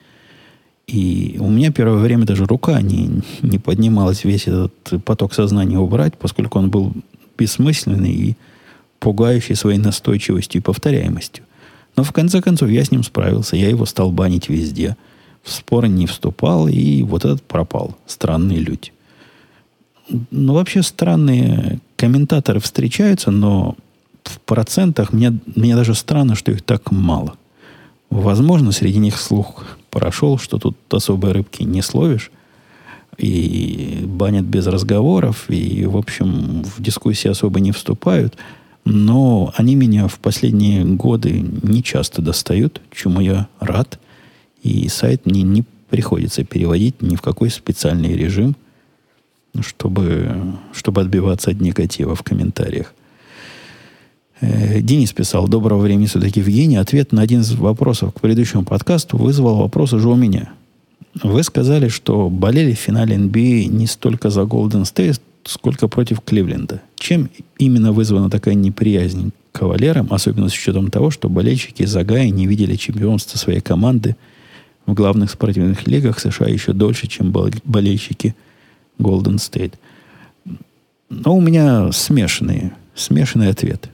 И 0.87 1.37
у 1.41 1.49
меня 1.49 1.73
первое 1.73 1.99
время 1.99 2.27
даже 2.27 2.45
рука 2.45 2.81
не, 2.83 3.23
не 3.43 3.59
поднималась 3.59 4.25
весь 4.25 4.47
этот 4.47 4.73
поток 5.05 5.33
сознания 5.33 5.79
убрать, 5.79 6.15
поскольку 6.19 6.59
он 6.59 6.71
был 6.71 6.93
бессмысленный 7.39 8.13
и 8.13 8.37
пугающий 8.99 9.55
своей 9.55 9.79
настойчивостью 9.79 10.61
и 10.61 10.65
повторяемостью. 10.65 11.45
Но 11.97 12.03
в 12.05 12.13
конце 12.13 12.43
концов 12.43 12.71
я 12.71 12.85
с 12.85 12.91
ним 12.91 13.03
справился, 13.03 13.57
я 13.57 13.69
его 13.69 13.87
стал 13.87 14.11
банить 14.11 14.49
везде. 14.49 14.97
В 15.43 15.53
споры 15.53 15.89
не 15.89 16.07
вступал, 16.07 16.69
и 16.69 17.03
вот 17.03 17.25
этот 17.25 17.43
пропал. 17.43 17.97
Странные 18.07 18.59
люди. 18.59 18.93
Ну, 20.31 20.55
вообще 20.55 20.83
странные 20.83 21.81
комментаторы 21.97 22.61
встречаются, 22.61 23.31
но 23.31 23.77
в 24.25 24.41
процентах 24.41 25.13
мне, 25.13 25.39
мне 25.55 25.77
даже 25.77 25.95
странно, 25.95 26.35
что 26.35 26.53
их 26.53 26.63
так 26.63 26.91
мало. 26.91 27.35
Возможно, 28.11 28.73
среди 28.73 28.99
них 28.99 29.19
слух 29.19 29.65
прошел, 29.95 30.39
что 30.39 30.59
тут 30.59 30.77
особой 30.91 31.33
рыбки 31.33 31.63
не 31.63 31.81
словишь, 31.81 32.33
и 33.17 34.03
банят 34.05 34.45
без 34.45 34.67
разговоров, 34.67 35.45
и, 35.49 35.87
в 35.87 35.97
общем, 35.97 36.65
в 36.65 36.83
дискуссии 36.83 37.29
особо 37.29 37.61
не 37.61 37.71
вступают. 37.71 38.37
Но 38.85 39.55
они 39.57 39.77
меня 39.77 40.09
в 40.09 40.19
последние 40.19 40.85
годы 40.85 41.45
не 41.63 41.83
часто 41.83 42.21
достают, 42.21 42.83
чему 42.93 43.21
я 43.21 43.49
рад. 43.61 44.01
И 44.63 44.89
сайт 44.89 45.27
мне 45.27 45.43
не 45.43 45.65
приходится 45.89 46.45
переводить 46.45 47.01
ни 47.01 47.15
в 47.15 47.23
какой 47.23 47.51
специальный 47.51 48.15
режим, 48.15 48.57
чтобы, 49.61 50.57
чтобы 50.73 51.03
отбиваться 51.03 51.53
от 51.53 51.61
негатива 51.61 52.17
в 52.17 52.23
комментариях. 52.25 52.93
Э, 54.41 54.81
Денис 54.81 55.13
писал, 55.13 55.49
доброго 55.49 55.81
времени 55.81 56.07
суток, 56.07 56.37
Евгений. 56.37 56.77
Ответ 56.77 57.13
на 57.13 57.23
один 57.23 57.41
из 57.41 57.53
вопросов 57.53 58.13
к 58.13 58.21
предыдущему 58.21 58.65
подкасту 58.65 59.17
вызвал 59.17 59.57
вопрос 59.57 59.93
уже 59.93 60.09
у 60.09 60.17
меня. 60.17 60.53
Вы 61.23 61.43
сказали, 61.45 61.89
что 61.89 62.29
болели 62.29 62.73
в 62.75 62.79
финале 62.79 63.17
NBA 63.17 63.67
не 63.67 63.87
столько 63.87 64.31
за 64.31 64.43
Golden 64.43 64.83
State, 64.83 65.21
сколько 65.45 65.87
против 65.87 66.21
Кливленда. 66.21 66.83
Чем 66.97 67.31
именно 67.59 67.93
вызвана 67.93 68.31
такая 68.31 68.55
неприязнь 68.55 69.31
к 69.53 69.61
кавалерам, 69.61 70.09
особенно 70.11 70.49
с 70.49 70.53
учетом 70.53 70.91
того, 70.91 71.11
что 71.11 71.29
болельщики 71.29 71.85
Загая 71.85 72.31
не 72.31 72.47
видели 72.47 72.75
чемпионства 72.75 73.39
своей 73.39 73.61
команды 73.61 74.17
в 74.87 74.95
главных 74.95 75.31
спортивных 75.31 75.87
лигах 75.87 76.19
США 76.19 76.49
еще 76.49 76.73
дольше, 76.73 77.07
чем 77.07 77.31
болельщики 77.31 78.35
Golden 78.99 79.37
State. 79.37 79.75
Но 81.09 81.37
у 81.37 81.41
меня 81.41 81.93
смешанный, 81.93 82.73
смешанный 82.97 83.51
ответ. 83.51 83.89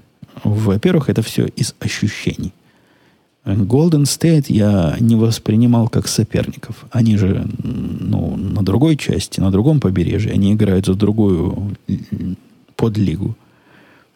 Во-первых, 0.44 1.08
это 1.08 1.22
все 1.22 1.46
из 1.46 1.74
ощущений. 1.80 2.52
Golden 3.44 4.02
State 4.02 4.46
я 4.48 4.96
не 5.00 5.16
воспринимал 5.16 5.88
как 5.88 6.08
соперников. 6.08 6.84
Они 6.90 7.16
же 7.16 7.46
ну, 7.62 8.36
на 8.36 8.62
другой 8.62 8.96
части, 8.96 9.40
на 9.40 9.50
другом 9.50 9.80
побережье. 9.80 10.32
Они 10.32 10.52
играют 10.52 10.86
за 10.86 10.94
другую 10.94 11.76
подлигу. 12.76 13.36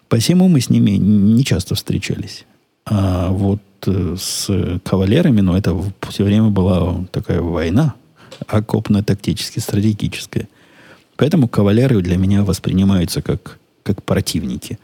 Посему 0.08 0.48
мы 0.48 0.60
с 0.60 0.68
ними 0.68 0.92
не 0.92 1.44
часто 1.44 1.74
встречались. 1.74 2.44
А 2.86 3.30
вот 3.30 3.60
э, 3.86 4.16
с 4.18 4.80
кавалерами, 4.84 5.40
ну, 5.40 5.56
это 5.56 5.74
все 6.08 6.24
время 6.24 6.50
была 6.50 7.04
такая 7.10 7.40
война, 7.40 7.94
окопная, 8.46 9.02
тактически, 9.02 9.58
стратегическая. 9.58 10.48
Поэтому 11.16 11.48
кавалеры 11.48 12.02
для 12.02 12.18
меня 12.18 12.44
воспринимаются 12.44 13.22
как, 13.22 13.58
как 13.82 14.02
противники. 14.02 14.78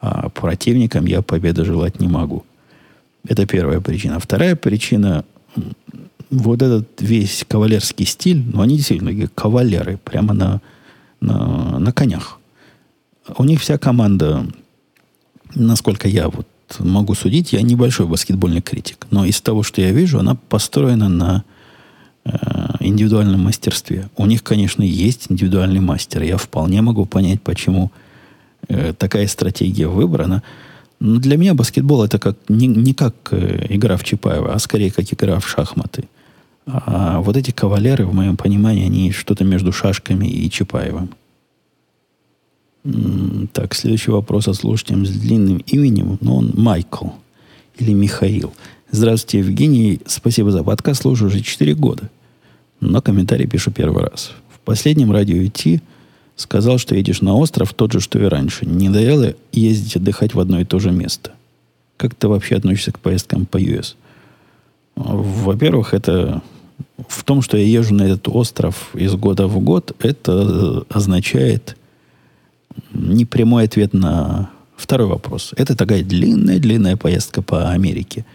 А 0.00 0.28
противникам 0.28 1.06
я 1.06 1.22
победы 1.22 1.64
желать 1.64 2.00
не 2.00 2.08
могу. 2.08 2.44
Это 3.26 3.46
первая 3.46 3.80
причина. 3.80 4.20
Вторая 4.20 4.54
причина, 4.56 5.24
вот 6.30 6.62
этот 6.62 7.00
весь 7.00 7.44
кавалерский 7.48 8.06
стиль, 8.06 8.44
ну, 8.52 8.60
они 8.60 8.76
действительно 8.76 9.28
кавалеры, 9.34 9.98
прямо 9.98 10.34
на, 10.34 10.60
на, 11.20 11.78
на 11.78 11.92
конях. 11.92 12.38
У 13.36 13.44
них 13.44 13.60
вся 13.60 13.78
команда, 13.78 14.46
насколько 15.54 16.08
я 16.08 16.28
вот 16.28 16.46
могу 16.78 17.14
судить, 17.14 17.52
я 17.52 17.62
небольшой 17.62 18.06
баскетбольный 18.06 18.60
критик, 18.60 19.06
но 19.10 19.24
из 19.24 19.40
того, 19.40 19.62
что 19.62 19.80
я 19.80 19.92
вижу, 19.92 20.18
она 20.18 20.34
построена 20.34 21.08
на 21.08 21.44
э, 22.24 22.30
индивидуальном 22.80 23.44
мастерстве. 23.44 24.08
У 24.16 24.26
них, 24.26 24.42
конечно, 24.42 24.82
есть 24.82 25.26
индивидуальный 25.30 25.80
мастер. 25.80 26.22
Я 26.22 26.36
вполне 26.36 26.82
могу 26.82 27.06
понять, 27.06 27.40
почему 27.40 27.92
э, 27.94 28.05
такая 28.98 29.26
стратегия 29.26 29.88
выбрана. 29.88 30.42
Но 30.98 31.18
для 31.20 31.36
меня 31.36 31.54
баскетбол 31.54 32.04
это 32.04 32.18
как, 32.18 32.36
не, 32.48 32.66
не 32.66 32.94
как 32.94 33.14
э, 33.30 33.66
игра 33.68 33.96
в 33.96 34.04
Чапаева, 34.04 34.54
а 34.54 34.58
скорее 34.58 34.90
как 34.90 35.12
игра 35.12 35.38
в 35.38 35.48
шахматы. 35.48 36.04
А 36.66 37.20
вот 37.20 37.36
эти 37.36 37.50
кавалеры, 37.50 38.06
в 38.06 38.14
моем 38.14 38.36
понимании, 38.36 38.86
они 38.86 39.12
что-то 39.12 39.44
между 39.44 39.72
шашками 39.72 40.26
и 40.26 40.50
Чапаевым. 40.50 41.10
Так, 43.52 43.74
следующий 43.74 44.10
вопрос 44.10 44.48
от 44.48 44.56
слушателя 44.56 45.04
с 45.04 45.10
длинным 45.10 45.58
именем, 45.66 46.18
но 46.20 46.36
он 46.36 46.52
Майкл 46.54 47.08
или 47.78 47.92
Михаил. 47.92 48.52
Здравствуйте, 48.90 49.38
Евгений. 49.38 50.00
Спасибо 50.06 50.50
за 50.50 50.62
подкаст. 50.62 51.02
Слушаю 51.02 51.28
уже 51.28 51.40
4 51.40 51.74
года. 51.74 52.08
Но 52.80 53.02
комментарий 53.02 53.46
пишу 53.46 53.70
первый 53.70 54.04
раз. 54.04 54.32
В 54.54 54.60
последнем 54.60 55.10
радио 55.12 55.44
идти 55.44 55.80
Сказал, 56.36 56.76
что 56.76 56.94
едешь 56.94 57.22
на 57.22 57.34
остров 57.34 57.72
тот 57.72 57.92
же, 57.92 58.00
что 58.00 58.18
и 58.18 58.24
раньше. 58.24 58.66
Не 58.66 58.90
надоело 58.90 59.34
ездить 59.52 59.96
отдыхать 59.96 60.34
в 60.34 60.40
одно 60.40 60.60
и 60.60 60.64
то 60.64 60.78
же 60.78 60.92
место. 60.92 61.32
Как 61.96 62.14
ты 62.14 62.28
вообще 62.28 62.56
относишься 62.56 62.92
к 62.92 63.00
поездкам 63.00 63.46
по 63.46 63.56
US? 63.56 63.94
Во-первых, 64.96 65.94
это 65.94 66.42
в 67.08 67.24
том, 67.24 67.40
что 67.40 67.56
я 67.56 67.64
езжу 67.64 67.94
на 67.94 68.02
этот 68.02 68.28
остров 68.28 68.94
из 68.94 69.14
года 69.14 69.46
в 69.46 69.58
год, 69.60 69.96
это 69.98 70.84
означает 70.90 71.76
непрямой 72.92 73.64
ответ 73.64 73.94
на 73.94 74.50
второй 74.76 75.08
вопрос. 75.08 75.54
Это 75.56 75.74
такая 75.74 76.02
длинная-длинная 76.02 76.98
поездка 76.98 77.40
по 77.40 77.70
Америке. 77.70 78.26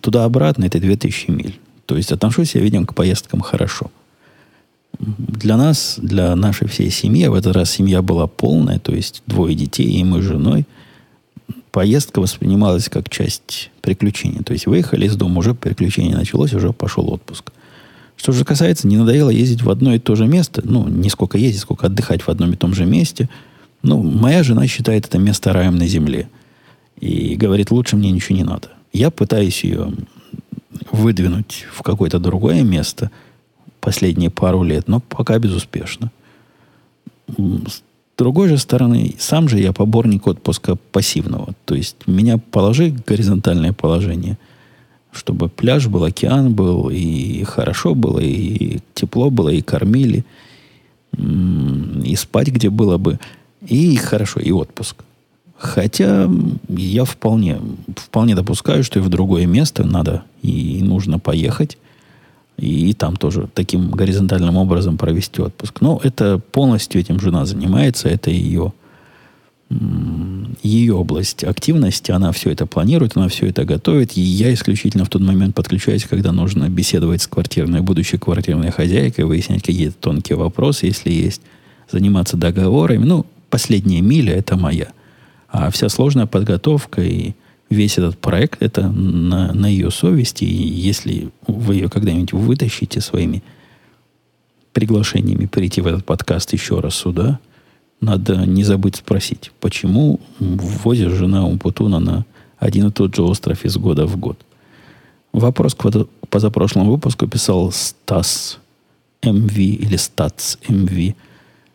Туда-обратно 0.00 0.64
это 0.64 0.78
2000 0.78 1.30
миль. 1.32 1.58
То 1.86 1.96
есть 1.96 2.12
отношусь 2.12 2.54
я, 2.54 2.60
видим, 2.60 2.86
к 2.86 2.94
поездкам 2.94 3.40
хорошо 3.40 3.90
для 4.98 5.56
нас, 5.56 5.98
для 6.00 6.36
нашей 6.36 6.68
всей 6.68 6.90
семьи, 6.90 7.26
в 7.26 7.34
этот 7.34 7.56
раз 7.56 7.70
семья 7.70 8.02
была 8.02 8.26
полная, 8.26 8.78
то 8.78 8.92
есть 8.94 9.22
двое 9.26 9.54
детей 9.54 9.86
и 9.86 10.04
мы 10.04 10.20
с 10.20 10.24
женой, 10.24 10.66
поездка 11.72 12.20
воспринималась 12.20 12.88
как 12.88 13.08
часть 13.08 13.70
приключения. 13.80 14.42
То 14.42 14.52
есть 14.52 14.66
выехали 14.66 15.06
из 15.06 15.16
дома, 15.16 15.38
уже 15.38 15.54
приключение 15.54 16.16
началось, 16.16 16.52
уже 16.52 16.72
пошел 16.72 17.10
отпуск. 17.10 17.52
Что 18.16 18.32
же 18.32 18.44
касается, 18.44 18.86
не 18.86 18.98
надоело 18.98 19.30
ездить 19.30 19.62
в 19.62 19.70
одно 19.70 19.94
и 19.94 19.98
то 19.98 20.14
же 20.14 20.26
место, 20.26 20.60
ну, 20.64 20.86
не 20.88 21.08
сколько 21.08 21.38
ездить, 21.38 21.62
сколько 21.62 21.86
отдыхать 21.86 22.20
в 22.22 22.28
одном 22.28 22.52
и 22.52 22.56
том 22.56 22.74
же 22.74 22.84
месте. 22.84 23.30
Ну, 23.82 24.02
моя 24.02 24.42
жена 24.42 24.66
считает 24.66 25.06
это 25.06 25.18
место 25.18 25.54
раем 25.54 25.76
на 25.76 25.86
земле. 25.86 26.28
И 26.98 27.34
говорит, 27.36 27.70
лучше 27.70 27.96
мне 27.96 28.10
ничего 28.10 28.36
не 28.36 28.44
надо. 28.44 28.68
Я 28.92 29.10
пытаюсь 29.10 29.64
ее 29.64 29.94
выдвинуть 30.92 31.66
в 31.72 31.82
какое-то 31.82 32.18
другое 32.18 32.62
место– 32.62 33.10
последние 33.80 34.30
пару 34.30 34.62
лет, 34.62 34.88
но 34.88 35.00
пока 35.00 35.38
безуспешно. 35.38 36.10
другой 38.18 38.48
же 38.48 38.58
стороны, 38.58 39.14
сам 39.18 39.48
же 39.48 39.58
я 39.58 39.72
поборник 39.72 40.26
отпуска 40.26 40.76
пассивного. 40.92 41.54
То 41.64 41.74
есть 41.74 41.96
меня 42.06 42.38
положи 42.38 42.90
в 42.90 43.04
горизонтальное 43.04 43.72
положение, 43.72 44.36
чтобы 45.12 45.48
пляж 45.48 45.88
был, 45.88 46.04
океан 46.04 46.52
был, 46.52 46.90
и 46.90 47.42
хорошо 47.44 47.94
было, 47.94 48.20
и 48.20 48.80
тепло 48.94 49.30
было, 49.30 49.48
и 49.48 49.62
кормили, 49.62 50.24
и 51.16 52.16
спать 52.16 52.48
где 52.48 52.70
было 52.70 52.98
бы, 52.98 53.18
и 53.66 53.96
хорошо, 53.96 54.40
и 54.40 54.52
отпуск. 54.52 54.96
Хотя 55.56 56.28
я 56.68 57.04
вполне, 57.04 57.60
вполне 57.96 58.34
допускаю, 58.34 58.82
что 58.82 58.98
и 58.98 59.02
в 59.02 59.08
другое 59.08 59.46
место 59.46 59.84
надо 59.84 60.24
и 60.42 60.80
нужно 60.82 61.18
поехать, 61.18 61.76
и 62.60 62.92
там 62.92 63.16
тоже 63.16 63.48
таким 63.54 63.90
горизонтальным 63.90 64.56
образом 64.56 64.96
провести 64.98 65.40
отпуск. 65.40 65.80
Но 65.80 66.00
это 66.02 66.38
полностью 66.38 67.00
этим 67.00 67.18
жена 67.20 67.46
занимается, 67.46 68.08
это 68.08 68.30
ее, 68.30 68.72
ее 70.62 70.94
область 70.94 71.44
активности, 71.44 72.10
она 72.10 72.32
все 72.32 72.50
это 72.50 72.66
планирует, 72.66 73.16
она 73.16 73.28
все 73.28 73.46
это 73.46 73.64
готовит, 73.64 74.16
и 74.16 74.20
я 74.20 74.52
исключительно 74.52 75.04
в 75.04 75.08
тот 75.08 75.22
момент 75.22 75.54
подключаюсь, 75.54 76.04
когда 76.04 76.32
нужно 76.32 76.68
беседовать 76.68 77.22
с 77.22 77.26
квартирной, 77.26 77.80
будущей 77.80 78.18
квартирной 78.18 78.70
хозяйкой, 78.70 79.24
выяснять 79.24 79.62
какие-то 79.62 79.96
тонкие 79.98 80.36
вопросы, 80.36 80.86
если 80.86 81.10
есть, 81.10 81.40
заниматься 81.90 82.36
договорами. 82.36 83.04
Ну, 83.04 83.26
последняя 83.48 84.00
миля– 84.00 84.34
это 84.36 84.56
моя. 84.56 84.88
А 85.48 85.70
вся 85.70 85.88
сложная 85.88 86.26
подготовка 86.26 87.02
и 87.02 87.32
весь 87.70 87.98
этот 87.98 88.18
проект, 88.18 88.62
это 88.62 88.88
на, 88.90 89.52
на 89.52 89.66
ее 89.66 89.90
совести. 89.90 90.44
И 90.44 90.52
если 90.52 91.30
вы 91.46 91.76
ее 91.76 91.88
когда-нибудь 91.88 92.32
вытащите 92.32 93.00
своими 93.00 93.42
приглашениями 94.72 95.46
прийти 95.46 95.80
в 95.80 95.86
этот 95.86 96.04
подкаст 96.04 96.52
еще 96.52 96.80
раз 96.80 96.96
сюда, 96.96 97.38
надо 98.00 98.46
не 98.46 98.64
забыть 98.64 98.96
спросить, 98.96 99.52
почему 99.60 100.20
ввозит 100.38 101.10
жена 101.10 101.46
Умпутуна 101.46 102.00
на 102.00 102.24
один 102.58 102.88
и 102.88 102.92
тот 102.92 103.14
же 103.14 103.22
остров 103.22 103.64
из 103.64 103.76
года 103.76 104.06
в 104.06 104.16
год. 104.16 104.38
Вопрос 105.32 105.74
к 105.74 106.06
позапрошлому 106.28 106.90
выпуску 106.90 107.28
писал 107.28 107.70
Стас 107.72 108.58
МВ 109.22 109.56
или 109.56 109.96
Стац 109.96 110.56
МВ. 110.68 111.14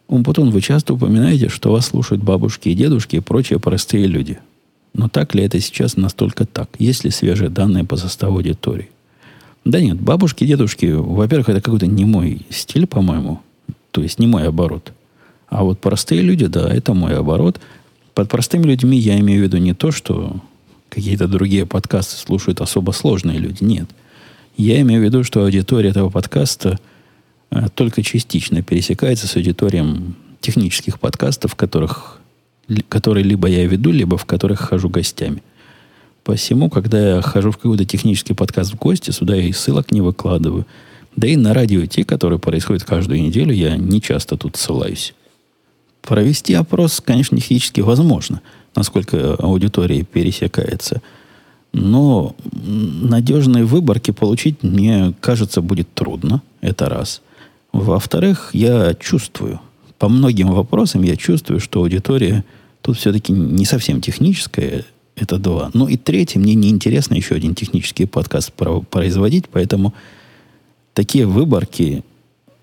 Умпутун, 0.07 0.49
вы 0.49 0.61
часто 0.61 0.93
упоминаете, 0.93 1.49
что 1.49 1.71
вас 1.71 1.87
слушают 1.87 2.23
бабушки 2.23 2.69
и 2.69 2.75
дедушки 2.75 3.15
и 3.15 3.21
прочие 3.21 3.59
простые 3.59 4.07
люди– 4.07 4.39
но 4.97 5.09
так 5.09 5.35
ли 5.35 5.43
это 5.43 5.59
сейчас 5.59 5.97
настолько 5.97 6.45
так? 6.45 6.69
Есть 6.79 7.03
ли 7.03 7.11
свежие 7.11 7.49
данные 7.49 7.83
по 7.83 7.97
составу 7.97 8.37
аудитории? 8.37 8.89
Да 9.65 9.81
нет, 9.81 9.99
бабушки, 9.99 10.45
дедушки, 10.45 10.85
во-первых, 10.85 11.49
это 11.49 11.59
какой-то 11.59 11.85
не 11.85 12.05
мой 12.05 12.45
стиль, 12.49 12.87
по-моему. 12.87 13.41
То 13.91 14.01
есть 14.01 14.19
не 14.19 14.27
мой 14.27 14.47
оборот. 14.47 14.93
А 15.47 15.63
вот 15.63 15.79
простые 15.79 16.21
люди, 16.21 16.45
да, 16.45 16.73
это 16.73 16.93
мой 16.93 17.17
оборот. 17.17 17.59
Под 18.13 18.29
простыми 18.29 18.63
людьми 18.63 18.97
я 18.97 19.19
имею 19.19 19.41
в 19.41 19.43
виду 19.43 19.57
не 19.57 19.73
то, 19.73 19.91
что 19.91 20.41
какие-то 20.89 21.27
другие 21.27 21.65
подкасты 21.65 22.15
слушают 22.15 22.61
особо 22.61 22.91
сложные 22.91 23.37
люди. 23.37 23.63
Нет. 23.63 23.89
Я 24.55 24.79
имею 24.81 25.01
в 25.01 25.03
виду, 25.03 25.25
что 25.25 25.43
аудитория 25.43 25.89
этого 25.89 26.09
подкаста 26.09 26.79
а, 27.49 27.67
только 27.67 28.01
частично 28.01 28.61
пересекается 28.61 29.27
с 29.27 29.35
аудиторией 29.35 30.15
технических 30.39 30.99
подкастов, 31.01 31.51
в 31.51 31.55
которых 31.55 32.21
которые 32.89 33.23
либо 33.23 33.47
я 33.47 33.65
веду, 33.65 33.91
либо 33.91 34.17
в 34.17 34.25
которых 34.25 34.59
хожу 34.59 34.89
гостями. 34.89 35.43
Посему, 36.23 36.69
когда 36.69 37.15
я 37.17 37.21
хожу 37.21 37.51
в 37.51 37.57
какой-то 37.57 37.85
технический 37.85 38.33
подкаст 38.33 38.73
в 38.73 38.77
гости, 38.77 39.11
сюда 39.11 39.35
и 39.35 39.51
ссылок 39.51 39.91
не 39.91 40.01
выкладываю. 40.01 40.65
Да 41.15 41.27
и 41.27 41.35
на 41.35 41.53
радио 41.53 41.85
те, 41.85 42.03
которые 42.03 42.39
происходят 42.39 42.83
каждую 42.83 43.21
неделю, 43.21 43.53
я 43.53 43.77
не 43.77 44.01
часто 44.01 44.35
тут 44.35 44.57
ссылаюсь. 44.57 45.13
Провести 46.01 46.53
опрос, 46.53 47.01
конечно, 47.01 47.37
технически 47.37 47.81
возможно, 47.81 48.41
насколько 48.75 49.35
аудитория 49.35 50.03
пересекается. 50.03 51.01
Но 51.73 52.35
надежные 52.53 53.65
выборки 53.65 54.11
получить, 54.11 54.63
мне 54.63 55.13
кажется, 55.19 55.61
будет 55.61 55.93
трудно. 55.93 56.41
Это 56.61 56.89
раз. 56.89 57.21
Во-вторых, 57.71 58.51
я 58.53 58.93
чувствую, 58.93 59.59
по 59.99 60.09
многим 60.09 60.51
вопросам 60.51 61.03
я 61.03 61.15
чувствую, 61.15 61.59
что 61.59 61.81
аудитория 61.81 62.43
тут 62.85 62.97
все-таки 62.97 63.33
не 63.33 63.65
совсем 63.65 63.99
техническая. 63.99 64.85
Это 65.15 65.37
два. 65.37 65.71
Ну 65.73 65.87
и 65.87 65.97
третье, 65.97 66.39
мне 66.39 66.55
неинтересно 66.55 67.15
еще 67.15 67.35
один 67.35 67.55
технический 67.55 68.05
подкаст 68.05 68.53
производить, 68.53 69.45
поэтому 69.49 69.93
такие 70.93 71.25
выборки 71.25 72.03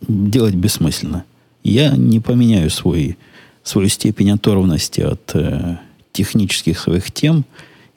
делать 0.06 0.54
бессмысленно. 0.54 1.24
Я 1.64 1.96
не 1.96 2.20
поменяю 2.20 2.70
свой, 2.70 3.16
свою 3.64 3.88
степень 3.88 4.30
оторванности 4.30 5.00
от 5.00 5.30
э, 5.34 5.78
технических 6.12 6.78
своих 6.78 7.10
тем 7.10 7.44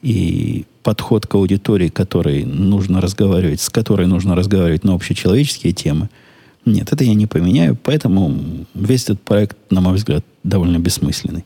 и 0.02 0.64
подход 0.82 1.26
к 1.26 1.34
аудитории, 1.34 1.88
которой 1.88 2.44
нужно 2.44 3.00
разговаривать, 3.00 3.60
с 3.60 3.68
которой 3.68 4.06
нужно 4.06 4.34
разговаривать 4.34 4.84
на 4.84 4.94
общечеловеческие 4.94 5.72
темы– 5.72 6.08
нет, 6.66 6.92
это 6.92 7.04
я 7.04 7.14
не 7.14 7.28
поменяю, 7.28 7.78
поэтому 7.80 8.36
весь 8.74 9.04
этот 9.04 9.22
проект, 9.22 9.56
на 9.70 9.80
мой 9.80 9.94
взгляд, 9.94 10.24
довольно 10.42 10.78
бессмысленный. 10.78 11.44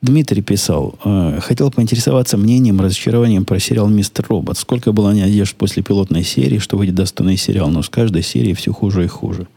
Дмитрий 0.00 0.42
писал, 0.42 0.96
э, 1.04 1.40
хотел 1.40 1.72
поинтересоваться 1.72 2.36
мнением, 2.36 2.80
разочарованием 2.80 3.44
про 3.44 3.58
сериал 3.58 3.88
«Мистер 3.88 4.26
Робот». 4.28 4.56
Сколько 4.56 4.92
было 4.92 5.10
надежд 5.10 5.56
после 5.56 5.82
пилотной 5.82 6.22
серии, 6.22 6.58
что 6.58 6.76
выйдет 6.76 6.94
достойный 6.94 7.36
сериал, 7.36 7.68
но 7.68 7.82
с 7.82 7.88
каждой 7.88 8.22
серией 8.22 8.54
все 8.54 8.72
хуже 8.72 9.04
и 9.04 9.08
хуже. 9.08 9.48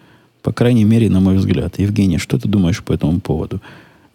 По 0.41 0.51
крайней 0.51 0.83
мере, 0.83 1.11
на 1.11 1.19
мой 1.19 1.37
взгляд. 1.37 1.77
Евгений, 1.77 2.17
что 2.17 2.39
ты 2.39 2.47
думаешь 2.47 2.83
по 2.83 2.91
этому 2.91 3.19
поводу? 3.19 3.61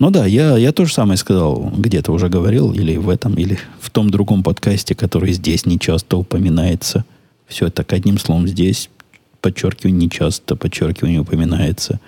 Ну 0.00 0.10
да, 0.10 0.26
я, 0.26 0.56
я 0.56 0.72
то 0.72 0.84
же 0.84 0.92
самое 0.92 1.16
сказал, 1.16 1.72
где-то 1.76 2.10
уже 2.10 2.28
говорил, 2.28 2.72
или 2.72 2.96
в 2.96 3.08
этом, 3.08 3.34
или 3.34 3.58
в 3.80 3.90
том 3.90 4.10
другом 4.10 4.42
подкасте, 4.42 4.96
который 4.96 5.32
здесь 5.32 5.64
не 5.64 5.78
часто 5.78 6.16
упоминается. 6.16 7.04
Все 7.46 7.70
так 7.70 7.92
одним 7.92 8.18
словом 8.18 8.48
здесь 8.48 8.90
подчеркиваю, 9.40 9.94
не 9.94 10.10
часто, 10.10 10.56
подчеркиваю, 10.56 11.12
не 11.12 11.20
упоминается. 11.20 12.00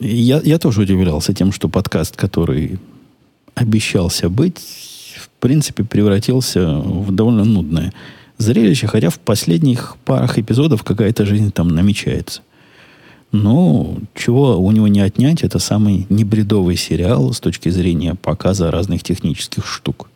Я, 0.00 0.40
я 0.44 0.58
тоже 0.58 0.82
удивлялся 0.82 1.34
тем, 1.34 1.50
что 1.50 1.68
подкаст, 1.68 2.16
который 2.16 2.78
обещался 3.54 4.28
быть, 4.28 4.60
в 5.16 5.28
принципе, 5.40 5.82
превратился 5.82 6.78
в 6.78 7.10
довольно 7.12 7.44
нудное 7.44 7.92
зрелище, 8.38 8.86
хотя 8.86 9.10
в 9.10 9.18
последних 9.18 9.96
парах 10.04 10.38
эпизодов 10.38 10.84
какая-то 10.84 11.26
жизнь 11.26 11.50
там 11.50 11.68
намечается. 11.68 12.42
Но 13.32 13.98
чего 14.14 14.58
у 14.58 14.70
него 14.70 14.86
не 14.86 15.00
отнять, 15.00 15.42
это 15.42 15.58
самый 15.58 16.06
небредовый 16.08 16.76
сериал 16.76 17.32
с 17.32 17.40
точки 17.40 17.68
зрения 17.68 18.14
показа 18.14 18.70
разных 18.70 19.02
технических 19.02 19.66
штук. 19.66 20.08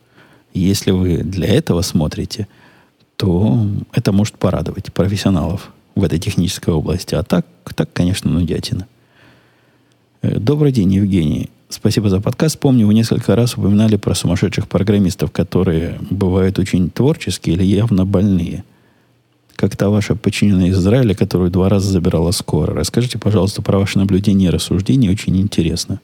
Если 0.55 0.93
вы 0.93 1.19
для 1.19 1.49
этого 1.49 1.83
смотрите, 1.83 2.47
то 3.17 3.67
это 3.93 4.13
может 4.13 4.39
порадовать 4.39 4.93
профессионалов 4.93 5.73
в 5.95 6.05
этой 6.05 6.21
технической 6.21 6.73
области. 6.73 7.15
А 7.15 7.23
так, 7.23 7.45
так 7.75 7.93
конечно, 7.93 8.31
нудятина. 8.31 8.83
Э, 8.83 9.02
добрый 10.23 10.73
день, 10.73 10.93
Евгений. 10.93 11.51
Спасибо 11.69 12.09
за 12.09 12.21
подкаст. 12.21 12.59
Помню, 12.59 12.87
вы 12.87 12.95
несколько 12.95 13.35
раз 13.35 13.57
упоминали 13.57 13.97
про 13.97 14.15
сумасшедших 14.15 14.69
программистов, 14.69 15.33
которые 15.33 15.99
бывают 16.11 16.59
очень 16.59 16.91
творческие 16.91 17.57
или 17.57 17.65
явно 17.65 18.07
больные. 18.07 18.63
Как 19.57 19.77
та 19.77 19.91
ваша 19.91 20.15
подчиненная 20.15 20.69
из 20.69 20.79
Израиля, 20.79 21.15
которую 21.15 21.51
два 21.51 21.69
раза 21.69 21.91
забирала 21.91 22.31
скоро. 22.31 22.75
Расскажите, 22.75 23.19
пожалуйста, 23.19 23.63
про 23.63 23.79
ваши 23.79 23.99
наблюдения 23.99 24.47
и 24.47 24.51
рассуждения. 24.51 25.11
Очень 25.11 25.41
интересно. 25.41 26.01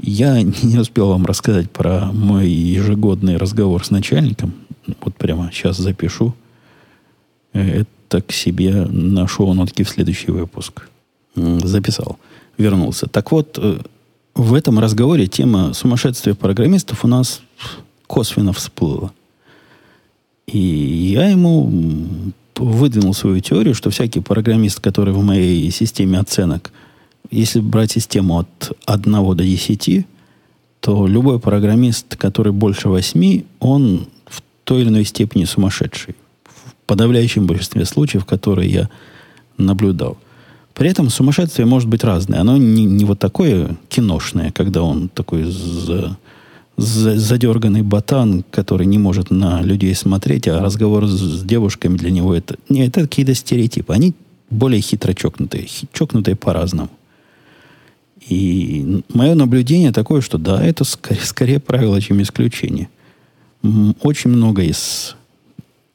Я 0.00 0.40
не 0.62 0.78
успел 0.78 1.08
вам 1.08 1.26
рассказать 1.26 1.70
про 1.70 2.12
мой 2.12 2.48
ежегодный 2.48 3.36
разговор 3.36 3.84
с 3.84 3.90
начальником. 3.90 4.54
Вот 5.00 5.16
прямо 5.16 5.50
сейчас 5.52 5.76
запишу. 5.76 6.34
Э, 7.52 7.84
так 8.08 8.26
к 8.26 8.32
себе 8.32 8.86
на 8.86 9.26
шоу-нотки 9.26 9.82
в 9.82 9.88
следующий 9.88 10.30
выпуск. 10.30 10.88
Записал. 11.34 12.18
Вернулся. 12.58 13.06
Так 13.06 13.32
вот, 13.32 13.58
э, 13.60 13.78
в 14.34 14.54
этом 14.54 14.78
разговоре 14.78 15.26
тема 15.26 15.72
сумасшествия 15.72 16.34
программистов 16.34 17.04
у 17.04 17.08
нас 17.08 17.40
косвенно 18.06 18.52
всплыла. 18.52 19.12
И 20.46 20.58
я 20.58 21.28
ему 21.28 21.70
выдвинул 22.56 23.14
свою 23.14 23.40
теорию, 23.40 23.74
что 23.74 23.90
всякий 23.90 24.20
программист, 24.20 24.80
который 24.80 25.14
в 25.14 25.22
моей 25.22 25.70
системе 25.70 26.18
оценок, 26.18 26.72
если 27.30 27.60
брать 27.60 27.92
систему 27.92 28.38
от 28.38 28.72
1 28.86 29.12
до 29.36 29.44
10, 29.44 30.06
то 30.80 31.06
любой 31.06 31.38
программист, 31.38 32.16
который 32.16 32.52
больше 32.52 32.88
8, 32.88 33.42
он 33.60 34.06
в 34.26 34.42
той 34.64 34.82
или 34.82 34.88
иной 34.88 35.04
степени 35.04 35.44
сумасшедший 35.44 36.14
подавляющем 36.86 37.46
большинстве 37.46 37.84
случаев, 37.84 38.24
которые 38.24 38.70
я 38.70 38.88
наблюдал. 39.58 40.16
При 40.78 40.88
этом 40.88 41.10
сумасшествие 41.10 41.66
может 41.66 41.88
быть 41.88 42.04
разное. 42.04 42.40
Оно 42.40 42.56
не, 42.56 42.84
не 42.84 43.04
вот 43.04 43.18
такое 43.18 43.76
киношное, 43.88 44.52
когда 44.52 44.82
он 44.84 45.08
такой 45.08 45.42
за, 45.42 46.16
за, 46.76 47.18
задерганный 47.18 47.82
ботан, 47.82 48.44
который 48.52 48.86
не 48.86 48.96
может 48.96 49.32
на 49.32 49.60
людей 49.60 49.92
смотреть, 49.96 50.46
а 50.46 50.60
разговор 50.60 51.08
с, 51.08 51.18
с 51.18 51.42
девушками 51.42 51.96
для 51.96 52.12
него 52.12 52.32
это... 52.32 52.56
Не, 52.68 52.86
это 52.86 53.02
какие-то 53.02 53.34
стереотипы. 53.34 53.92
Они 53.92 54.14
более 54.50 54.80
хитро 54.80 55.14
чокнутые. 55.14 55.66
Чокнутые 55.92 56.36
по-разному. 56.36 56.90
И 58.28 59.02
мое 59.12 59.34
наблюдение 59.34 59.90
такое, 59.90 60.20
что 60.20 60.38
да, 60.38 60.62
это 60.62 60.84
скорее, 60.84 61.22
скорее 61.22 61.58
правило, 61.58 62.00
чем 62.00 62.22
исключение. 62.22 62.88
Очень 64.02 64.30
много 64.30 64.62
из 64.62 65.16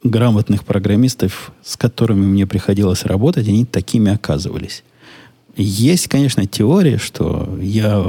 грамотных 0.04 0.66
программистов, 0.66 1.52
с 1.64 1.78
которыми 1.78 2.26
мне 2.26 2.46
приходилось 2.46 3.06
работать, 3.06 3.48
они 3.48 3.66
такими 3.66 4.12
оказывались. 4.12 4.84
Есть, 5.56 6.08
конечно, 6.08 6.46
теория, 6.46 6.98
что 6.98 7.58
я, 7.62 8.04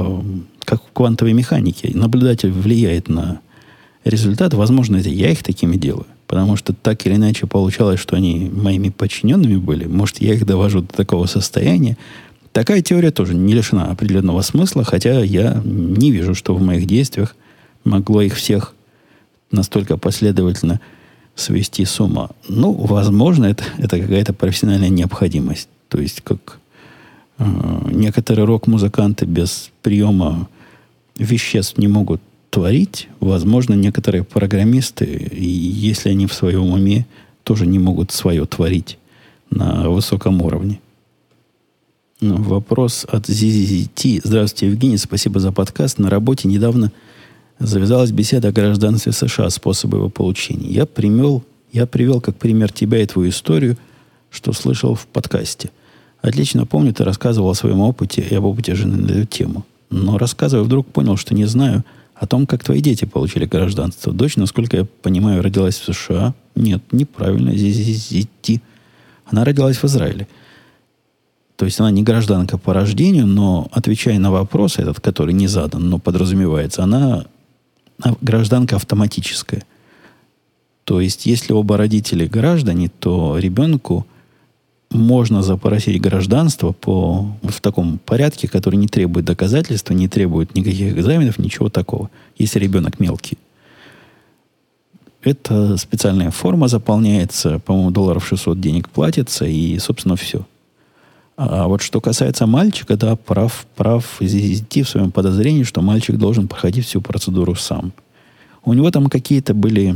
как 0.65 0.83
в 0.83 0.91
квантовой 0.91 1.33
механике, 1.33 1.91
наблюдатель 1.93 2.51
влияет 2.51 3.07
на 3.07 3.39
результат. 4.03 4.53
Возможно, 4.53 4.97
это 4.97 5.09
я 5.09 5.31
их 5.31 5.43
такими 5.43 5.77
делаю. 5.77 6.07
Потому 6.27 6.55
что 6.57 6.73
так 6.73 7.05
или 7.05 7.15
иначе 7.15 7.45
получалось, 7.45 7.99
что 7.99 8.15
они 8.15 8.49
моими 8.51 8.89
подчиненными 8.89 9.57
были. 9.57 9.85
Может, 9.85 10.21
я 10.21 10.33
их 10.33 10.45
довожу 10.45 10.81
до 10.81 10.87
такого 10.87 11.27
состояния. 11.27 11.97
Такая 12.51 12.81
теория 12.81 13.11
тоже 13.11 13.35
не 13.35 13.53
лишена 13.53 13.91
определенного 13.91 14.41
смысла, 14.41 14.83
хотя 14.83 15.19
я 15.23 15.61
не 15.63 16.09
вижу, 16.11 16.33
что 16.33 16.55
в 16.55 16.61
моих 16.61 16.87
действиях 16.87 17.35
могло 17.83 18.21
их 18.21 18.35
всех 18.35 18.73
настолько 19.51 19.97
последовательно 19.97 20.79
свести 21.35 21.85
с 21.85 21.99
ума. 21.99 22.29
Ну, 22.47 22.71
возможно, 22.71 23.45
это, 23.45 23.63
это 23.77 23.99
какая-то 23.99 24.33
профессиональная 24.33 24.89
необходимость. 24.89 25.67
То 25.89 25.99
есть, 25.99 26.21
как 26.21 26.59
э, 27.37 27.45
некоторые 27.91 28.45
рок-музыканты 28.45 29.25
без 29.25 29.71
приема 29.81 30.47
веществ 31.17 31.77
не 31.77 31.87
могут 31.87 32.21
творить, 32.49 33.09
возможно, 33.19 33.73
некоторые 33.73 34.23
программисты, 34.23 35.29
если 35.33 36.09
они 36.09 36.25
в 36.25 36.33
своем 36.33 36.71
уме, 36.71 37.05
тоже 37.43 37.65
не 37.65 37.79
могут 37.79 38.11
свое 38.11 38.45
творить 38.45 38.97
на 39.49 39.89
высоком 39.89 40.41
уровне. 40.41 40.79
Ну, 42.21 42.37
вопрос 42.37 43.05
от 43.09 43.27
ZZT. 43.27 44.21
Здравствуйте, 44.23 44.67
Евгений, 44.67 44.97
спасибо 44.97 45.39
за 45.39 45.51
подкаст. 45.51 45.99
На 45.99 46.09
работе 46.09 46.47
недавно 46.47 46.91
завязалась 47.59 48.11
беседа 48.11 48.49
о 48.49 48.51
гражданстве 48.51 49.11
США, 49.11 49.49
способы 49.49 49.97
его 49.97 50.09
получения. 50.09 50.69
Я 50.69 50.85
примел, 50.85 51.43
я 51.71 51.85
привел 51.85 52.21
как 52.21 52.35
пример 52.35 52.71
тебя 52.71 53.01
и 53.01 53.05
твою 53.05 53.29
историю, 53.29 53.77
что 54.29 54.53
слышал 54.53 54.95
в 54.95 55.07
подкасте. 55.07 55.71
Отлично 56.21 56.65
помню, 56.65 56.93
ты 56.93 57.03
рассказывал 57.03 57.49
о 57.49 57.55
своем 57.55 57.79
опыте 57.81 58.21
и 58.21 58.35
об 58.35 58.45
опыте 58.45 58.75
жены 58.75 58.97
на 58.97 59.11
эту 59.11 59.27
тему. 59.27 59.65
Но 59.89 60.17
рассказывая, 60.17 60.63
вдруг 60.63 60.87
понял, 60.87 61.17
что 61.17 61.35
не 61.35 61.45
знаю 61.45 61.83
о 62.15 62.27
том, 62.27 62.47
как 62.47 62.63
твои 62.63 62.81
дети 62.81 63.05
получили 63.05 63.45
гражданство. 63.45 64.11
Дочь, 64.11 64.35
насколько 64.35 64.77
я 64.77 64.85
понимаю, 65.01 65.43
родилась 65.43 65.77
в 65.77 65.93
США. 65.93 66.33
Нет, 66.55 66.81
неправильно, 66.91 67.55
зити. 67.55 68.61
Она 69.25 69.43
родилась 69.43 69.77
в 69.77 69.85
Израиле. 69.85 70.27
То 71.57 71.65
есть 71.65 71.79
она 71.79 71.91
не 71.91 72.03
гражданка 72.03 72.57
по 72.57 72.73
рождению, 72.73 73.27
но 73.27 73.69
отвечая 73.71 74.19
на 74.19 74.31
вопрос 74.31 74.77
этот, 74.77 74.99
который 74.99 75.33
не 75.33 75.47
задан, 75.47 75.89
но 75.89 75.99
подразумевается, 75.99 76.83
она 76.83 77.25
гражданка 78.21 78.75
автоматическая. 78.75 79.63
То 80.83 81.01
есть, 81.01 81.25
если 81.25 81.53
оба 81.53 81.77
родителя 81.77 82.27
граждане, 82.27 82.89
то 82.99 83.37
ребенку 83.39 84.05
можно 84.91 85.41
запросить 85.41 85.99
гражданство 85.99 86.71
по, 86.71 87.27
в 87.41 87.59
таком 87.61 87.97
порядке, 87.97 88.47
который 88.47 88.75
не 88.75 88.87
требует 88.87 89.25
доказательства, 89.25 89.93
не 89.93 90.07
требует 90.07 90.55
никаких 90.55 90.97
экзаменов, 90.97 91.39
ничего 91.39 91.69
такого, 91.69 92.09
если 92.37 92.59
ребенок 92.59 92.99
мелкий. 92.99 93.37
Это 95.23 95.75
специальная 95.77 96.29
форма 96.29 96.67
заполняется, 96.67 97.57
по-моему, 97.59 97.89
долларов 97.89 98.27
600 98.27 98.61
денег 98.61 98.89
платится, 98.89 99.45
и, 99.45 99.79
собственно, 99.79 100.15
все. 100.15 100.45
А 101.37 101.67
вот 101.67 101.81
что 101.81 101.99
касается 101.99 102.45
мальчика, 102.45 102.95
да, 102.95 103.15
прав, 103.15 103.65
прав 103.75 104.21
идти 104.21 104.83
в 104.83 104.89
своем 104.89 105.11
подозрении, 105.11 105.63
что 105.63 105.81
мальчик 105.81 106.17
должен 106.17 106.47
проходить 106.47 106.85
всю 106.85 107.01
процедуру 107.01 107.55
сам. 107.55 107.91
У 108.63 108.73
него 108.73 108.89
там 108.89 109.07
какие-то 109.07 109.53
были 109.53 109.95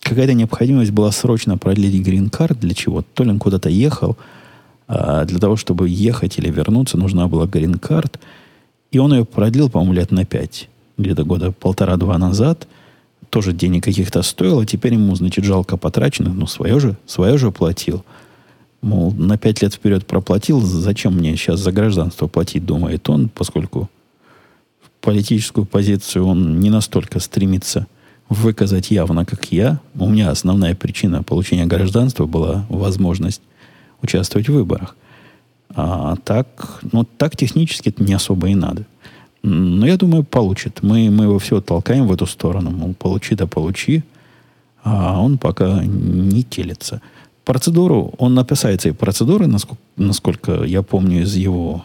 какая-то 0.00 0.32
необходимость 0.34 0.90
была 0.90 1.12
срочно 1.12 1.58
продлить 1.58 2.02
грин-карт 2.02 2.58
для 2.58 2.74
чего? 2.74 3.02
То 3.02 3.24
ли 3.24 3.30
он 3.30 3.38
куда-то 3.38 3.68
ехал, 3.68 4.16
а 4.88 5.24
для 5.24 5.38
того, 5.38 5.56
чтобы 5.56 5.88
ехать 5.88 6.38
или 6.38 6.50
вернуться, 6.50 6.98
нужна 6.98 7.28
была 7.28 7.46
грин-карт. 7.46 8.18
И 8.90 8.98
он 8.98 9.14
ее 9.14 9.24
продлил, 9.24 9.70
по-моему, 9.70 9.94
лет 9.94 10.10
на 10.10 10.24
пять. 10.24 10.68
Где-то 10.98 11.24
года 11.24 11.52
полтора-два 11.52 12.18
назад. 12.18 12.66
Тоже 13.30 13.52
денег 13.52 13.84
каких-то 13.84 14.22
стоило. 14.22 14.66
Теперь 14.66 14.94
ему, 14.94 15.14
значит, 15.14 15.44
жалко 15.44 15.78
потраченных. 15.78 16.34
Ну, 16.34 16.46
свое 16.46 16.78
же, 16.78 16.96
свое 17.06 17.38
же 17.38 17.50
платил. 17.50 18.04
Мол, 18.82 19.12
на 19.12 19.38
пять 19.38 19.62
лет 19.62 19.72
вперед 19.74 20.06
проплатил. 20.06 20.60
Зачем 20.60 21.14
мне 21.16 21.36
сейчас 21.36 21.60
за 21.60 21.70
гражданство 21.70 22.26
платить, 22.26 22.66
думает 22.66 23.08
он, 23.08 23.28
поскольку 23.28 23.88
в 24.82 24.90
политическую 25.00 25.64
позицию 25.64 26.26
он 26.26 26.58
не 26.58 26.68
настолько 26.68 27.20
стремится 27.20 27.86
выказать 28.28 28.90
явно, 28.90 29.24
как 29.24 29.52
я. 29.52 29.80
У 29.94 30.08
меня 30.08 30.30
основная 30.30 30.74
причина 30.74 31.22
получения 31.22 31.66
гражданства 31.66 32.26
была 32.26 32.66
возможность 32.68 33.42
участвовать 34.02 34.48
в 34.48 34.52
выборах. 34.52 34.96
А 35.74 36.16
так, 36.24 36.80
ну, 36.92 37.04
так 37.04 37.36
технически 37.36 37.90
это 37.90 38.02
не 38.02 38.14
особо 38.14 38.48
и 38.48 38.54
надо. 38.54 38.84
Но 39.42 39.86
я 39.86 39.96
думаю, 39.96 40.24
получит. 40.24 40.82
Мы, 40.82 41.08
мы 41.10 41.24
его 41.24 41.38
все 41.38 41.60
толкаем 41.60 42.06
в 42.06 42.12
эту 42.12 42.26
сторону. 42.26 42.70
Мол, 42.70 42.94
получи 42.94 43.34
да 43.34 43.46
получи. 43.46 44.02
А 44.84 45.20
он 45.20 45.38
пока 45.38 45.84
не 45.84 46.42
телится. 46.42 47.00
Процедуру, 47.44 48.14
он 48.18 48.34
написает 48.34 48.86
и 48.86 48.92
процедуры, 48.92 49.46
насколько, 49.46 49.82
насколько 49.96 50.62
я 50.62 50.82
помню 50.82 51.22
из 51.22 51.34
его 51.34 51.84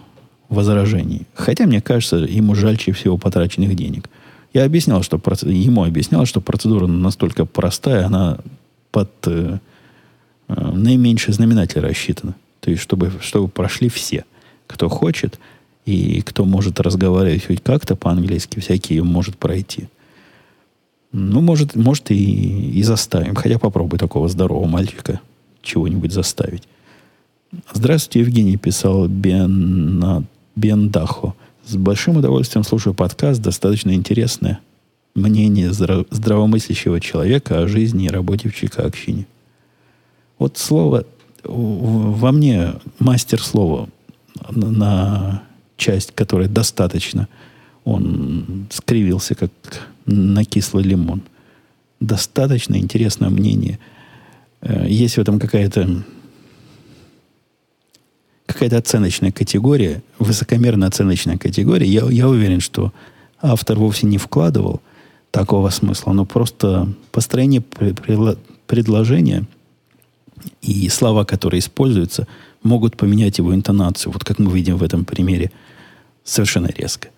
возражений. 0.49 1.25
Хотя, 1.33 1.65
мне 1.65 1.81
кажется, 1.81 2.17
ему 2.17 2.55
жальче 2.55 2.91
всего 2.91 3.17
потраченных 3.17 3.75
денег. 3.75 4.09
Я 4.53 4.65
объяснял, 4.65 5.01
что 5.03 5.19
ему 5.43 5.83
объяснял, 5.83 6.25
что 6.25 6.41
процедура 6.41 6.87
настолько 6.87 7.45
простая, 7.45 8.05
она 8.05 8.37
под 8.91 9.11
э, 9.25 9.59
э, 10.47 10.71
наименьший 10.71 11.33
знаменатель 11.33 11.81
рассчитана. 11.81 12.35
То 12.59 12.71
есть, 12.71 12.81
чтобы, 12.81 13.11
чтобы 13.21 13.47
прошли 13.47 13.89
все. 13.89 14.25
Кто 14.67 14.89
хочет 14.89 15.39
и 15.85 16.21
кто 16.21 16.45
может 16.45 16.79
разговаривать 16.79 17.45
хоть 17.45 17.63
как-то 17.63 17.95
по-английски, 17.95 18.59
всякие 18.59 19.03
может 19.03 19.37
пройти. 19.37 19.87
Ну, 21.11 21.41
может, 21.41 21.75
может 21.75 22.11
и, 22.11 22.71
и 22.71 22.83
заставим. 22.83 23.35
Хотя 23.35 23.57
попробуй 23.57 23.97
такого 23.97 24.27
здорового 24.27 24.67
мальчика 24.67 25.19
чего-нибудь 25.67 26.11
заставить. 26.11 26.63
Здравствуйте, 27.73 28.21
Евгений, 28.21 28.57
писал 28.57 29.07
Бен, 29.07 30.25
Бендахо. 30.55 31.35
С 31.65 31.75
большим 31.75 32.17
удовольствием 32.17 32.63
слушаю 32.63 32.93
подкаст, 32.93 33.41
достаточно 33.41 33.93
интересное 33.93 34.59
мнение 35.15 35.71
здраво- 35.71 36.05
здравомыслящего 36.11 36.99
человека 36.99 37.59
о 37.59 37.67
жизни 37.67 38.05
и 38.05 38.09
работе 38.09 38.49
в 38.49 38.55
Чикагщине. 38.55 39.27
Вот 40.39 40.57
слово, 40.57 41.05
во 41.43 42.31
мне 42.31 42.73
мастер 42.99 43.41
слова 43.41 43.89
на 44.51 45.43
часть, 45.75 46.11
которая 46.13 46.47
достаточно, 46.47 47.27
он 47.83 48.67
скривился, 48.69 49.35
как 49.35 49.51
на 50.05 50.45
кислый 50.45 50.83
лимон. 50.83 51.21
Достаточно 51.99 52.77
интересное 52.77 53.29
мнение. 53.29 53.79
Э, 54.61 54.85
есть 54.87 55.15
в 55.15 55.21
этом 55.21 55.39
какая-то 55.39 56.03
какая-то 58.45 58.77
оценочная 58.77 59.31
категория, 59.31 60.01
высокомерно 60.19 60.87
оценочная 60.87 61.37
категория. 61.37 61.85
Я, 61.85 62.05
я 62.09 62.29
уверен, 62.29 62.61
что 62.61 62.93
автор 63.41 63.77
вовсе 63.77 64.07
не 64.07 64.17
вкладывал 64.17 64.81
такого 65.31 65.69
смысла, 65.69 66.13
но 66.13 66.25
просто 66.25 66.87
построение 67.11 67.61
предложения 67.61 69.45
и 70.61 70.87
слова, 70.89 71.25
которые 71.25 71.59
используются, 71.59 72.25
могут 72.63 72.97
поменять 72.97 73.37
его 73.37 73.53
интонацию, 73.53 74.11
вот 74.11 74.23
как 74.23 74.39
мы 74.39 74.51
видим 74.51 74.77
в 74.77 74.83
этом 74.83 75.05
примере, 75.05 75.51
совершенно 76.23 76.67
резко. 76.67 77.09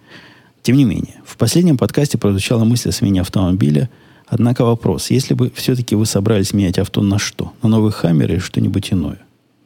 Тем 0.61 0.75
не 0.75 0.83
менее, 0.83 1.21
в 1.25 1.37
последнем 1.37 1.77
подкасте 1.77 2.17
прозвучала 2.17 2.63
мысль 2.65 2.89
о 2.89 2.91
смене 2.91 3.21
автомобиля, 3.21 3.89
однако 4.29 4.65
вопрос, 4.65 5.11
если 5.11 5.33
бы 5.33 5.51
все-таки 5.53 5.95
вы 5.95 6.05
собрались 6.05 6.53
менять 6.53 6.79
авто 6.79 7.01
на 7.01 7.19
что? 7.19 7.53
На 7.61 7.69
новый 7.69 7.91
Хаммер 7.91 8.31
или 8.31 8.39
что-нибудь 8.39 8.93
иное? 8.93 9.19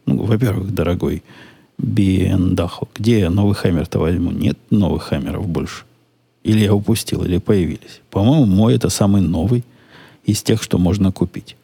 Ну, 0.05 0.23
во-первых, 0.23 0.73
дорогой 0.73 1.23
Бендахо. 1.77 2.87
Где 2.95 3.29
новый 3.29 3.55
хаммер-то 3.55 3.99
возьму? 3.99 4.31
Нет 4.31 4.57
новых 4.69 5.03
хаммеров 5.03 5.47
больше. 5.47 5.83
Или 6.43 6.59
я 6.59 6.73
упустил, 6.73 7.23
или 7.23 7.37
появились. 7.37 8.01
По-моему, 8.09 8.45
мой 8.45 8.75
это 8.75 8.89
самый 8.89 9.21
новый 9.21 9.63
из 10.25 10.43
тех, 10.43 10.61
что 10.61 10.77
можно 10.77 11.11
купить. 11.11 11.55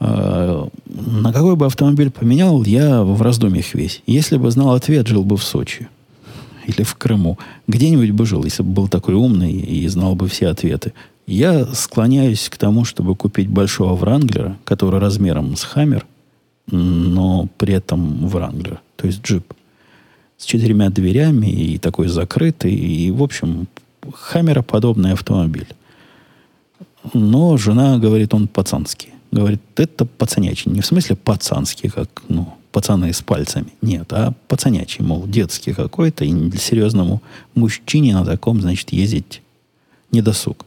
А, 0.00 0.68
на 0.86 1.32
какой 1.32 1.56
бы 1.56 1.66
автомобиль 1.66 2.10
поменял, 2.10 2.64
я 2.64 3.02
в 3.02 3.22
раздумьях 3.22 3.74
весь. 3.74 4.02
Если 4.06 4.36
бы 4.36 4.50
знал 4.50 4.72
ответ, 4.72 5.06
жил 5.06 5.24
бы 5.24 5.36
в 5.36 5.44
Сочи. 5.44 5.88
Или 6.66 6.82
в 6.82 6.94
Крыму. 6.96 7.38
Где-нибудь 7.66 8.10
бы 8.10 8.26
жил, 8.26 8.44
если 8.44 8.62
бы 8.62 8.70
был 8.70 8.88
такой 8.88 9.14
умный 9.14 9.52
и 9.52 9.86
знал 9.88 10.14
бы 10.14 10.28
все 10.28 10.48
ответы. 10.48 10.92
Я 11.26 11.66
склоняюсь 11.66 12.48
к 12.48 12.56
тому, 12.56 12.84
чтобы 12.84 13.14
купить 13.14 13.48
большого 13.48 13.94
Вранглера, 13.94 14.58
который 14.64 15.00
размером 15.00 15.56
с 15.56 15.62
Хаммер, 15.62 16.06
но 16.66 17.48
при 17.58 17.74
этом 17.74 18.26
Wrangler, 18.26 18.78
то 18.96 19.06
есть 19.06 19.22
джип. 19.22 19.54
с 20.42 20.44
четырьмя 20.44 20.90
дверями 20.90 21.46
и 21.46 21.78
такой 21.78 22.08
закрытый. 22.08 22.74
И, 22.74 23.10
в 23.12 23.22
общем, 23.22 23.68
хаммероподобный 24.12 25.12
автомобиль. 25.12 25.68
Но 27.14 27.56
жена 27.56 27.98
говорит, 27.98 28.34
он 28.34 28.48
пацанский. 28.48 29.10
Говорит, 29.30 29.60
это 29.76 30.04
пацанячий. 30.04 30.72
Не 30.72 30.80
в 30.80 30.86
смысле 30.86 31.14
пацанский, 31.14 31.90
как, 31.90 32.22
ну, 32.28 32.54
пацаны 32.72 33.12
с 33.12 33.22
пальцами. 33.22 33.68
Нет, 33.82 34.12
а 34.12 34.34
пацанячий, 34.48 35.04
мол, 35.04 35.26
детский 35.26 35.72
какой-то. 35.72 36.24
И 36.24 36.32
для 36.32 36.58
серьезному 36.58 37.22
мужчине 37.54 38.14
на 38.14 38.24
таком, 38.24 38.60
значит, 38.60 38.92
ездить 38.92 39.42
недосуг. 40.10 40.66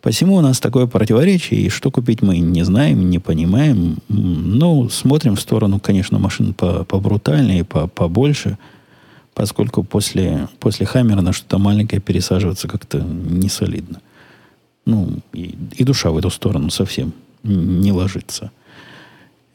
Посему 0.00 0.36
у 0.36 0.40
нас 0.40 0.60
такое 0.60 0.86
противоречие, 0.86 1.60
и 1.60 1.68
что 1.68 1.90
купить 1.90 2.22
мы 2.22 2.38
не 2.38 2.62
знаем, 2.64 3.10
не 3.10 3.18
понимаем. 3.18 3.98
Ну, 4.08 4.88
смотрим 4.88 5.36
в 5.36 5.40
сторону, 5.40 5.78
конечно, 5.78 6.18
машин 6.18 6.54
по, 6.54 6.84
побрутальнее, 6.84 7.64
по, 7.64 7.86
побольше, 7.86 8.56
поскольку 9.34 9.84
после, 9.84 10.48
после 10.58 10.86
Хаммера 10.86 11.20
на 11.20 11.34
что-то 11.34 11.58
маленькое 11.58 12.00
пересаживаться 12.00 12.66
как-то 12.66 13.00
не 13.00 13.50
солидно. 13.50 14.00
Ну, 14.86 15.18
и, 15.34 15.54
и 15.76 15.84
душа 15.84 16.10
в 16.10 16.16
эту 16.16 16.30
сторону 16.30 16.70
совсем 16.70 17.12
не 17.42 17.92
ложится. 17.92 18.50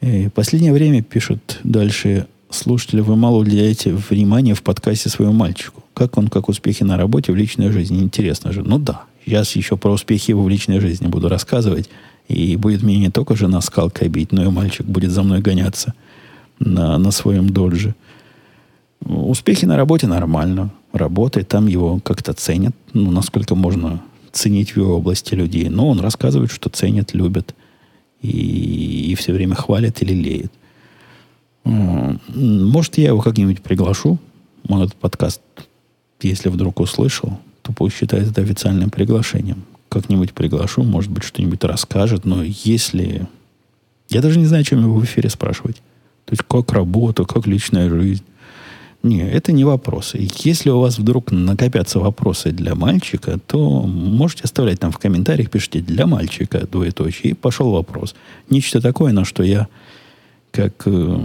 И 0.00 0.28
последнее 0.28 0.72
время 0.72 1.02
пишут 1.02 1.58
дальше 1.64 2.28
слушатели, 2.50 3.00
вы 3.00 3.16
мало 3.16 3.38
уделяете 3.38 3.92
внимания 3.92 4.54
в 4.54 4.62
подкасте 4.62 5.08
своему 5.08 5.32
мальчику. 5.32 5.82
Как 5.96 6.18
он, 6.18 6.28
как 6.28 6.50
успехи 6.50 6.82
на 6.82 6.98
работе, 6.98 7.32
в 7.32 7.36
личной 7.36 7.70
жизни? 7.70 8.02
Интересно 8.02 8.52
же. 8.52 8.62
Ну 8.62 8.78
да, 8.78 9.06
Сейчас 9.26 9.56
еще 9.56 9.76
про 9.76 9.90
успехи 9.90 10.30
его 10.30 10.44
в 10.44 10.48
личной 10.48 10.78
жизни 10.78 11.08
буду 11.08 11.28
рассказывать. 11.28 11.90
И 12.28 12.56
будет 12.56 12.82
мне 12.84 12.98
не 12.98 13.10
только 13.10 13.34
жена 13.34 13.60
скалкой 13.60 14.06
бить, 14.08 14.30
но 14.30 14.44
и 14.44 14.50
мальчик 14.50 14.86
будет 14.86 15.10
за 15.10 15.24
мной 15.24 15.40
гоняться 15.40 15.94
на, 16.60 16.96
на 16.96 17.10
своем 17.10 17.50
додже. 17.50 17.96
Успехи 19.04 19.64
на 19.64 19.76
работе 19.76 20.06
нормально. 20.06 20.70
Работает, 20.92 21.48
там 21.48 21.66
его 21.66 21.98
как-то 21.98 22.34
ценят. 22.34 22.74
Ну, 22.92 23.10
насколько 23.10 23.56
можно 23.56 24.00
ценить 24.30 24.72
в 24.72 24.76
его 24.76 24.98
области 24.98 25.34
людей. 25.34 25.68
Но 25.70 25.88
он 25.88 25.98
рассказывает, 25.98 26.52
что 26.52 26.70
ценят, 26.70 27.12
любят. 27.12 27.52
И, 28.22 29.10
и 29.10 29.14
все 29.16 29.32
время 29.32 29.56
хвалят 29.56 30.02
или 30.02 30.14
леют. 30.14 30.52
Может, 31.64 32.96
я 32.98 33.08
его 33.08 33.20
как-нибудь 33.20 33.60
приглашу. 33.60 34.18
Он 34.68 34.82
этот 34.82 34.94
подкаст, 34.94 35.40
если 36.20 36.48
вдруг 36.48 36.80
услышал, 36.80 37.38
то 37.62 37.72
пусть 37.72 37.96
считает 37.96 38.28
это 38.28 38.42
официальным 38.42 38.90
приглашением. 38.90 39.64
Как-нибудь 39.88 40.32
приглашу, 40.32 40.82
может 40.82 41.10
быть, 41.10 41.24
что-нибудь 41.24 41.62
расскажет, 41.64 42.24
но 42.24 42.42
если... 42.42 43.26
Я 44.08 44.22
даже 44.22 44.38
не 44.38 44.46
знаю, 44.46 44.64
чем 44.64 44.82
его 44.82 44.94
в 44.94 45.04
эфире 45.04 45.28
спрашивать. 45.30 45.76
То 46.26 46.32
есть, 46.32 46.42
как 46.48 46.72
работа, 46.72 47.24
как 47.24 47.46
личная 47.46 47.88
жизнь. 47.88 48.22
Не, 49.02 49.22
это 49.22 49.52
не 49.52 49.64
вопросы. 49.64 50.28
Если 50.38 50.70
у 50.70 50.80
вас 50.80 50.98
вдруг 50.98 51.30
накопятся 51.30 52.00
вопросы 52.00 52.50
для 52.50 52.74
мальчика, 52.74 53.38
то 53.46 53.82
можете 53.82 54.44
оставлять 54.44 54.80
там 54.80 54.90
в 54.90 54.98
комментариях, 54.98 55.50
пишите 55.50 55.80
«для 55.80 56.06
мальчика», 56.06 56.66
двоеточие, 56.66 57.32
и 57.32 57.34
пошел 57.34 57.70
вопрос. 57.70 58.16
Нечто 58.50 58.80
такое, 58.80 59.12
на 59.12 59.24
что 59.24 59.44
я, 59.44 59.68
как, 60.50 60.82
э, 60.86 61.20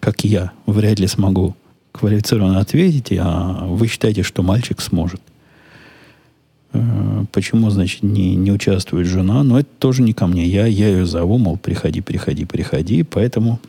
как 0.00 0.24
я, 0.24 0.52
вряд 0.66 0.98
ли 0.98 1.06
смогу 1.06 1.54
квалифицированно 1.96 2.60
ответить, 2.60 3.12
а 3.18 3.66
вы 3.66 3.88
считаете, 3.88 4.22
что 4.22 4.42
мальчик 4.42 4.80
сможет– 4.80 5.20
Э, 6.76 7.24
почему, 7.32 7.70
значит, 7.70 8.02
не, 8.02 8.34
не 8.34 8.52
участвует 8.52 9.06
жена? 9.06 9.42
Но 9.42 9.58
это 9.58 9.68
тоже 9.78 10.02
не 10.02 10.12
ко 10.12 10.26
мне. 10.26 10.46
Я, 10.46 10.66
я 10.66 10.88
ее 10.88 11.06
зову, 11.06 11.38
мол, 11.38 11.56
приходи, 11.56 12.00
приходи, 12.00 12.44
приходи. 12.44 13.02
Поэтому, 13.02 13.60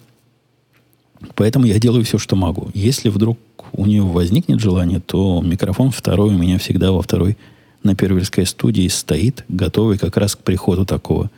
поэтому 1.36 1.65
я 1.65 1.80
делаю 1.80 2.03
все, 2.03 2.17
что 2.17 2.36
могу. 2.36 2.69
Если 2.73 3.09
вдруг 3.09 3.38
у 3.73 3.86
нее 3.86 4.03
возникнет 4.03 4.59
желание, 4.59 4.99
то 4.99 5.41
микрофон 5.41 5.91
второй 5.91 6.34
у 6.36 6.38
меня 6.38 6.57
всегда 6.57 6.91
во 6.91 7.01
второй 7.01 7.38
на 7.84 7.95
Первильской 7.95 8.45
студии 8.45 8.88
стоит, 8.88 9.45
готовый 9.47 9.97
как 9.97 10.17
раз 10.17 10.36
к 10.36 10.39
приходу 10.39 10.86
такого 10.86 11.30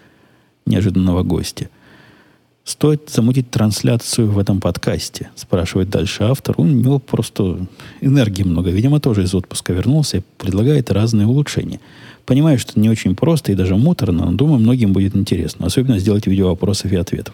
неожиданного 0.65 1.23
гостя. 1.23 1.69
Стоит 2.69 3.09
замутить 3.09 3.49
трансляцию 3.49 4.29
в 4.29 4.37
этом 4.37 4.59
подкасте, 4.59 5.31
спрашивает 5.33 5.89
дальше 5.89 6.21
автор. 6.25 6.53
У 6.59 6.65
него 6.65 6.99
просто 6.99 7.65
энергии 7.99 8.43
много. 8.43 8.69
Видимо, 8.69 8.99
тоже 8.99 9.23
из 9.23 9.33
отпуска 9.33 9.73
вернулся 9.73 10.17
и 10.17 10.21
предлагает 10.37 10.91
разные 10.91 11.25
улучшения. 11.25 11.79
Понимаю, 12.27 12.59
что 12.59 12.79
не 12.79 12.87
очень 12.87 13.15
просто 13.15 13.51
и 13.51 13.55
даже 13.55 13.75
муторно, 13.75 14.25
но 14.25 14.33
думаю, 14.33 14.59
многим 14.59 14.93
будет 14.93 15.15
интересно. 15.15 15.65
Особенно 15.65 15.97
сделать 15.97 16.27
видео 16.27 16.49
вопросов 16.49 16.91
и 16.91 16.95
ответов. 16.95 17.33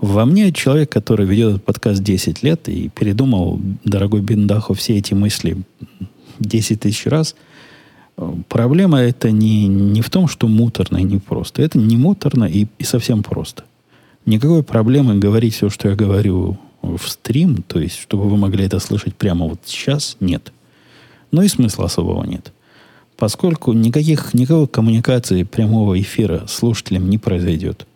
Во 0.00 0.24
мне 0.24 0.50
человек, 0.50 0.88
который 0.90 1.26
ведет 1.26 1.50
этот 1.50 1.64
подкаст 1.64 2.02
10 2.02 2.42
лет 2.42 2.66
и 2.70 2.88
передумал, 2.88 3.60
дорогой 3.84 4.22
Бендахов, 4.22 4.78
все 4.78 4.96
эти 4.96 5.12
мысли 5.12 5.58
10 6.38 6.80
тысяч 6.80 7.04
раз, 7.04 7.36
проблема 8.48 9.00
это 9.00 9.30
не, 9.30 9.68
не 9.68 10.00
в 10.00 10.08
том, 10.08 10.26
что 10.26 10.48
муторно 10.48 10.96
и 10.96 11.02
непросто. 11.02 11.60
Это 11.60 11.78
не 11.78 11.98
муторно 11.98 12.46
и, 12.46 12.66
и 12.78 12.84
совсем 12.84 13.22
просто. 13.22 13.64
Никакой 14.26 14.62
проблемы 14.62 15.18
говорить 15.18 15.54
все, 15.54 15.70
что 15.70 15.88
я 15.88 15.96
говорю 15.96 16.58
в 16.82 17.00
стрим, 17.06 17.62
то 17.62 17.80
есть, 17.80 17.98
чтобы 17.98 18.28
вы 18.28 18.36
могли 18.36 18.64
это 18.64 18.78
слышать 18.78 19.14
прямо 19.14 19.46
вот 19.46 19.60
сейчас, 19.64 20.16
нет. 20.20 20.52
Но 21.30 21.42
и 21.42 21.48
смысла 21.48 21.86
особого 21.86 22.24
нет. 22.24 22.52
Поскольку 23.16 23.72
никаких, 23.72 24.32
никакой 24.34 24.66
коммуникации 24.66 25.42
прямого 25.42 26.00
эфира 26.00 26.46
с 26.46 26.54
слушателем 26.54 27.10
не 27.10 27.18
произойдет. 27.18 27.86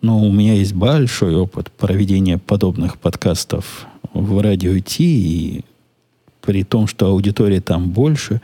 Но 0.00 0.20
у 0.20 0.32
меня 0.32 0.54
есть 0.54 0.72
большой 0.72 1.34
опыт 1.34 1.70
проведения 1.70 2.38
подобных 2.38 2.98
подкастов 2.98 3.86
в 4.14 4.40
радио 4.40 4.78
Ти, 4.78 5.04
и 5.04 5.64
при 6.40 6.64
том, 6.64 6.86
что 6.86 7.06
аудитория 7.06 7.60
там 7.60 7.90
больше, 7.90 8.40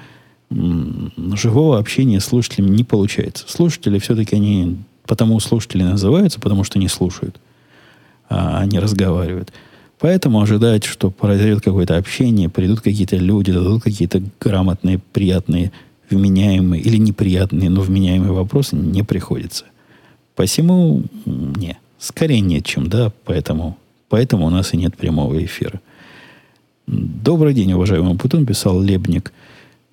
живого 0.50 1.78
общения 1.78 2.20
с 2.20 2.26
слушателями 2.26 2.74
не 2.74 2.84
получается. 2.84 3.46
Слушатели 3.48 3.98
все-таки 3.98 4.36
они 4.36 4.76
Потому 5.06 5.40
слушатели 5.40 5.82
называются, 5.82 6.40
потому 6.40 6.64
что 6.64 6.78
не 6.78 6.88
слушают, 6.88 7.40
а 8.28 8.58
они 8.60 8.78
разговаривают. 8.78 9.52
Поэтому 9.98 10.40
ожидать, 10.40 10.84
что 10.84 11.10
произойдет 11.10 11.60
какое-то 11.62 11.96
общение, 11.96 12.48
придут 12.48 12.80
какие-то 12.80 13.16
люди, 13.16 13.52
дадут 13.52 13.82
какие-то 13.82 14.22
грамотные, 14.40 15.00
приятные, 15.12 15.70
вменяемые 16.10 16.82
или 16.82 16.96
неприятные, 16.96 17.70
но 17.70 17.80
вменяемые 17.80 18.32
вопросы, 18.32 18.76
не 18.76 19.02
приходится. 19.02 19.64
Посему 20.34 21.04
не. 21.24 21.78
Скорее 21.98 22.40
нет, 22.40 22.64
чем 22.64 22.88
да, 22.88 23.12
поэтому, 23.24 23.76
поэтому 24.08 24.46
у 24.46 24.50
нас 24.50 24.74
и 24.74 24.76
нет 24.76 24.96
прямого 24.96 25.42
эфира. 25.44 25.80
Добрый 26.88 27.54
день, 27.54 27.72
уважаемый 27.72 28.18
Путун, 28.18 28.44
писал 28.44 28.80
Лебник. 28.80 29.32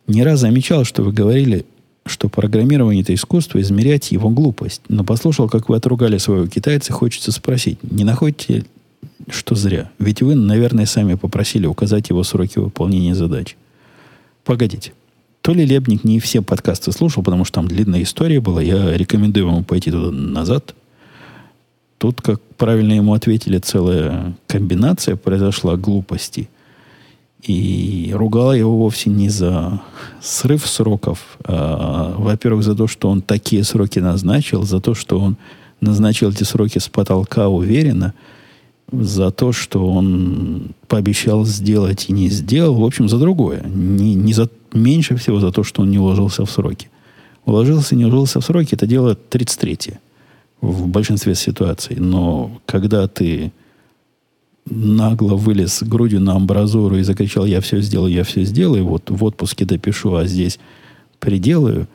Не 0.07 0.23
раз 0.23 0.39
замечал, 0.39 0.85
что 0.85 1.03
вы 1.03 1.11
говорили 1.11 1.65
что 2.09 2.29
программирование– 2.29 3.01
это 3.03 3.13
искусство, 3.13 3.61
измерять 3.61 4.11
его 4.11 4.29
глупость. 4.29 4.81
Но 4.89 5.03
послушал, 5.03 5.47
как 5.47 5.69
вы 5.69 5.77
отругали 5.77 6.17
своего 6.17 6.47
китайца, 6.47 6.93
хочется 6.93 7.31
спросить, 7.31 7.79
не 7.83 8.03
находите, 8.03 8.65
что 9.29 9.55
зря? 9.55 9.91
Ведь 9.99 10.21
вы, 10.21 10.35
наверное, 10.35 10.85
сами 10.85 11.15
попросили 11.15 11.67
указать 11.67 12.09
его 12.09 12.23
сроки 12.23 12.59
выполнения 12.59 13.15
задач. 13.15 13.55
Погодите. 14.43 14.93
То 15.41 15.53
ли 15.53 15.65
Лебник 15.65 16.03
не 16.03 16.19
все 16.19 16.41
подкасты 16.41 16.91
слушал, 16.91 17.23
потому 17.23 17.45
что 17.45 17.55
там 17.55 17.67
длинная 17.67 18.03
история 18.03 18.41
была, 18.41 18.61
я 18.61 18.95
рекомендую 18.97 19.47
ему 19.47 19.63
пойти 19.63 19.91
туда 19.91 20.11
назад. 20.11 20.75
Тут, 21.97 22.21
как 22.21 22.41
правильно 22.57 22.93
ему 22.93 23.13
ответили, 23.13 23.57
целая 23.59 24.35
комбинация 24.47 25.15
произошла 25.15 25.77
глупости– 25.77 26.49
и 27.43 28.11
ругала 28.13 28.51
его 28.51 28.77
вовсе 28.77 29.09
не 29.09 29.29
за 29.29 29.81
срыв 30.21 30.67
сроков, 30.67 31.37
а, 31.43 32.15
во-первых, 32.17 32.63
за 32.63 32.75
то, 32.75 32.87
что 32.87 33.09
он 33.09 33.21
такие 33.21 33.63
сроки 33.63 33.99
назначил, 33.99 34.63
за 34.63 34.81
то, 34.81 34.93
что 34.93 35.19
он 35.19 35.37
назначил 35.81 36.29
эти 36.29 36.43
сроки 36.43 36.79
с 36.79 36.89
потолка 36.89 37.47
уверенно, 37.47 38.13
за 38.91 39.31
то, 39.31 39.51
что 39.51 39.87
он 39.87 40.71
пообещал 40.87 41.45
сделать 41.45 42.09
и 42.09 42.13
не 42.13 42.29
сделал, 42.29 42.75
в 42.75 42.83
общем, 42.83 43.07
за 43.07 43.17
другое. 43.17 43.63
Не, 43.63 44.15
не 44.15 44.33
за, 44.33 44.49
меньше 44.73 45.15
всего 45.15 45.39
за 45.39 45.51
то, 45.51 45.63
что 45.63 45.83
он 45.83 45.91
не 45.91 45.99
уложился 45.99 46.45
в 46.45 46.51
сроки. 46.51 46.89
Уложился, 47.45 47.95
не 47.95 48.05
уложился 48.05 48.41
в 48.41 48.45
сроки, 48.45 48.75
это 48.75 48.87
дело 48.87 49.15
33 49.15 49.93
в 50.61 50.87
большинстве 50.87 51.35
ситуаций. 51.35 51.95
Но 51.97 52.59
когда 52.65 53.07
ты 53.07 53.53
нагло 54.69 55.35
вылез 55.35 55.83
грудью 55.83 56.21
на 56.21 56.35
амбразуру 56.35 56.97
и 56.97 57.03
закричал, 57.03 57.45
я 57.45 57.61
все 57.61 57.81
сделаю, 57.81 58.13
я 58.13 58.23
все 58.23 58.43
сделаю, 58.43 58.85
вот 58.85 59.09
в 59.09 59.23
отпуске 59.23 59.65
допишу, 59.65 60.15
а 60.15 60.25
здесь 60.25 60.59
приделаю. 61.19 61.87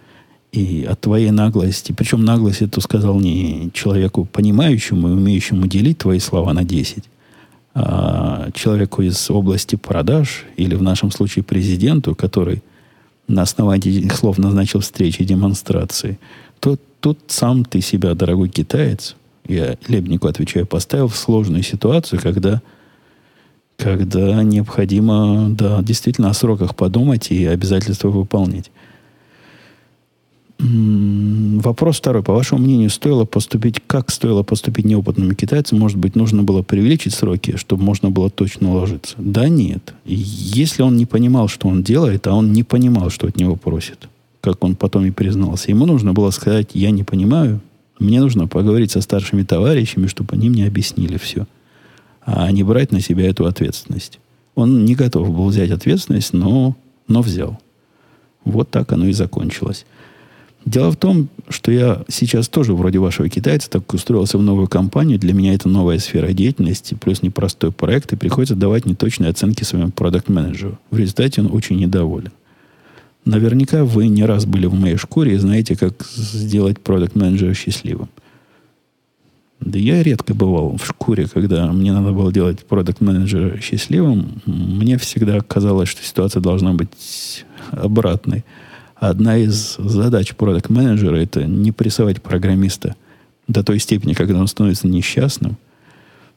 И 0.52 0.86
от 0.88 1.00
твоей 1.00 1.32
наглости, 1.32 1.92
причем 1.92 2.24
наглость 2.24 2.62
это 2.62 2.80
сказал 2.80 3.18
не 3.18 3.70
человеку 3.74 4.24
понимающему 4.24 5.08
и 5.08 5.12
умеющему 5.12 5.66
делить 5.66 5.98
твои 5.98 6.20
слова 6.20 6.52
на 6.52 6.62
10, 6.62 7.04
а 7.74 8.50
человеку 8.54 9.02
из 9.02 9.30
области 9.30 9.74
продаж, 9.74 10.44
или 10.56 10.76
в 10.76 10.82
нашем 10.82 11.10
случае 11.10 11.42
президенту, 11.42 12.14
который 12.14 12.62
на 13.26 13.42
основании 13.42 13.98
этих 13.98 14.16
слов 14.16 14.38
назначил 14.38 14.78
встречи 14.78 15.22
и 15.22 15.24
демонстрации, 15.24 16.20
то 16.60 16.78
тут 17.00 17.18
сам 17.26 17.64
ты 17.64 17.80
себя, 17.80 18.14
дорогой 18.14 18.48
китаец, 18.48 19.16
я 19.46 19.76
Лебнику 19.88 20.28
отвечаю, 20.28 20.66
поставил 20.66 21.08
в 21.08 21.16
сложную 21.16 21.62
ситуацию, 21.62 22.20
когда 22.22 22.62
когда 23.76 24.42
необходимо, 24.42 25.48
да, 25.50 25.82
действительно 25.82 26.30
о 26.30 26.34
сроках 26.34 26.76
подумать 26.76 27.32
и 27.32 27.44
обязательства 27.44 28.08
выполнять. 28.08 28.70
Вопрос 30.58 31.98
второй. 31.98 32.22
По 32.22 32.32
вашему 32.32 32.62
мнению, 32.62 32.88
стоило 32.88 33.24
поступить, 33.24 33.82
как 33.86 34.10
стоило 34.10 34.44
поступить 34.44 34.84
неопытными 34.84 35.34
китайцам? 35.34 35.80
Может 35.80 35.98
быть, 35.98 36.14
нужно 36.14 36.44
было 36.44 36.62
преувеличить 36.62 37.12
сроки, 37.12 37.56
чтобы 37.56 37.82
можно 37.82 38.10
было 38.10 38.30
точно 38.30 38.70
уложиться? 38.70 39.16
Да 39.18 39.48
нет. 39.48 39.94
Если 40.04 40.82
он 40.82 40.96
не 40.96 41.06
понимал, 41.06 41.48
что 41.48 41.68
он 41.68 41.82
делает, 41.82 42.26
а 42.28 42.34
он 42.34 42.52
не 42.52 42.62
понимал, 42.62 43.10
что 43.10 43.26
от 43.26 43.36
него 43.36 43.56
просит, 43.56 44.08
как 44.40 44.62
он 44.62 44.76
потом 44.76 45.04
и 45.04 45.10
признался, 45.10 45.70
ему 45.70 45.86
нужно 45.86 46.12
было 46.12 46.30
сказать, 46.30 46.70
я 46.74 46.92
не 46.92 47.02
понимаю, 47.02 47.60
мне 47.98 48.20
нужно 48.20 48.46
поговорить 48.46 48.90
со 48.90 49.00
старшими 49.00 49.42
товарищами, 49.42 50.06
чтобы 50.06 50.34
они 50.34 50.50
мне 50.50 50.66
объяснили 50.66 51.16
все, 51.16 51.46
а 52.22 52.50
не 52.50 52.62
брать 52.62 52.92
на 52.92 53.00
себя 53.00 53.28
эту 53.28 53.46
ответственность. 53.46 54.18
Он 54.54 54.84
не 54.84 54.94
готов 54.94 55.30
был 55.30 55.46
взять 55.46 55.70
ответственность, 55.70 56.32
но, 56.32 56.76
но 57.08 57.22
взял. 57.22 57.58
Вот 58.44 58.70
так 58.70 58.92
оно 58.92 59.06
и 59.06 59.12
закончилось. 59.12 59.84
Дело 60.64 60.90
в 60.90 60.96
том, 60.96 61.28
что 61.48 61.70
я 61.70 62.04
сейчас 62.08 62.48
тоже 62.48 62.72
вроде 62.72 62.98
вашего 62.98 63.28
китайца 63.28 63.68
так 63.68 63.92
устроился 63.92 64.38
в 64.38 64.42
новую 64.42 64.66
компанию. 64.66 65.18
Для 65.18 65.34
меня 65.34 65.52
это 65.52 65.68
новая 65.68 65.98
сфера 65.98 66.32
деятельности, 66.32 66.94
плюс 66.94 67.22
непростой 67.22 67.70
проект, 67.70 68.12
и 68.12 68.16
приходится 68.16 68.54
давать 68.54 68.86
неточные 68.86 69.30
оценки 69.30 69.62
своему 69.62 69.90
продукт-менеджеру. 69.90 70.78
В 70.90 70.96
результате 70.96 71.42
он 71.42 71.50
очень 71.52 71.76
недоволен. 71.76 72.30
Наверняка 73.24 73.84
вы 73.84 74.08
не 74.08 74.24
раз 74.24 74.44
были 74.44 74.66
в 74.66 74.74
моей 74.74 74.96
шкуре 74.96 75.34
и 75.34 75.38
знаете, 75.38 75.76
как 75.76 76.04
сделать 76.04 76.80
продукт-менеджера 76.80 77.54
счастливым. 77.54 78.08
Да 79.60 79.78
я 79.78 80.02
редко 80.02 80.34
бывал 80.34 80.76
в 80.76 80.86
шкуре, 80.86 81.26
когда 81.26 81.72
мне 81.72 81.92
надо 81.92 82.12
было 82.12 82.32
делать 82.32 82.66
продукт-менеджера 82.66 83.60
счастливым. 83.60 84.42
Мне 84.44 84.98
всегда 84.98 85.40
казалось, 85.40 85.88
что 85.88 86.04
ситуация 86.04 86.40
должна 86.40 86.74
быть 86.74 87.44
обратной– 87.72 88.44
одна 89.08 89.36
из 89.36 89.76
задач 89.76 90.34
продукт 90.34 90.70
менеджера 90.70 91.16
это 91.16 91.44
не 91.44 91.72
прессовать 91.72 92.22
программиста 92.22 92.96
до 93.46 93.62
той 93.62 93.78
степени, 93.78 94.14
когда 94.14 94.38
он 94.38 94.46
становится 94.46 94.88
несчастным. 94.88 95.56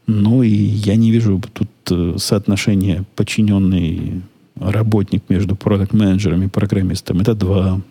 Ну 0.06 0.44
и 0.44 0.50
я 0.50 0.96
не 0.96 1.12
вижу 1.12 1.42
тут 1.54 1.70
э, 1.92 2.16
соотношения 2.18 3.04
подчиненный 3.16 4.22
работник 4.60 5.24
между 5.30 5.56
продукт 5.56 5.94
менеджером 5.94 6.44
и 6.44 6.48
программистом. 6.48 7.20
Это 7.20 7.36
два 7.36 7.82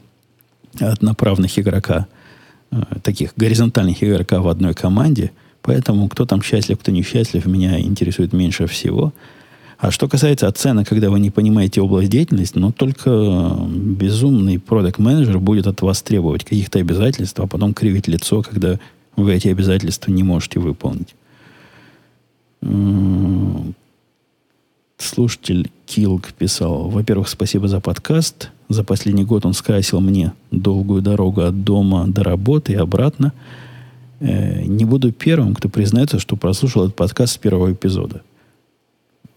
одноправных 0.79 1.59
игрока, 1.59 2.07
э, 2.71 2.83
таких 3.03 3.33
горизонтальных 3.37 4.03
игрока 4.03 4.41
в 4.41 4.49
одной 4.49 4.75
команде. 4.75 5.33
Поэтому 5.63 6.09
кто 6.09 6.27
там 6.27 6.43
счастлив, 6.43 6.79
кто 6.79 6.93
несчастлив, 6.93 7.47
меня 7.47 7.81
интересует 7.81 8.33
меньше 8.33 8.67
всего– 8.67 9.13
а 9.79 9.91
что 9.91 10.09
касается 10.09 10.49
оценок, 10.49 10.89
когда 10.89 11.11
вы 11.11 11.21
не 11.21 11.31
понимаете 11.31 11.83
область 11.83 12.09
деятельности, 12.09 12.59
ну, 12.59 12.73
только 12.73 13.11
безумный 13.69 14.59
продукт 14.59 14.99
менеджер 14.99 15.39
будет 15.39 15.67
от 15.67 15.83
вас 15.83 16.01
требовать 16.01 16.45
каких-то 16.45 16.79
обязательств, 16.79 17.39
а 17.41 17.47
потом 17.47 17.75
кривить 17.75 18.09
лицо, 18.09 18.43
когда 18.43 18.81
вы 19.17 19.35
эти 19.35 19.49
обязательства 19.49 20.11
не 20.11 20.23
можете 20.23 20.61
выполнить. 20.61 21.15
Слушатель 24.99 25.71
Килк 25.85 26.33
писал, 26.33 26.89
во-первых, 26.89 27.29
спасибо 27.29 27.69
за 27.69 27.81
подкаст. 27.81 28.51
За 28.69 28.83
последний 28.83 29.25
год 29.25 29.47
он 29.47 29.53
скрасил 29.53 30.01
мне 30.01 30.33
долгую 30.51 31.03
дорогу 31.03 31.43
от 31.43 31.65
дома 31.65 32.07
до 32.07 32.25
работы 32.25 32.73
и 32.73 32.77
обратно. 32.77 33.33
Э, 34.21 34.63
не 34.65 34.85
буду 34.85 35.13
первым, 35.13 35.55
кто 35.55 35.69
признается, 35.69 36.19
что 36.19 36.37
прослушал 36.37 36.85
этот 36.85 36.97
подкаст 36.97 37.35
с 37.35 37.39
первого 37.39 37.73
эпизода 37.73 38.23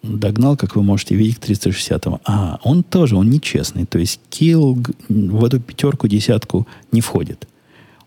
догнал, 0.01 0.55
как 0.55 0.75
вы 0.75 0.83
можете 0.83 1.15
видеть, 1.15 1.39
к 1.39 1.45
360-му. 1.45 2.21
А, 2.23 2.59
он 2.63 2.83
тоже, 2.83 3.15
он 3.15 3.29
нечестный. 3.29 3.85
То 3.85 3.99
есть 3.99 4.19
Килл 4.29 4.77
в 5.07 5.45
эту 5.45 5.59
пятерку, 5.59 6.07
десятку 6.07 6.67
не 6.91 7.01
входит. 7.01 7.47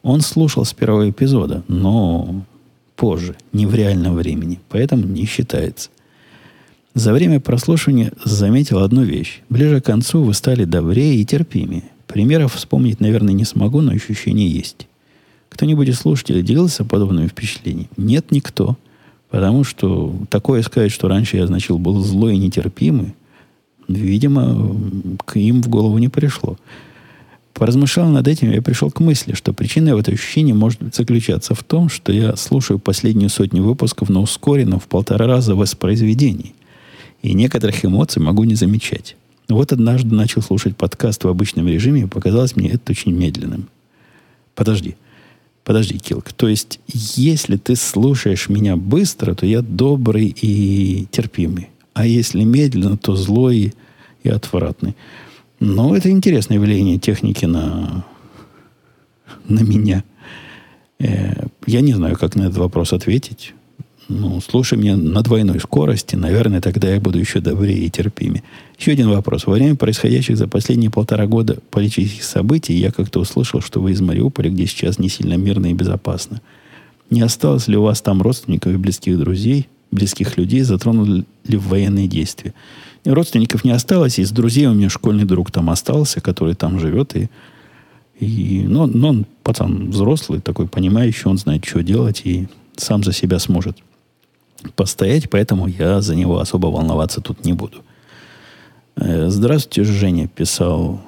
Он 0.03 0.21
слушал 0.21 0.65
с 0.65 0.73
первого 0.73 1.11
эпизода, 1.11 1.63
но 1.69 2.45
позже, 2.97 3.37
не 3.53 3.67
в 3.67 3.75
реальном 3.75 4.15
времени. 4.15 4.61
Поэтому 4.69 5.05
не 5.07 5.27
считается. 5.27 5.91
За 6.95 7.13
время 7.15 7.41
прослушивания 7.41 8.13
заметил 8.23 8.79
одну 8.81 9.03
вещь. 9.03 9.41
Ближе 9.49 9.81
к 9.81 9.87
концу 9.87 10.23
вы 10.23 10.35
стали 10.35 10.65
добрее 10.65 11.17
и 11.17 11.25
терпимее. 11.25 11.85
Примеров 12.07 12.55
вспомнить, 12.55 13.01
наверное, 13.01 13.33
не 13.33 13.45
смогу, 13.45 13.81
но 13.81 13.93
ощущение 13.93 14.49
есть. 14.49 14.87
Кто-нибудь 15.49 15.89
из 15.89 15.99
слушателей 15.99 16.43
делился 16.43 16.85
подобными 16.85 17.29
впечатлениями? 17.29 17.89
Нет, 17.97 18.31
никто. 18.31 18.77
Потому 19.31 19.65
что 19.65 20.15
такое 20.29 20.61
сказать, 20.63 20.93
что 20.93 21.09
раньше 21.09 21.39
я, 21.39 21.47
значит, 21.47 21.75
был 21.79 22.03
злой 22.03 22.35
и 22.35 22.39
нетерпимый, 22.39 23.15
видимо, 23.89 24.77
к 25.25 25.37
им 25.37 25.63
в 25.63 25.69
голову 25.69 25.97
не 25.97 26.09
пришло. 26.09 26.59
Поразмышлял 27.55 28.09
над 28.09 28.29
этим, 28.29 28.51
я 28.51 28.61
пришел 28.61 28.91
к 28.91 29.01
мысли, 29.01 29.35
что 29.35 29.55
причина 29.55 29.91
этого 29.91 30.15
ощущения 30.15 30.53
может 30.53 30.95
заключаться 30.95 31.55
в 31.55 31.63
том, 31.63 31.89
что 31.89 32.13
я 32.13 32.37
слушаю 32.37 32.79
последнюю 32.79 33.31
сотню 33.31 33.63
выпусков 33.63 34.11
на 34.11 34.21
ускоренном 34.21 34.81
в 34.81 34.89
полтора 34.89 35.27
раза 35.27 35.55
воспроизведении. 35.55 36.55
И 37.23 37.35
некоторых 37.35 37.85
эмоций 37.85 38.21
могу 38.21 38.45
не 38.45 38.55
замечать. 38.55 39.17
Вот 39.49 39.73
однажды 39.73 40.15
начал 40.15 40.43
слушать 40.43 40.77
подкаст 40.77 41.25
в 41.25 41.29
обычном 41.29 41.69
режиме, 41.69 42.03
и 42.03 42.07
показалось 42.07 42.57
мне 42.57 42.71
это 42.71 42.93
очень 42.93 43.13
медленным. 43.13 43.69
Подожди. 44.55 44.97
Подожди, 45.65 45.99
Килк. 45.99 46.33
То 46.33 46.49
есть, 46.49 46.81
если 46.89 47.57
ты 47.57 47.77
слушаешь 47.77 48.49
меня 48.49 48.77
быстро, 48.77 49.35
то 49.35 49.47
я 49.47 49.63
добрый 49.63 50.27
и 50.27 51.07
терпимый. 51.11 51.69
А 51.95 52.07
если 52.07 52.43
медленно, 52.43 52.97
то 52.97 53.15
злой 53.15 53.75
и 54.25 54.29
отвратный. 54.29 54.97
Но 55.61 55.95
это 55.97 56.11
интересное 56.11 56.57
явление 56.57 56.99
техники 56.99 57.45
на, 57.45 58.05
на 59.47 59.61
меня. 59.61 60.03
Э, 60.99 61.47
я 61.67 61.81
не 61.81 61.93
знаю, 61.93 62.17
как 62.17 62.35
на 62.35 62.45
этот 62.45 62.57
вопрос 62.57 62.93
ответить. 62.93 63.55
Ну, 64.09 64.41
слушай 64.41 64.77
меня 64.77 64.97
на 64.97 65.23
двойной 65.23 65.61
скорости, 65.61 66.17
наверное, 66.17 66.61
тогда 66.61 66.93
я 66.93 67.01
буду 67.01 67.19
еще 67.19 67.41
добрее 67.41 67.87
и 67.87 67.91
терпимее. 67.91 68.43
Еще 68.79 68.93
один 68.93 69.09
вопрос. 69.09 69.47
Во 69.47 69.55
время 69.55 69.77
происходящих 69.77 70.37
за 70.37 70.49
последние 70.49 70.91
полтора 70.91 71.27
года 71.27 71.59
политических 71.71 72.25
событий 72.25 72.75
я 72.75 72.91
как-то 72.91 73.21
услышал, 73.21 73.61
что 73.61 73.81
вы 73.81 73.93
из 73.93 74.01
Мариуполя, 74.01 74.51
где 74.51 74.67
сейчас 74.67 74.99
не 74.99 75.09
сильно 75.09 75.35
мирно 75.35 75.67
и 75.67 75.75
безопасно. 75.75 76.41
Не 77.11 77.23
осталось 77.23 77.69
ли 77.69 77.77
у 77.77 77.83
вас 77.83 78.01
там 78.01 78.23
родственников 78.23 78.73
и 78.73 78.77
близких 78.77 79.19
друзей, 79.19 79.69
близких 79.91 80.37
людей, 80.37 80.63
затронули 80.63 81.25
ли 81.45 81.57
в 81.57 81.69
военные 81.69 82.09
действия? 82.09 82.55
И 83.05 83.11
родственников 83.11 83.65
не 83.65 83.71
осталось, 83.71 84.19
из 84.19 84.31
друзей 84.31 84.67
у 84.67 84.75
меня 84.75 84.89
школьный 84.89 85.25
друг 85.25 85.51
там 85.51 85.71
остался, 85.71 86.21
который 86.21 86.55
там 86.55 86.79
живет, 86.79 87.17
и 87.17 87.29
и, 88.21 88.65
но, 88.69 88.87
но 88.87 89.09
он 89.09 89.27
пацан 89.43 89.91
взрослый, 89.91 90.41
такой 90.41 90.69
понимающий, 90.69 91.25
он 91.25 91.39
знает, 91.39 91.65
что 91.65 91.83
делать, 91.83 92.21
и 92.23 92.47
сам 92.77 93.03
за 93.03 93.13
себя 93.13 93.41
сможет 93.41 93.79
постоять, 94.71 95.29
поэтому 95.31 95.67
я 95.67 96.01
за 96.01 96.15
него 96.15 96.39
особо 96.39 96.69
волноваться 96.69 97.21
тут 97.21 97.45
не 97.45 97.53
буду. 97.53 97.79
Э, 98.97 99.29
здравствуйте, 99.29 99.85
Женя, 99.85 100.29
писал 100.29 101.01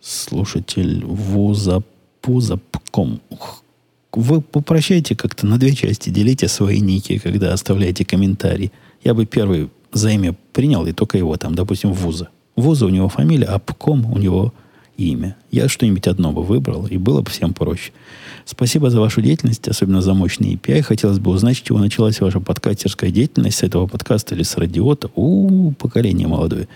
слушатель 0.00 1.04
вузапузапком. 1.04 3.20
Вы 4.12 4.40
попрощайте 4.40 5.14
как-то 5.14 5.46
на 5.46 5.58
две 5.58 5.74
части, 5.74 6.10
делите 6.10 6.48
свои 6.48 6.80
ники, 6.80 7.18
когда 7.18 7.52
оставляете 7.52 8.04
комментарии. 8.04 8.72
Я 9.04 9.14
бы 9.14 9.26
первый 9.26 9.70
за 9.92 10.10
имя 10.10 10.34
принял, 10.52 10.86
и 10.86 10.92
только 10.92 11.18
его 11.18 11.36
там, 11.36 11.54
допустим, 11.54 11.92
вуза. 11.92 12.28
Вуза 12.56 12.86
у 12.86 12.88
него 12.88 13.08
фамилия, 13.08 13.46
а 13.46 13.58
пком 13.58 14.12
у 14.12 14.18
него 14.18 14.52
имя. 15.00 15.36
Я 15.50 15.68
что-нибудь 15.68 16.06
одно 16.06 16.32
бы 16.32 16.42
выбрал, 16.42 16.86
и 16.86 16.96
было 16.96 17.22
бы 17.22 17.30
всем 17.30 17.54
проще. 17.54 17.92
Спасибо 18.44 18.90
за 18.90 19.00
вашу 19.00 19.22
деятельность, 19.22 19.66
особенно 19.68 20.02
за 20.02 20.14
мощный 20.14 20.54
API. 20.54 20.82
Хотелось 20.82 21.18
бы 21.18 21.30
узнать, 21.30 21.56
с 21.56 21.60
чего 21.60 21.78
началась 21.78 22.20
ваша 22.20 22.40
подкастерская 22.40 23.10
деятельность, 23.10 23.58
с 23.58 23.62
этого 23.62 23.86
подкаста 23.86 24.34
или 24.34 24.42
с 24.42 24.56
радиота. 24.56 25.10
У, 25.14 25.70
-у 25.70 25.74
поколение 25.74 26.26
молодое. 26.26 26.68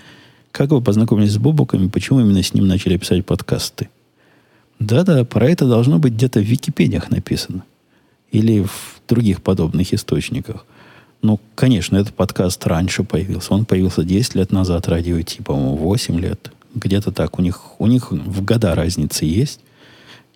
Как 0.53 0.71
вы 0.71 0.81
познакомились 0.81 1.33
с 1.33 1.39
Бобуком 1.39 1.87
и 1.87 1.89
почему 1.89 2.21
именно 2.21 2.43
с 2.43 2.55
ним 2.55 2.67
начали 2.67 2.97
писать 2.97 3.27
подкасты? 3.27 3.89
Да-да, 4.79 5.25
про 5.25 5.49
это 5.49 5.67
должно 5.67 5.99
быть 5.99 6.13
где-то 6.15 6.41
в 6.41 6.45
Википедиях 6.45 7.11
написано. 7.11 7.65
Или 8.31 8.63
в 8.63 9.01
других 9.09 9.43
подобных 9.43 9.93
источниках. 9.93 10.65
Ну, 11.23 11.41
конечно, 11.55 11.97
этот 11.97 12.15
подкаст 12.15 12.67
раньше 12.67 13.03
появился. 13.03 13.55
Он 13.55 13.65
появился 13.65 14.05
10 14.05 14.35
лет 14.35 14.53
назад, 14.53 14.89
радио 14.89 15.21
типа, 15.23 15.55
по-моему, 15.55 15.77
8 15.77 16.21
лет. 16.21 16.53
Где-то 16.75 17.13
так. 17.13 17.39
У 17.39 17.43
них, 17.43 17.81
у 17.81 17.87
них 17.87 18.11
в 18.11 18.45
года 18.45 18.75
разница 18.75 19.25
есть. 19.25 19.61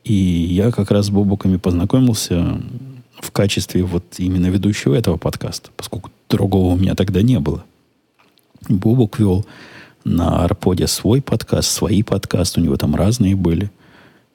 И 0.05 0.12
я 0.12 0.70
как 0.70 0.91
раз 0.91 1.07
с 1.07 1.11
Бобуками 1.11 1.57
познакомился 1.57 2.61
в 3.20 3.30
качестве 3.32 3.82
вот 3.82 4.05
именно 4.18 4.47
ведущего 4.47 4.95
этого 4.95 5.16
подкаста, 5.16 5.70
поскольку 5.76 6.11
другого 6.28 6.74
у 6.74 6.76
меня 6.76 6.95
тогда 6.95 7.22
не 7.22 7.41
было. 7.41 7.64
Бобук 8.68 9.18
вел 9.18 9.45
на 10.05 10.45
Арподе 10.45 10.86
свой 10.86 11.20
подкаст, 11.20 11.70
свои 11.70 12.03
подкасты, 12.03 12.61
у 12.61 12.64
него 12.64 12.76
там 12.76 12.95
разные 12.95 13.36
были. 13.36 13.70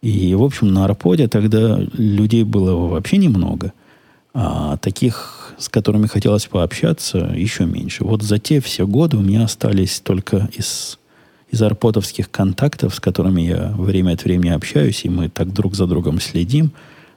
И, 0.01 0.35
в 0.35 0.43
общем, 0.43 0.73
на 0.73 0.85
Арподе 0.85 1.27
тогда 1.27 1.79
людей 1.93 2.43
было 2.43 2.75
вообще 2.75 3.17
немного. 3.17 3.73
А 4.33 4.77
таких, 4.77 5.55
с 5.57 5.69
которыми 5.69 6.07
хотелось 6.07 6.47
пообщаться, 6.47 7.31
еще 7.35 7.65
меньше. 7.65 8.03
Вот 8.03 8.21
за 8.23 8.39
те 8.39 8.59
все 8.59 8.85
годы 8.85 9.17
у 9.17 9.21
меня 9.21 9.43
остались 9.43 9.99
только 9.99 10.49
из, 10.53 10.99
из 11.53 11.61
арпотовских 11.61 12.31
контактов, 12.31 12.95
с 12.95 12.99
которыми 12.99 13.43
я 13.43 13.73
время 13.77 14.13
от 14.13 14.23
времени 14.23 14.49
общаюсь, 14.49 15.05
и 15.05 15.09
мы 15.09 15.29
так 15.29 15.53
друг 15.53 15.75
за 15.75 15.85
другом 15.85 16.19
следим. 16.19 16.71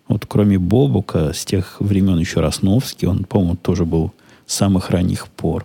Вот 0.09 0.27
кроме 0.29 0.59
Бобука, 0.59 1.33
с 1.33 1.47
тех 1.47 1.77
времен 1.81 2.19
еще 2.19 2.41
Росновский, 2.41 3.09
он, 3.09 3.25
по-моему, 3.25 3.57
тоже 3.57 3.87
был 3.87 4.13
с 4.47 4.55
самых 4.55 4.91
ранних 4.91 5.29
пор. 5.29 5.65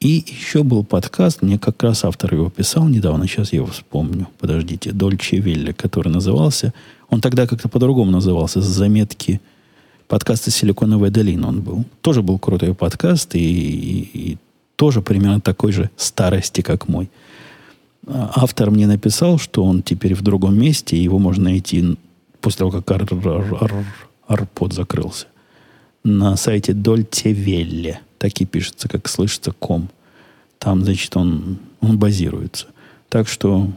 И 0.00 0.24
еще 0.26 0.64
был 0.64 0.82
подкаст, 0.82 1.42
мне 1.42 1.56
как 1.56 1.80
раз 1.84 2.04
автор 2.04 2.34
его 2.34 2.50
писал 2.50 2.88
недавно, 2.88 3.28
сейчас 3.28 3.52
я 3.52 3.58
его 3.58 3.68
вспомню. 3.68 4.26
Подождите, 4.40 4.90
Дольче 4.90 5.36
Вилли, 5.36 5.70
который 5.70 6.08
назывался, 6.08 6.74
он 7.10 7.20
тогда 7.20 7.46
как-то 7.46 7.68
по-другому 7.68 8.10
назывался, 8.10 8.60
заметки 8.60 9.40
подкаста 10.08 10.50
«Силиконовая 10.50 11.10
долина» 11.10 11.46
он 11.46 11.60
был. 11.60 11.84
Тоже 12.00 12.22
был 12.22 12.40
крутой 12.40 12.74
подкаст 12.74 13.36
и, 13.36 13.38
и, 13.38 14.10
и 14.32 14.38
тоже 14.74 15.00
примерно 15.00 15.40
такой 15.40 15.70
же 15.70 15.90
старости, 15.96 16.62
как 16.62 16.88
мой. 16.88 17.08
А 18.06 18.32
автор 18.36 18.70
мне 18.70 18.86
написал, 18.86 19.38
что 19.38 19.64
он 19.64 19.82
теперь 19.82 20.14
в 20.14 20.22
другом 20.22 20.58
месте, 20.58 20.96
и 20.96 21.02
его 21.02 21.18
можно 21.18 21.44
найти 21.44 21.96
после 22.40 22.58
того, 22.58 22.70
как 22.70 22.90
ар 22.90 23.06
ар 23.12 23.54
ар 23.60 23.84
Арпод 24.26 24.72
закрылся. 24.72 25.26
На 26.04 26.36
сайте 26.36 26.72
Дольтевелле. 26.72 28.00
Так 28.18 28.40
и 28.40 28.46
пишется, 28.46 28.88
как 28.88 29.08
слышится, 29.08 29.52
ком. 29.52 29.88
Там, 30.58 30.84
значит, 30.84 31.16
он, 31.16 31.58
он 31.80 31.98
базируется. 31.98 32.66
Так 33.08 33.28
что, 33.28 33.70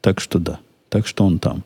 так 0.00 0.20
что 0.20 0.38
да. 0.38 0.60
Так 0.88 1.06
что 1.06 1.24
он 1.24 1.38
там. 1.38 1.64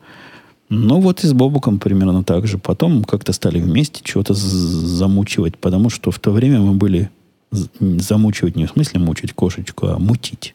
Ну, 0.70 1.00
вот 1.00 1.22
и 1.22 1.26
с 1.26 1.34
Бобуком 1.34 1.78
примерно 1.78 2.24
так 2.24 2.46
же. 2.46 2.57
Потом 2.57 3.05
как-то 3.05 3.32
стали 3.32 3.61
вместе 3.61 4.00
чего-то 4.03 4.32
замучивать, 4.32 5.59
потому 5.59 5.90
что 5.90 6.11
в 6.11 6.18
то 6.18 6.30
время 6.30 6.61
мы 6.61 6.72
были 6.72 7.11
замучивать 7.50 8.57
не 8.57 8.64
в 8.64 8.70
смысле 8.70 9.00
мучить 9.00 9.34
кошечку, 9.34 9.88
а 9.88 9.98
мутить. 9.98 10.55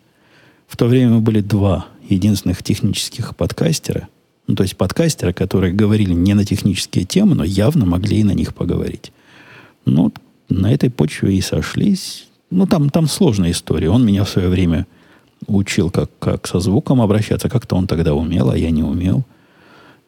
В 0.68 0.76
то 0.78 0.86
время 0.86 1.16
мы 1.16 1.22
были 1.22 1.42
два 1.42 1.88
единственных 2.08 2.62
технических 2.62 3.36
подкастера. 3.36 4.10
Ну, 4.48 4.56
то 4.56 4.64
есть 4.64 4.78
подкастера, 4.78 5.34
которые 5.34 5.74
говорили 5.74 6.14
не 6.14 6.34
на 6.34 6.46
технические 6.46 7.06
темы, 7.06 7.36
но 7.36 7.44
явно 7.44 7.86
могли 7.86 8.20
и 8.20 8.24
на 8.24 8.32
них 8.32 8.54
поговорить. 8.54 9.12
Ну, 9.86 10.14
на 10.50 10.72
этой 10.72 10.90
почве 10.90 11.36
и 11.36 11.42
сошлись. 11.42 12.28
Ну, 12.50 12.66
там, 12.66 12.90
там 12.90 13.08
сложная 13.08 13.52
история. 13.52 13.90
Он 13.90 14.06
меня 14.06 14.24
в 14.24 14.30
свое 14.30 14.50
время 14.50 14.86
учил, 15.48 15.90
как, 15.90 16.10
как 16.20 16.48
со 16.48 16.60
звуком 16.60 17.02
обращаться. 17.02 17.50
Как-то 17.50 17.76
он 17.76 17.88
тогда 17.88 18.14
умел, 18.14 18.50
а 18.50 18.58
я 18.58 18.72
не 18.72 18.84
умел. 18.84 19.24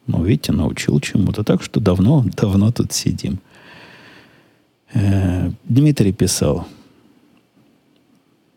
Ну, 0.07 0.23
видите, 0.23 0.53
научил 0.53 0.99
чему-то. 0.99 1.43
Так 1.43 1.61
что 1.61 1.79
давно, 1.79 2.25
давно 2.35 2.71
тут 2.71 2.93
сидим. 2.93 3.39
Э, 4.93 5.51
Дмитрий 5.65 6.13
писал. 6.13 6.65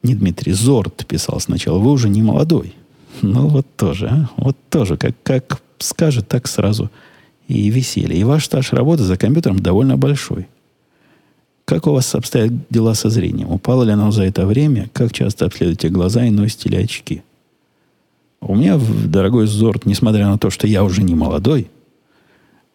Не 0.02 0.14
Дмитрий, 0.14 0.52
Зорт 0.52 1.06
писал 1.06 1.40
сначала. 1.40 1.78
Вы 1.78 1.92
уже 1.92 2.08
не 2.08 2.22
молодой. 2.22 2.74
Ну, 3.20 3.48
вот 3.48 3.66
тоже, 3.76 4.08
а? 4.08 4.30
Вот 4.36 4.56
тоже. 4.68 4.96
Как, 4.96 5.14
как 5.22 5.62
скажет, 5.78 6.28
так 6.28 6.48
сразу 6.48 6.90
и 7.48 7.68
веселье. 7.70 8.18
И 8.18 8.24
ваш 8.24 8.46
стаж 8.46 8.72
работы 8.72 9.04
за 9.04 9.16
компьютером 9.16 9.60
довольно 9.60 9.96
большой. 9.96 10.48
Как 11.64 11.86
у 11.86 11.92
вас 11.92 12.14
обстоят 12.14 12.52
дела 12.70 12.94
со 12.94 13.08
зрением? 13.08 13.50
Упало 13.50 13.84
ли 13.84 13.92
оно 13.92 14.10
за 14.10 14.24
это 14.24 14.46
время? 14.46 14.90
Как 14.92 15.12
часто 15.12 15.46
обследуете 15.46 15.88
глаза 15.88 16.24
и 16.24 16.30
носите 16.30 16.68
ли 16.68 16.78
очки? 16.78 17.22
У 18.40 18.56
меня, 18.56 18.78
дорогой 19.06 19.46
Зорт, 19.46 19.86
несмотря 19.86 20.26
на 20.26 20.36
то, 20.36 20.50
что 20.50 20.66
я 20.66 20.82
уже 20.82 21.02
не 21.04 21.14
молодой, 21.14 21.70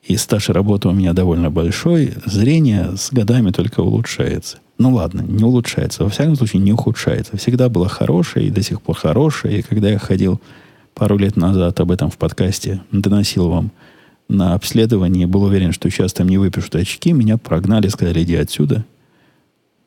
и 0.07 0.15
стаж 0.15 0.49
работы 0.49 0.87
у 0.87 0.93
меня 0.93 1.11
довольно 1.13 1.51
большой, 1.51 2.13
зрение 2.25 2.95
с 2.95 3.11
годами 3.11 3.51
только 3.51 3.81
улучшается. 3.81 4.59
Ну 4.77 4.93
ладно, 4.93 5.21
не 5.21 5.43
улучшается. 5.43 6.03
Во 6.03 6.09
всяком 6.09 6.35
случае, 6.35 6.61
не 6.61 6.71
ухудшается. 6.71 7.35
Всегда 7.35 7.67
было 7.67 7.89
хорошее 7.89 8.47
и 8.47 8.51
до 8.51 8.61
сих 8.61 8.81
пор 8.81 8.95
хорошее. 8.95 9.59
И 9.59 9.61
когда 9.63 9.89
я 9.89 9.99
ходил 9.99 10.39
пару 10.93 11.17
лет 11.17 11.35
назад 11.35 11.79
об 11.81 11.91
этом 11.91 12.09
в 12.09 12.17
подкасте, 12.17 12.81
доносил 12.91 13.49
вам 13.49 13.71
на 14.29 14.53
обследование, 14.53 15.27
был 15.27 15.43
уверен, 15.43 15.73
что 15.73 15.89
сейчас 15.89 16.13
там 16.13 16.29
не 16.29 16.37
выпишут 16.37 16.75
очки, 16.75 17.11
меня 17.11 17.37
прогнали, 17.37 17.87
сказали, 17.89 18.23
иди 18.23 18.35
отсюда. 18.35 18.85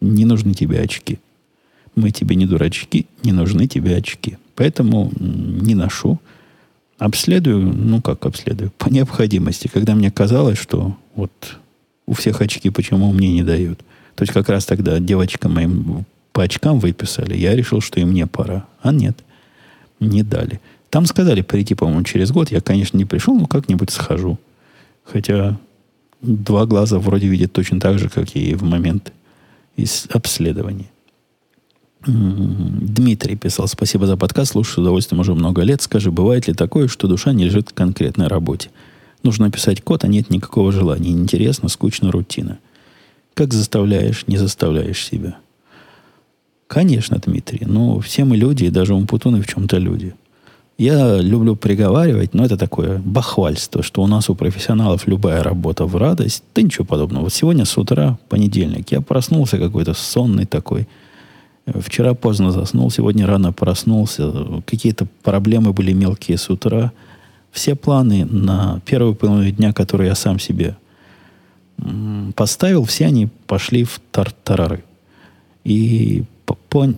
Не 0.03 0.25
нужны 0.27 0.53
тебе 0.53 0.81
очки. 0.81 1.19
Мы 1.95 2.11
тебе 2.11 2.37
не 2.37 2.47
дурачки, 2.47 3.07
не 3.23 3.33
нужны 3.33 3.67
тебе 3.67 3.97
очки. 3.97 4.37
Поэтому 4.55 5.11
не 5.19 5.75
ношу. 5.75 6.21
Обследую, 7.01 7.61
ну 7.61 8.03
как 8.03 8.27
обследую, 8.27 8.71
по 8.77 8.89
необходимости. 8.89 9.69
Когда 9.73 9.95
мне 9.95 10.11
казалось, 10.11 10.59
что 10.59 10.95
вот 11.15 11.33
у 12.05 12.13
всех 12.13 12.43
очки, 12.43 12.69
почему 12.69 13.11
мне 13.11 13.33
не 13.33 13.43
дают. 13.43 13.79
То 14.17 14.25
есть 14.25 14.35
как 14.35 14.51
раз 14.51 14.67
тогда 14.67 14.99
девочкам 14.99 15.55
моим 15.55 16.05
по 16.33 16.43
очкам 16.43 16.79
выписали, 16.79 17.35
я 17.35 17.57
решил, 17.57 17.81
что 17.81 18.01
и 18.01 18.05
мне 18.05 18.27
пора. 18.27 18.67
А 18.83 18.93
нет, 18.93 19.17
не 19.99 20.23
дали. 20.23 20.61
Там 20.91 21.07
сказали 21.07 21.41
прийти, 21.41 21.75
по-моему, 21.75 22.03
через 22.03 22.33
год. 22.33 22.51
Я, 22.51 22.61
конечно, 22.61 22.99
не 22.99 23.07
пришел, 23.07 23.35
но 23.35 23.47
как-нибудь 23.47 23.89
схожу. 23.89 24.39
Хотя 25.03 25.59
два 26.21 26.67
глаза 26.67 26.99
вроде 26.99 27.29
видят 27.29 27.55
точно 27.55 27.81
так 27.81 27.99
же, 27.99 28.11
как 28.11 28.37
и 28.37 28.55
в 28.55 28.63
момент 28.63 29.11
обследования. 30.11 30.91
Дмитрий 32.07 33.37
писал, 33.37 33.69
спасибо 33.69 34.07
за 34.07 34.17
подкаст, 34.17 34.53
слушаю 34.53 34.75
с 34.75 34.79
удовольствием 34.79 35.21
уже 35.21 35.35
много 35.35 35.63
лет. 35.63 35.83
Скажи, 35.83 36.11
бывает 36.11 36.49
ли 36.49 36.55
такое, 36.55 36.89
что 36.89 37.07
душа 37.07 37.33
не 37.33 37.45
лежит 37.45 37.71
в 37.71 37.75
конкретной 37.75 38.27
работе? 38.27 38.71
Нужно 39.23 39.51
писать 39.51 39.83
код, 39.83 40.05
а 40.05 40.09
нет 40.09 40.31
никакого 40.31 40.73
желания. 40.73 41.11
Интересно, 41.11 41.69
скучно, 41.69 42.11
рутина. 42.11 42.59
Как 43.35 43.53
заставляешь, 43.53 44.25
не 44.27 44.39
заставляешь 44.39 45.05
себя? 45.05 45.37
Конечно, 46.69 47.19
Дмитрий. 47.19 47.67
Но 47.67 48.01
все 48.01 48.25
мы 48.25 48.37
люди, 48.37 48.65
и 48.65 48.71
даже 48.71 48.95
умпутуны 48.95 49.43
в 49.43 49.47
чем-то 49.47 49.77
люди. 49.77 50.15
Я 50.79 51.21
люблю 51.21 51.55
приговаривать, 51.55 52.33
но 52.33 52.47
это 52.47 52.57
такое 52.57 53.03
бахвальство, 53.05 53.83
что 53.83 54.03
у 54.03 54.07
нас 54.07 54.31
у 54.31 54.35
профессионалов 54.35 55.07
любая 55.07 55.43
работа 55.43 55.85
в 55.85 55.95
радость. 55.97 56.45
Да 56.55 56.63
ничего 56.63 56.87
подобного. 56.87 57.25
Вот 57.25 57.35
сегодня 57.35 57.67
с 57.67 57.77
утра, 57.77 58.19
понедельник, 58.31 58.91
я 58.91 59.03
проснулся 59.03 59.59
какой-то 59.59 59.93
сонный 59.93 60.47
такой– 60.47 60.89
Вчера 61.75 62.15
поздно 62.15 62.51
заснул, 62.51 62.91
сегодня 62.91 63.27
рано 63.27 63.53
проснулся. 63.53 64.33
Какие-то 64.67 65.07
проблемы 65.23 65.73
были 65.73 65.93
мелкие 65.93 66.39
с 66.39 66.51
утра. 66.51 66.93
Все 67.53 67.75
планы 67.75 68.25
на 68.25 68.81
первую 68.85 69.15
половину 69.15 69.51
дня, 69.51 69.73
которые 69.73 70.09
я 70.09 70.15
сам 70.15 70.39
себе 70.39 70.77
поставил, 72.35 72.85
все 72.85 73.07
они 73.07 73.29
пошли 73.47 73.85
в 73.85 74.01
тартарары. 74.11 74.85
И 75.65 76.25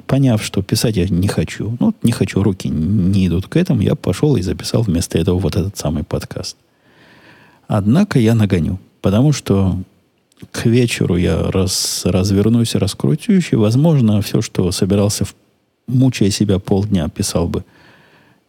поняв, 0.06 0.42
что 0.42 0.62
писать 0.62 0.96
я 0.96 1.08
не 1.08 1.28
хочу, 1.28 1.76
ну, 1.80 1.94
не 2.02 2.12
хочу, 2.12 2.42
руки 2.42 2.68
не 2.68 3.26
идут 3.26 3.46
к 3.46 3.56
этому, 3.56 3.80
я 3.80 3.94
пошел 3.94 4.36
и 4.36 4.42
записал 4.42 4.82
вместо 4.82 5.18
этого 5.18 5.38
вот 5.38 5.56
этот 5.56 5.76
самый 5.76 6.04
подкаст. 6.04 6.56
Однако 7.68 8.18
я 8.18 8.34
нагоню, 8.34 8.78
потому 9.00 9.32
что 9.32 9.78
к 10.50 10.66
вечеру 10.66 11.16
я 11.16 11.50
раз, 11.50 12.02
развернусь 12.04 12.74
раскрутюсь, 12.74 13.52
и, 13.52 13.56
возможно, 13.56 14.20
все, 14.22 14.42
что 14.42 14.70
собирался, 14.72 15.24
мучая 15.86 16.30
себя 16.30 16.58
полдня, 16.58 17.08
писал 17.08 17.48
бы, 17.48 17.64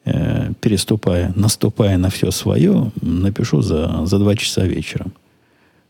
э, 0.05 0.51
переступая, 0.59 1.33
наступая 1.35 1.97
на 1.97 2.09
все 2.09 2.31
свое, 2.31 2.91
напишу 3.01 3.61
за, 3.61 4.05
за 4.05 4.19
два 4.19 4.35
часа 4.35 4.65
вечером. 4.65 5.13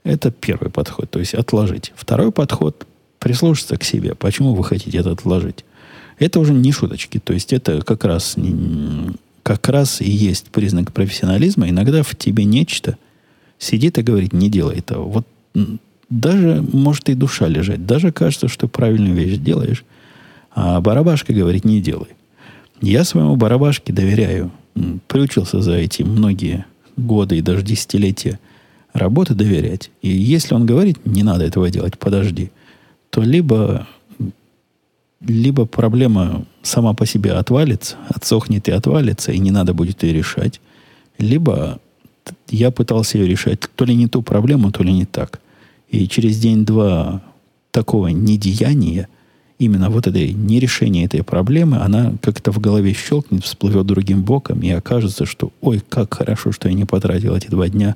Это 0.04 0.32
первый 0.32 0.70
подход, 0.70 1.10
то 1.10 1.20
есть 1.20 1.34
отложить. 1.34 1.94
Второй 1.96 2.32
подход– 2.32 2.86
прислушаться 3.24 3.78
к 3.78 3.86
себе. 3.86 4.16
Почему 4.16 4.54
вы 4.54 4.66
хотите 4.66 4.98
это 4.98 5.12
отложить? 5.12 5.64
Это 6.20 6.42
уже 6.42 6.54
не 6.54 6.74
шуточки, 6.74 7.20
то 7.20 7.34
есть 7.34 7.54
это 7.54 7.82
как 7.82 8.04
раз, 8.04 8.36
как 9.44 9.70
раз 9.70 10.02
и 10.02 10.12
есть 10.12 10.50
признак 10.50 10.92
профессионализма. 10.92 11.70
Иногда 11.70 12.04
в 12.04 12.16
тебе 12.16 12.44
нечто 12.44 12.98
сидит 13.58 13.98
и 13.98 14.04
говорит, 14.04 14.34
не 14.34 14.50
делай 14.50 14.80
этого. 14.80 15.06
Вот 15.06 15.28
даже 16.14 16.64
может 16.72 17.10
и 17.10 17.16
душа 17.16 17.48
лежать. 17.48 17.86
Даже 17.86 18.12
кажется, 18.12 18.48
что 18.48 18.68
правильную 18.68 19.16
вещь 19.16 19.38
делаешь. 19.38 19.84
А 20.52 20.80
барабашка 20.80 21.34
говорит, 21.34 21.66
не 21.66 21.82
делай. 21.82 22.10
Я 22.82 23.04
своему 23.04 23.36
барабашке 23.36 23.92
доверяю. 23.94 24.52
Приучился 25.08 25.62
за 25.62 25.74
эти 25.74 26.04
многие 26.04 26.66
годы 26.98 27.38
и 27.38 27.42
даже 27.42 27.64
десятилетия 27.64 28.40
работы 28.94 29.34
доверять. 29.34 29.90
И 30.02 30.10
если 30.10 30.54
он 30.54 30.68
говорит, 30.68 31.04
не 31.06 31.24
надо 31.24 31.46
этого 31.46 31.72
делать, 31.72 31.98
подожди, 31.98 32.52
то 33.10 33.22
либо, 33.22 33.88
либо 35.20 35.66
проблема 35.66 36.46
сама 36.62 36.94
по 36.94 37.08
себе 37.08 37.32
отвалится, 37.32 37.96
отсохнет 38.10 38.68
и 38.68 38.72
отвалится, 38.72 39.32
и 39.32 39.40
не 39.40 39.50
надо 39.50 39.74
будет 39.74 40.04
ее 40.04 40.14
решать, 40.14 40.62
либо 41.18 41.80
я 42.50 42.70
пытался 42.70 43.18
ее 43.18 43.28
решать 43.28 43.62
то 43.76 43.86
ли 43.86 43.96
не 43.96 44.08
ту 44.08 44.22
проблему, 44.22 44.72
то 44.72 44.84
ли 44.84 44.94
не 44.94 45.06
так. 45.06 45.40
И 45.94 46.08
через 46.08 46.40
день-два 46.40 47.22
такого 47.70 48.08
недеяния, 48.08 49.08
именно 49.60 49.92
вот 49.92 50.08
этой 50.08 50.34
нерешения 50.34 51.06
этой 51.06 51.24
проблемы, 51.24 51.78
она 51.78 52.16
как-то 52.20 52.52
в 52.52 52.60
голове 52.60 52.94
щелкнет, 52.94 53.44
всплывет 53.44 53.86
другим 53.86 54.24
боком, 54.24 54.62
и 54.62 54.72
окажется, 54.72 55.28
что 55.28 55.52
ой, 55.62 55.84
как 55.88 56.16
хорошо, 56.16 56.52
что 56.52 56.68
я 56.68 56.74
не 56.74 56.86
потратил 56.86 57.36
эти 57.36 57.46
два 57.46 57.70
дня 57.70 57.96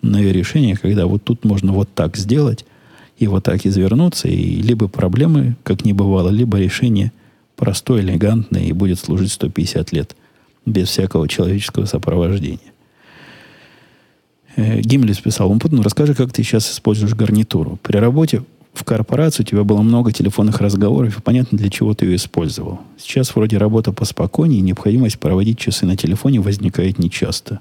на 0.00 0.20
ее 0.20 0.32
решение, 0.32 0.74
когда 0.74 1.06
вот 1.06 1.22
тут 1.22 1.44
можно 1.44 1.72
вот 1.72 1.90
так 1.94 2.16
сделать, 2.16 2.64
и 3.18 3.26
вот 3.26 3.44
так 3.44 3.66
извернуться, 3.66 4.26
и 4.26 4.62
либо 4.62 4.88
проблемы, 4.88 5.56
как 5.64 5.84
не 5.84 5.92
бывало, 5.92 6.30
либо 6.30 6.58
решение 6.58 7.12
простое, 7.56 8.00
элегантное, 8.00 8.62
и 8.62 8.72
будет 8.72 8.98
служить 8.98 9.32
150 9.32 9.92
лет 9.92 10.16
без 10.64 10.88
всякого 10.88 11.28
человеческого 11.28 11.84
сопровождения. 11.84 12.73
Э, 14.56 14.80
Гимлис 14.80 15.18
писал, 15.18 15.50
Умпутун, 15.50 15.80
расскажи, 15.80 16.14
как 16.14 16.32
ты 16.32 16.42
сейчас 16.42 16.70
используешь 16.70 17.14
гарнитуру. 17.14 17.78
При 17.82 17.96
работе 17.96 18.42
в 18.72 18.84
корпорации 18.84 19.42
у 19.42 19.46
тебя 19.46 19.64
было 19.64 19.82
много 19.82 20.12
телефонных 20.12 20.60
разговоров, 20.60 21.18
и 21.18 21.22
понятно, 21.22 21.58
для 21.58 21.70
чего 21.70 21.94
ты 21.94 22.06
ее 22.06 22.16
использовал. 22.16 22.80
Сейчас 22.98 23.34
вроде 23.34 23.58
работа 23.58 23.92
поспокойнее, 23.92 24.58
и 24.60 24.62
необходимость 24.62 25.18
проводить 25.18 25.58
часы 25.58 25.86
на 25.86 25.96
телефоне 25.96 26.40
возникает 26.40 26.98
нечасто. 26.98 27.60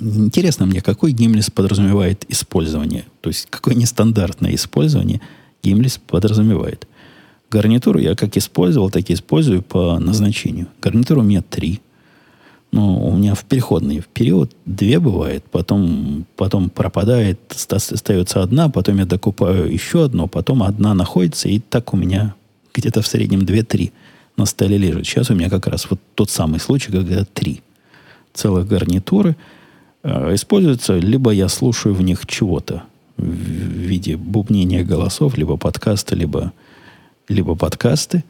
Интересно 0.00 0.66
мне, 0.66 0.80
какой 0.80 1.10
Гимлис 1.10 1.50
подразумевает 1.50 2.24
использование? 2.28 3.04
То 3.20 3.30
есть, 3.30 3.48
какое 3.50 3.74
нестандартное 3.74 4.54
использование 4.54 5.20
Гимлис 5.62 5.98
подразумевает? 5.98 6.86
Гарнитуру 7.50 7.98
я 7.98 8.14
как 8.14 8.36
использовал, 8.36 8.90
так 8.90 9.08
и 9.10 9.14
использую 9.14 9.62
по 9.62 9.98
назначению. 9.98 10.68
Гарнитуру 10.80 11.22
у 11.22 11.24
меня 11.24 11.42
три. 11.42 11.80
Но 12.70 12.98
у 12.98 13.16
меня 13.16 13.34
в 13.34 13.44
переходный 13.44 14.02
период 14.12 14.52
две 14.66 15.00
бывает, 15.00 15.44
потом, 15.50 16.26
потом 16.36 16.68
пропадает, 16.68 17.40
остается 17.70 18.42
одна, 18.42 18.68
потом 18.68 18.98
я 18.98 19.06
докупаю 19.06 19.72
еще 19.72 20.04
одну, 20.04 20.26
потом 20.28 20.62
одна 20.62 20.92
находится, 20.92 21.48
и 21.48 21.60
так 21.60 21.94
у 21.94 21.96
меня 21.96 22.34
где-то 22.74 23.00
в 23.00 23.06
среднем 23.06 23.46
две-три 23.46 23.92
на 24.36 24.44
столе 24.44 24.76
лежит. 24.76 25.06
Сейчас 25.06 25.30
у 25.30 25.34
меня 25.34 25.48
как 25.48 25.66
раз 25.66 25.88
вот 25.88 25.98
тот 26.14 26.30
самый 26.30 26.60
случай, 26.60 26.92
когда 26.92 27.24
три 27.24 27.62
целых 28.34 28.68
гарнитуры– 28.68 29.36
Э, 30.02 30.34
используются, 30.34 30.96
либо 30.96 31.30
я 31.32 31.48
слушаю 31.48 31.94
в 31.94 32.02
них 32.02 32.26
чего-то 32.26 32.84
в 33.16 33.24
виде 33.24 34.16
бубнения 34.16 34.84
голосов, 34.84 35.36
либо 35.36 35.56
подкасты, 35.56 36.14
либо, 36.14 36.52
либо 37.28 37.54
подкасты. 37.54 38.24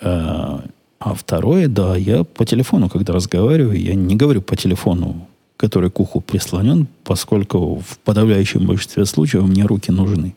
Э, 0.00 0.60
а 1.04 1.12
второе, 1.12 1.68
да, 1.68 1.94
я 1.96 2.24
по 2.24 2.46
телефону, 2.46 2.88
когда 2.88 3.12
разговариваю, 3.12 3.78
я 3.78 3.94
не 3.94 4.16
говорю 4.16 4.40
по 4.40 4.56
телефону, 4.56 5.28
который 5.58 5.90
к 5.90 6.00
уху 6.00 6.22
прислонен, 6.22 6.86
поскольку 7.04 7.76
в 7.76 7.98
подавляющем 7.98 8.66
большинстве 8.66 9.04
случаев 9.04 9.44
мне 9.44 9.66
руки 9.66 9.92
нужны. 9.92 10.34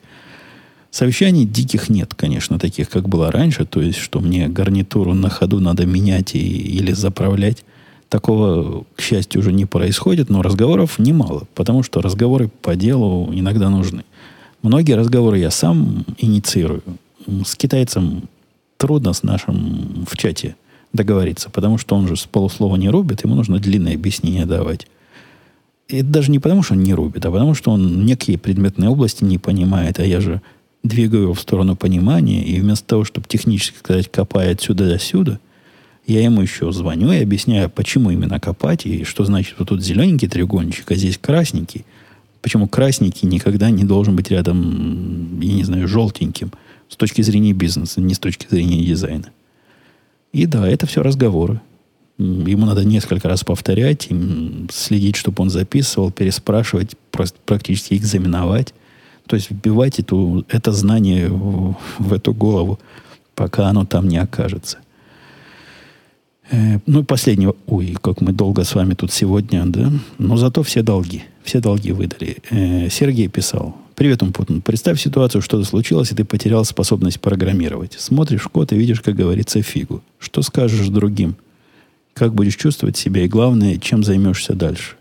Совещаний 0.96 1.44
диких 1.44 1.90
нет, 1.90 2.14
конечно, 2.14 2.58
таких, 2.58 2.88
как 2.88 3.06
было 3.06 3.30
раньше, 3.30 3.66
то 3.66 3.82
есть, 3.82 3.98
что 3.98 4.20
мне 4.20 4.48
гарнитуру 4.48 5.12
на 5.12 5.28
ходу 5.28 5.60
надо 5.60 5.84
менять 5.84 6.34
и, 6.34 6.38
или 6.38 6.92
заправлять. 6.92 7.64
Такого, 8.08 8.86
к 8.96 9.02
счастью, 9.02 9.42
уже 9.42 9.52
не 9.52 9.66
происходит, 9.66 10.30
но 10.30 10.40
разговоров 10.40 10.98
немало, 10.98 11.46
потому 11.54 11.82
что 11.82 12.00
разговоры 12.00 12.48
по 12.48 12.76
делу 12.76 13.30
иногда 13.34 13.68
нужны. 13.68 14.06
Многие 14.62 14.94
разговоры 14.94 15.38
я 15.38 15.50
сам 15.50 16.06
инициирую. 16.16 16.82
С 17.44 17.56
китайцем 17.56 18.22
трудно 18.78 19.12
с 19.12 19.22
нашим 19.22 20.06
в 20.10 20.16
чате 20.16 20.56
договориться, 20.94 21.50
потому 21.50 21.76
что 21.76 21.94
он 21.94 22.08
же 22.08 22.16
с 22.16 22.24
полуслова 22.24 22.76
не 22.76 22.88
рубит, 22.88 23.22
ему 23.22 23.34
нужно 23.34 23.58
длинное 23.58 23.96
объяснение 23.96 24.46
давать. 24.46 24.86
И 25.88 25.98
это 25.98 26.08
даже 26.08 26.30
не 26.30 26.38
потому, 26.38 26.62
что 26.62 26.72
он 26.72 26.82
не 26.82 26.94
рубит, 26.94 27.26
а 27.26 27.30
потому, 27.30 27.52
что 27.52 27.70
он 27.70 28.06
некие 28.06 28.38
предметные 28.38 28.88
области 28.88 29.24
не 29.24 29.36
понимает, 29.36 29.98
а 30.00 30.06
я 30.06 30.22
же 30.22 30.40
двигаю 30.82 31.24
его 31.24 31.34
в 31.34 31.40
сторону 31.40 31.76
понимания, 31.76 32.44
и 32.44 32.60
вместо 32.60 32.86
того, 32.86 33.04
чтобы 33.04 33.26
технически 33.28 33.78
сказать 33.78 34.10
«копай 34.10 34.52
отсюда 34.52 34.88
до 34.88 34.98
сюда», 34.98 35.40
я 36.06 36.22
ему 36.22 36.40
еще 36.40 36.70
звоню 36.70 37.10
и 37.10 37.20
объясняю, 37.20 37.68
почему 37.68 38.10
именно 38.10 38.38
копать, 38.38 38.86
и 38.86 39.02
что 39.02 39.24
значит 39.24 39.56
вот 39.58 39.68
тут 39.68 39.82
зелененький 39.82 40.28
треугольничек, 40.28 40.90
а 40.92 40.94
здесь 40.94 41.18
красненький. 41.18 41.84
Почему 42.42 42.68
красненький 42.68 43.28
никогда 43.28 43.70
не 43.70 43.82
должен 43.82 44.14
быть 44.14 44.30
рядом, 44.30 45.40
я 45.40 45.52
не 45.52 45.64
знаю, 45.64 45.88
желтеньким 45.88 46.52
с 46.88 46.94
точки 46.94 47.22
зрения 47.22 47.52
бизнеса, 47.52 48.00
не 48.00 48.14
с 48.14 48.20
точки 48.20 48.46
зрения 48.48 48.84
дизайна. 48.84 49.32
И 50.32 50.46
да, 50.46 50.68
это 50.68 50.86
все 50.86 51.02
разговоры. 51.02 51.60
Ему 52.18 52.66
надо 52.66 52.84
несколько 52.84 53.28
раз 53.28 53.42
повторять, 53.42 54.08
следить, 54.70 55.16
чтобы 55.16 55.42
он 55.42 55.50
записывал, 55.50 56.12
переспрашивать, 56.12 56.92
практически 57.44 57.94
экзаменовать. 57.94 58.74
То 59.26 59.36
есть 59.36 59.50
вбивать 59.50 59.98
эту, 59.98 60.44
это 60.48 60.72
знание 60.72 61.28
в, 61.28 61.76
в 61.98 62.12
эту 62.12 62.32
голову, 62.32 62.78
пока 63.34 63.68
оно 63.68 63.84
там 63.84 64.08
не 64.08 64.18
окажется. 64.18 64.78
Э, 66.50 66.78
ну 66.86 67.00
и 67.00 67.04
последнего. 67.04 67.56
Ой, 67.66 67.96
как 68.00 68.20
мы 68.20 68.32
долго 68.32 68.64
с 68.64 68.74
вами 68.74 68.94
тут 68.94 69.12
сегодня, 69.12 69.64
да? 69.66 69.90
Но 70.18 70.36
зато 70.36 70.62
все 70.62 70.82
долги. 70.82 71.24
Все 71.42 71.60
долги 71.60 71.92
выдали. 71.92 72.38
Э, 72.50 72.88
Сергей 72.88 73.28
писал. 73.28 73.76
Привет, 73.96 74.22
Умпутун. 74.22 74.60
Представь 74.60 75.00
ситуацию, 75.00 75.42
что-то 75.42 75.64
случилось, 75.64 76.12
и 76.12 76.14
ты 76.14 76.24
потерял 76.24 76.64
способность 76.64 77.20
программировать. 77.20 77.94
Смотришь 77.98 78.42
код 78.42 78.72
и 78.72 78.76
видишь, 78.76 79.00
как 79.00 79.16
говорится, 79.16 79.62
фигу. 79.62 80.02
Что 80.18 80.42
скажешь 80.42 80.88
другим? 80.88 81.36
Как 82.12 82.34
будешь 82.34 82.56
чувствовать 82.56 82.96
себя? 82.96 83.24
И 83.24 83.28
главное, 83.28 83.78
чем 83.78 84.04
займешься 84.04 84.54
дальше? 84.54 84.96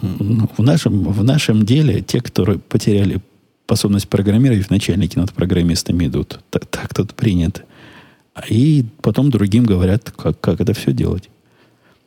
В 0.00 0.62
нашем, 0.62 1.04
в 1.04 1.24
нашем 1.24 1.64
деле 1.64 2.02
те, 2.02 2.20
которые 2.20 2.58
потеряли 2.58 3.20
способность 3.66 4.08
программировать, 4.08 4.70
начальники 4.70 5.16
над 5.16 5.32
программистами 5.32 6.06
идут. 6.06 6.40
Так, 6.50 6.66
так 6.66 6.92
тут 6.92 7.14
принято. 7.14 7.62
И 8.48 8.84
потом 9.02 9.30
другим 9.30 9.64
говорят, 9.64 10.10
как, 10.10 10.40
как 10.40 10.60
это 10.60 10.74
все 10.74 10.92
делать. 10.92 11.30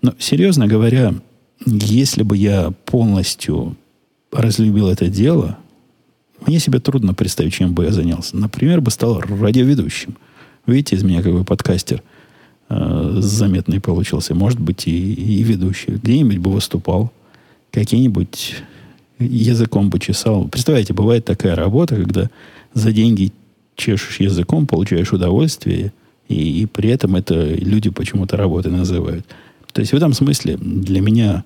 Но, 0.02 0.14
серьезно 0.20 0.68
говоря, 0.68 1.14
если 1.66 2.24
бы 2.24 2.36
я 2.36 2.72
полностью 2.86 3.78
разлюбил 4.32 4.90
это 4.90 5.08
дело, 5.08 5.58
мне 6.46 6.60
себе 6.60 6.80
трудно 6.80 7.14
представить, 7.14 7.54
чем 7.54 7.74
бы 7.74 7.86
я 7.86 7.92
занялся. 7.92 8.36
Например, 8.36 8.82
бы 8.82 8.92
стал 8.92 9.22
радиоведущим. 9.22 10.18
Видите, 10.66 10.96
из 10.96 11.04
меня 11.04 11.22
какой 11.22 11.46
подкастер 11.46 12.04
э, 12.70 13.16
заметный 13.20 13.80
получился. 13.80 14.36
Может 14.36 14.60
быть, 14.60 14.88
и, 14.88 15.14
и 15.14 15.44
ведущий. 15.44 15.92
Где-нибудь 15.92 16.40
бы 16.40 16.52
выступал. 16.52 17.14
Какие-нибудь 17.74 18.56
языком 19.20 19.90
бы 19.90 20.00
чесал. 20.00 20.48
Представляете, 20.48 20.94
бывает 20.94 21.26
такая 21.26 21.56
работа, 21.56 21.96
когда 21.96 22.30
за 22.74 22.92
деньги 22.94 23.34
чешешь 23.76 24.20
языком, 24.20 24.68
получаешь 24.68 25.12
удовольствие, 25.12 25.92
и, 26.30 26.62
и 26.62 26.66
при 26.66 26.90
этом 26.90 27.16
это 27.16 27.36
люди 27.36 27.90
почему-то 27.90 28.38
работой 28.38 28.72
называют. 28.72 29.26
То 29.74 29.82
есть 29.82 29.92
в 29.92 29.96
этом 29.96 30.14
смысле 30.14 30.56
для 30.58 31.02
меня 31.02 31.44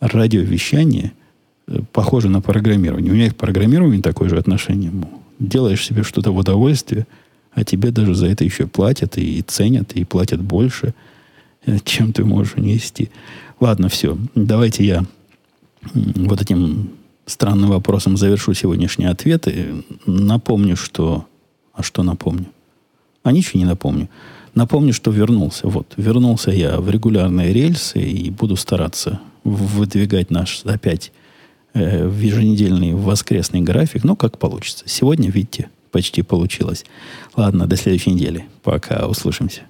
радиовещание– 0.00 1.12
похоже 1.92 2.28
на 2.28 2.40
программирование. 2.40 3.12
У 3.12 3.14
меня 3.14 3.30
к 3.30 3.36
программированию 3.36 4.02
такое 4.02 4.28
же 4.28 4.38
отношение. 4.38 4.92
Делаешь 5.38 5.84
себе 5.84 6.02
что-то 6.02 6.32
в 6.32 6.36
удовольствие, 6.36 7.06
а 7.52 7.64
тебе 7.64 7.90
даже 7.90 8.14
за 8.14 8.26
это 8.26 8.44
еще 8.44 8.66
платят 8.66 9.18
и 9.18 9.42
ценят, 9.42 9.92
и 9.92 10.04
платят 10.04 10.40
больше, 10.40 10.94
э, 11.66 11.78
чем 11.84 12.12
ты 12.12 12.24
можешь 12.24 12.54
унести. 12.54 13.10
Ладно, 13.60 13.88
все. 13.88 14.16
Давайте 14.34 14.84
я 14.84 15.04
вот 15.94 16.40
этим 16.40 16.90
странным 17.26 17.70
вопросом 17.70 18.16
завершу 18.16 18.54
сегодняшние 18.54 19.10
ответы. 19.10 19.84
Напомню, 20.06 20.76
что... 20.76 21.26
А 21.72 21.82
что 21.82 22.02
напомню? 22.02 22.46
А 23.22 23.32
ничего 23.32 23.58
не 23.60 23.64
напомню. 23.64 24.08
Напомню, 24.54 24.92
что 24.92 25.10
вернулся. 25.10 25.68
Вот, 25.68 25.94
вернулся 25.96 26.50
я 26.50 26.78
в 26.78 26.90
регулярные 26.90 27.52
рельсы 27.52 28.02
и 28.02 28.30
буду 28.30 28.56
стараться 28.56 29.20
выдвигать 29.44 30.30
наш 30.30 30.64
опять 30.64 31.12
э, 31.72 32.06
в 32.06 32.20
еженедельный 32.20 32.92
воскресный 32.92 33.62
график. 33.62 34.04
Ну, 34.04 34.16
как 34.16 34.38
получится. 34.38 34.84
Сегодня, 34.86 35.30
видите, 35.30 35.70
почти 35.90 36.22
получилось. 36.22 36.84
Ладно, 37.36 37.66
до 37.66 37.76
следующей 37.76 38.10
недели. 38.10 38.44
Пока, 38.62 39.06
услышимся. 39.06 39.62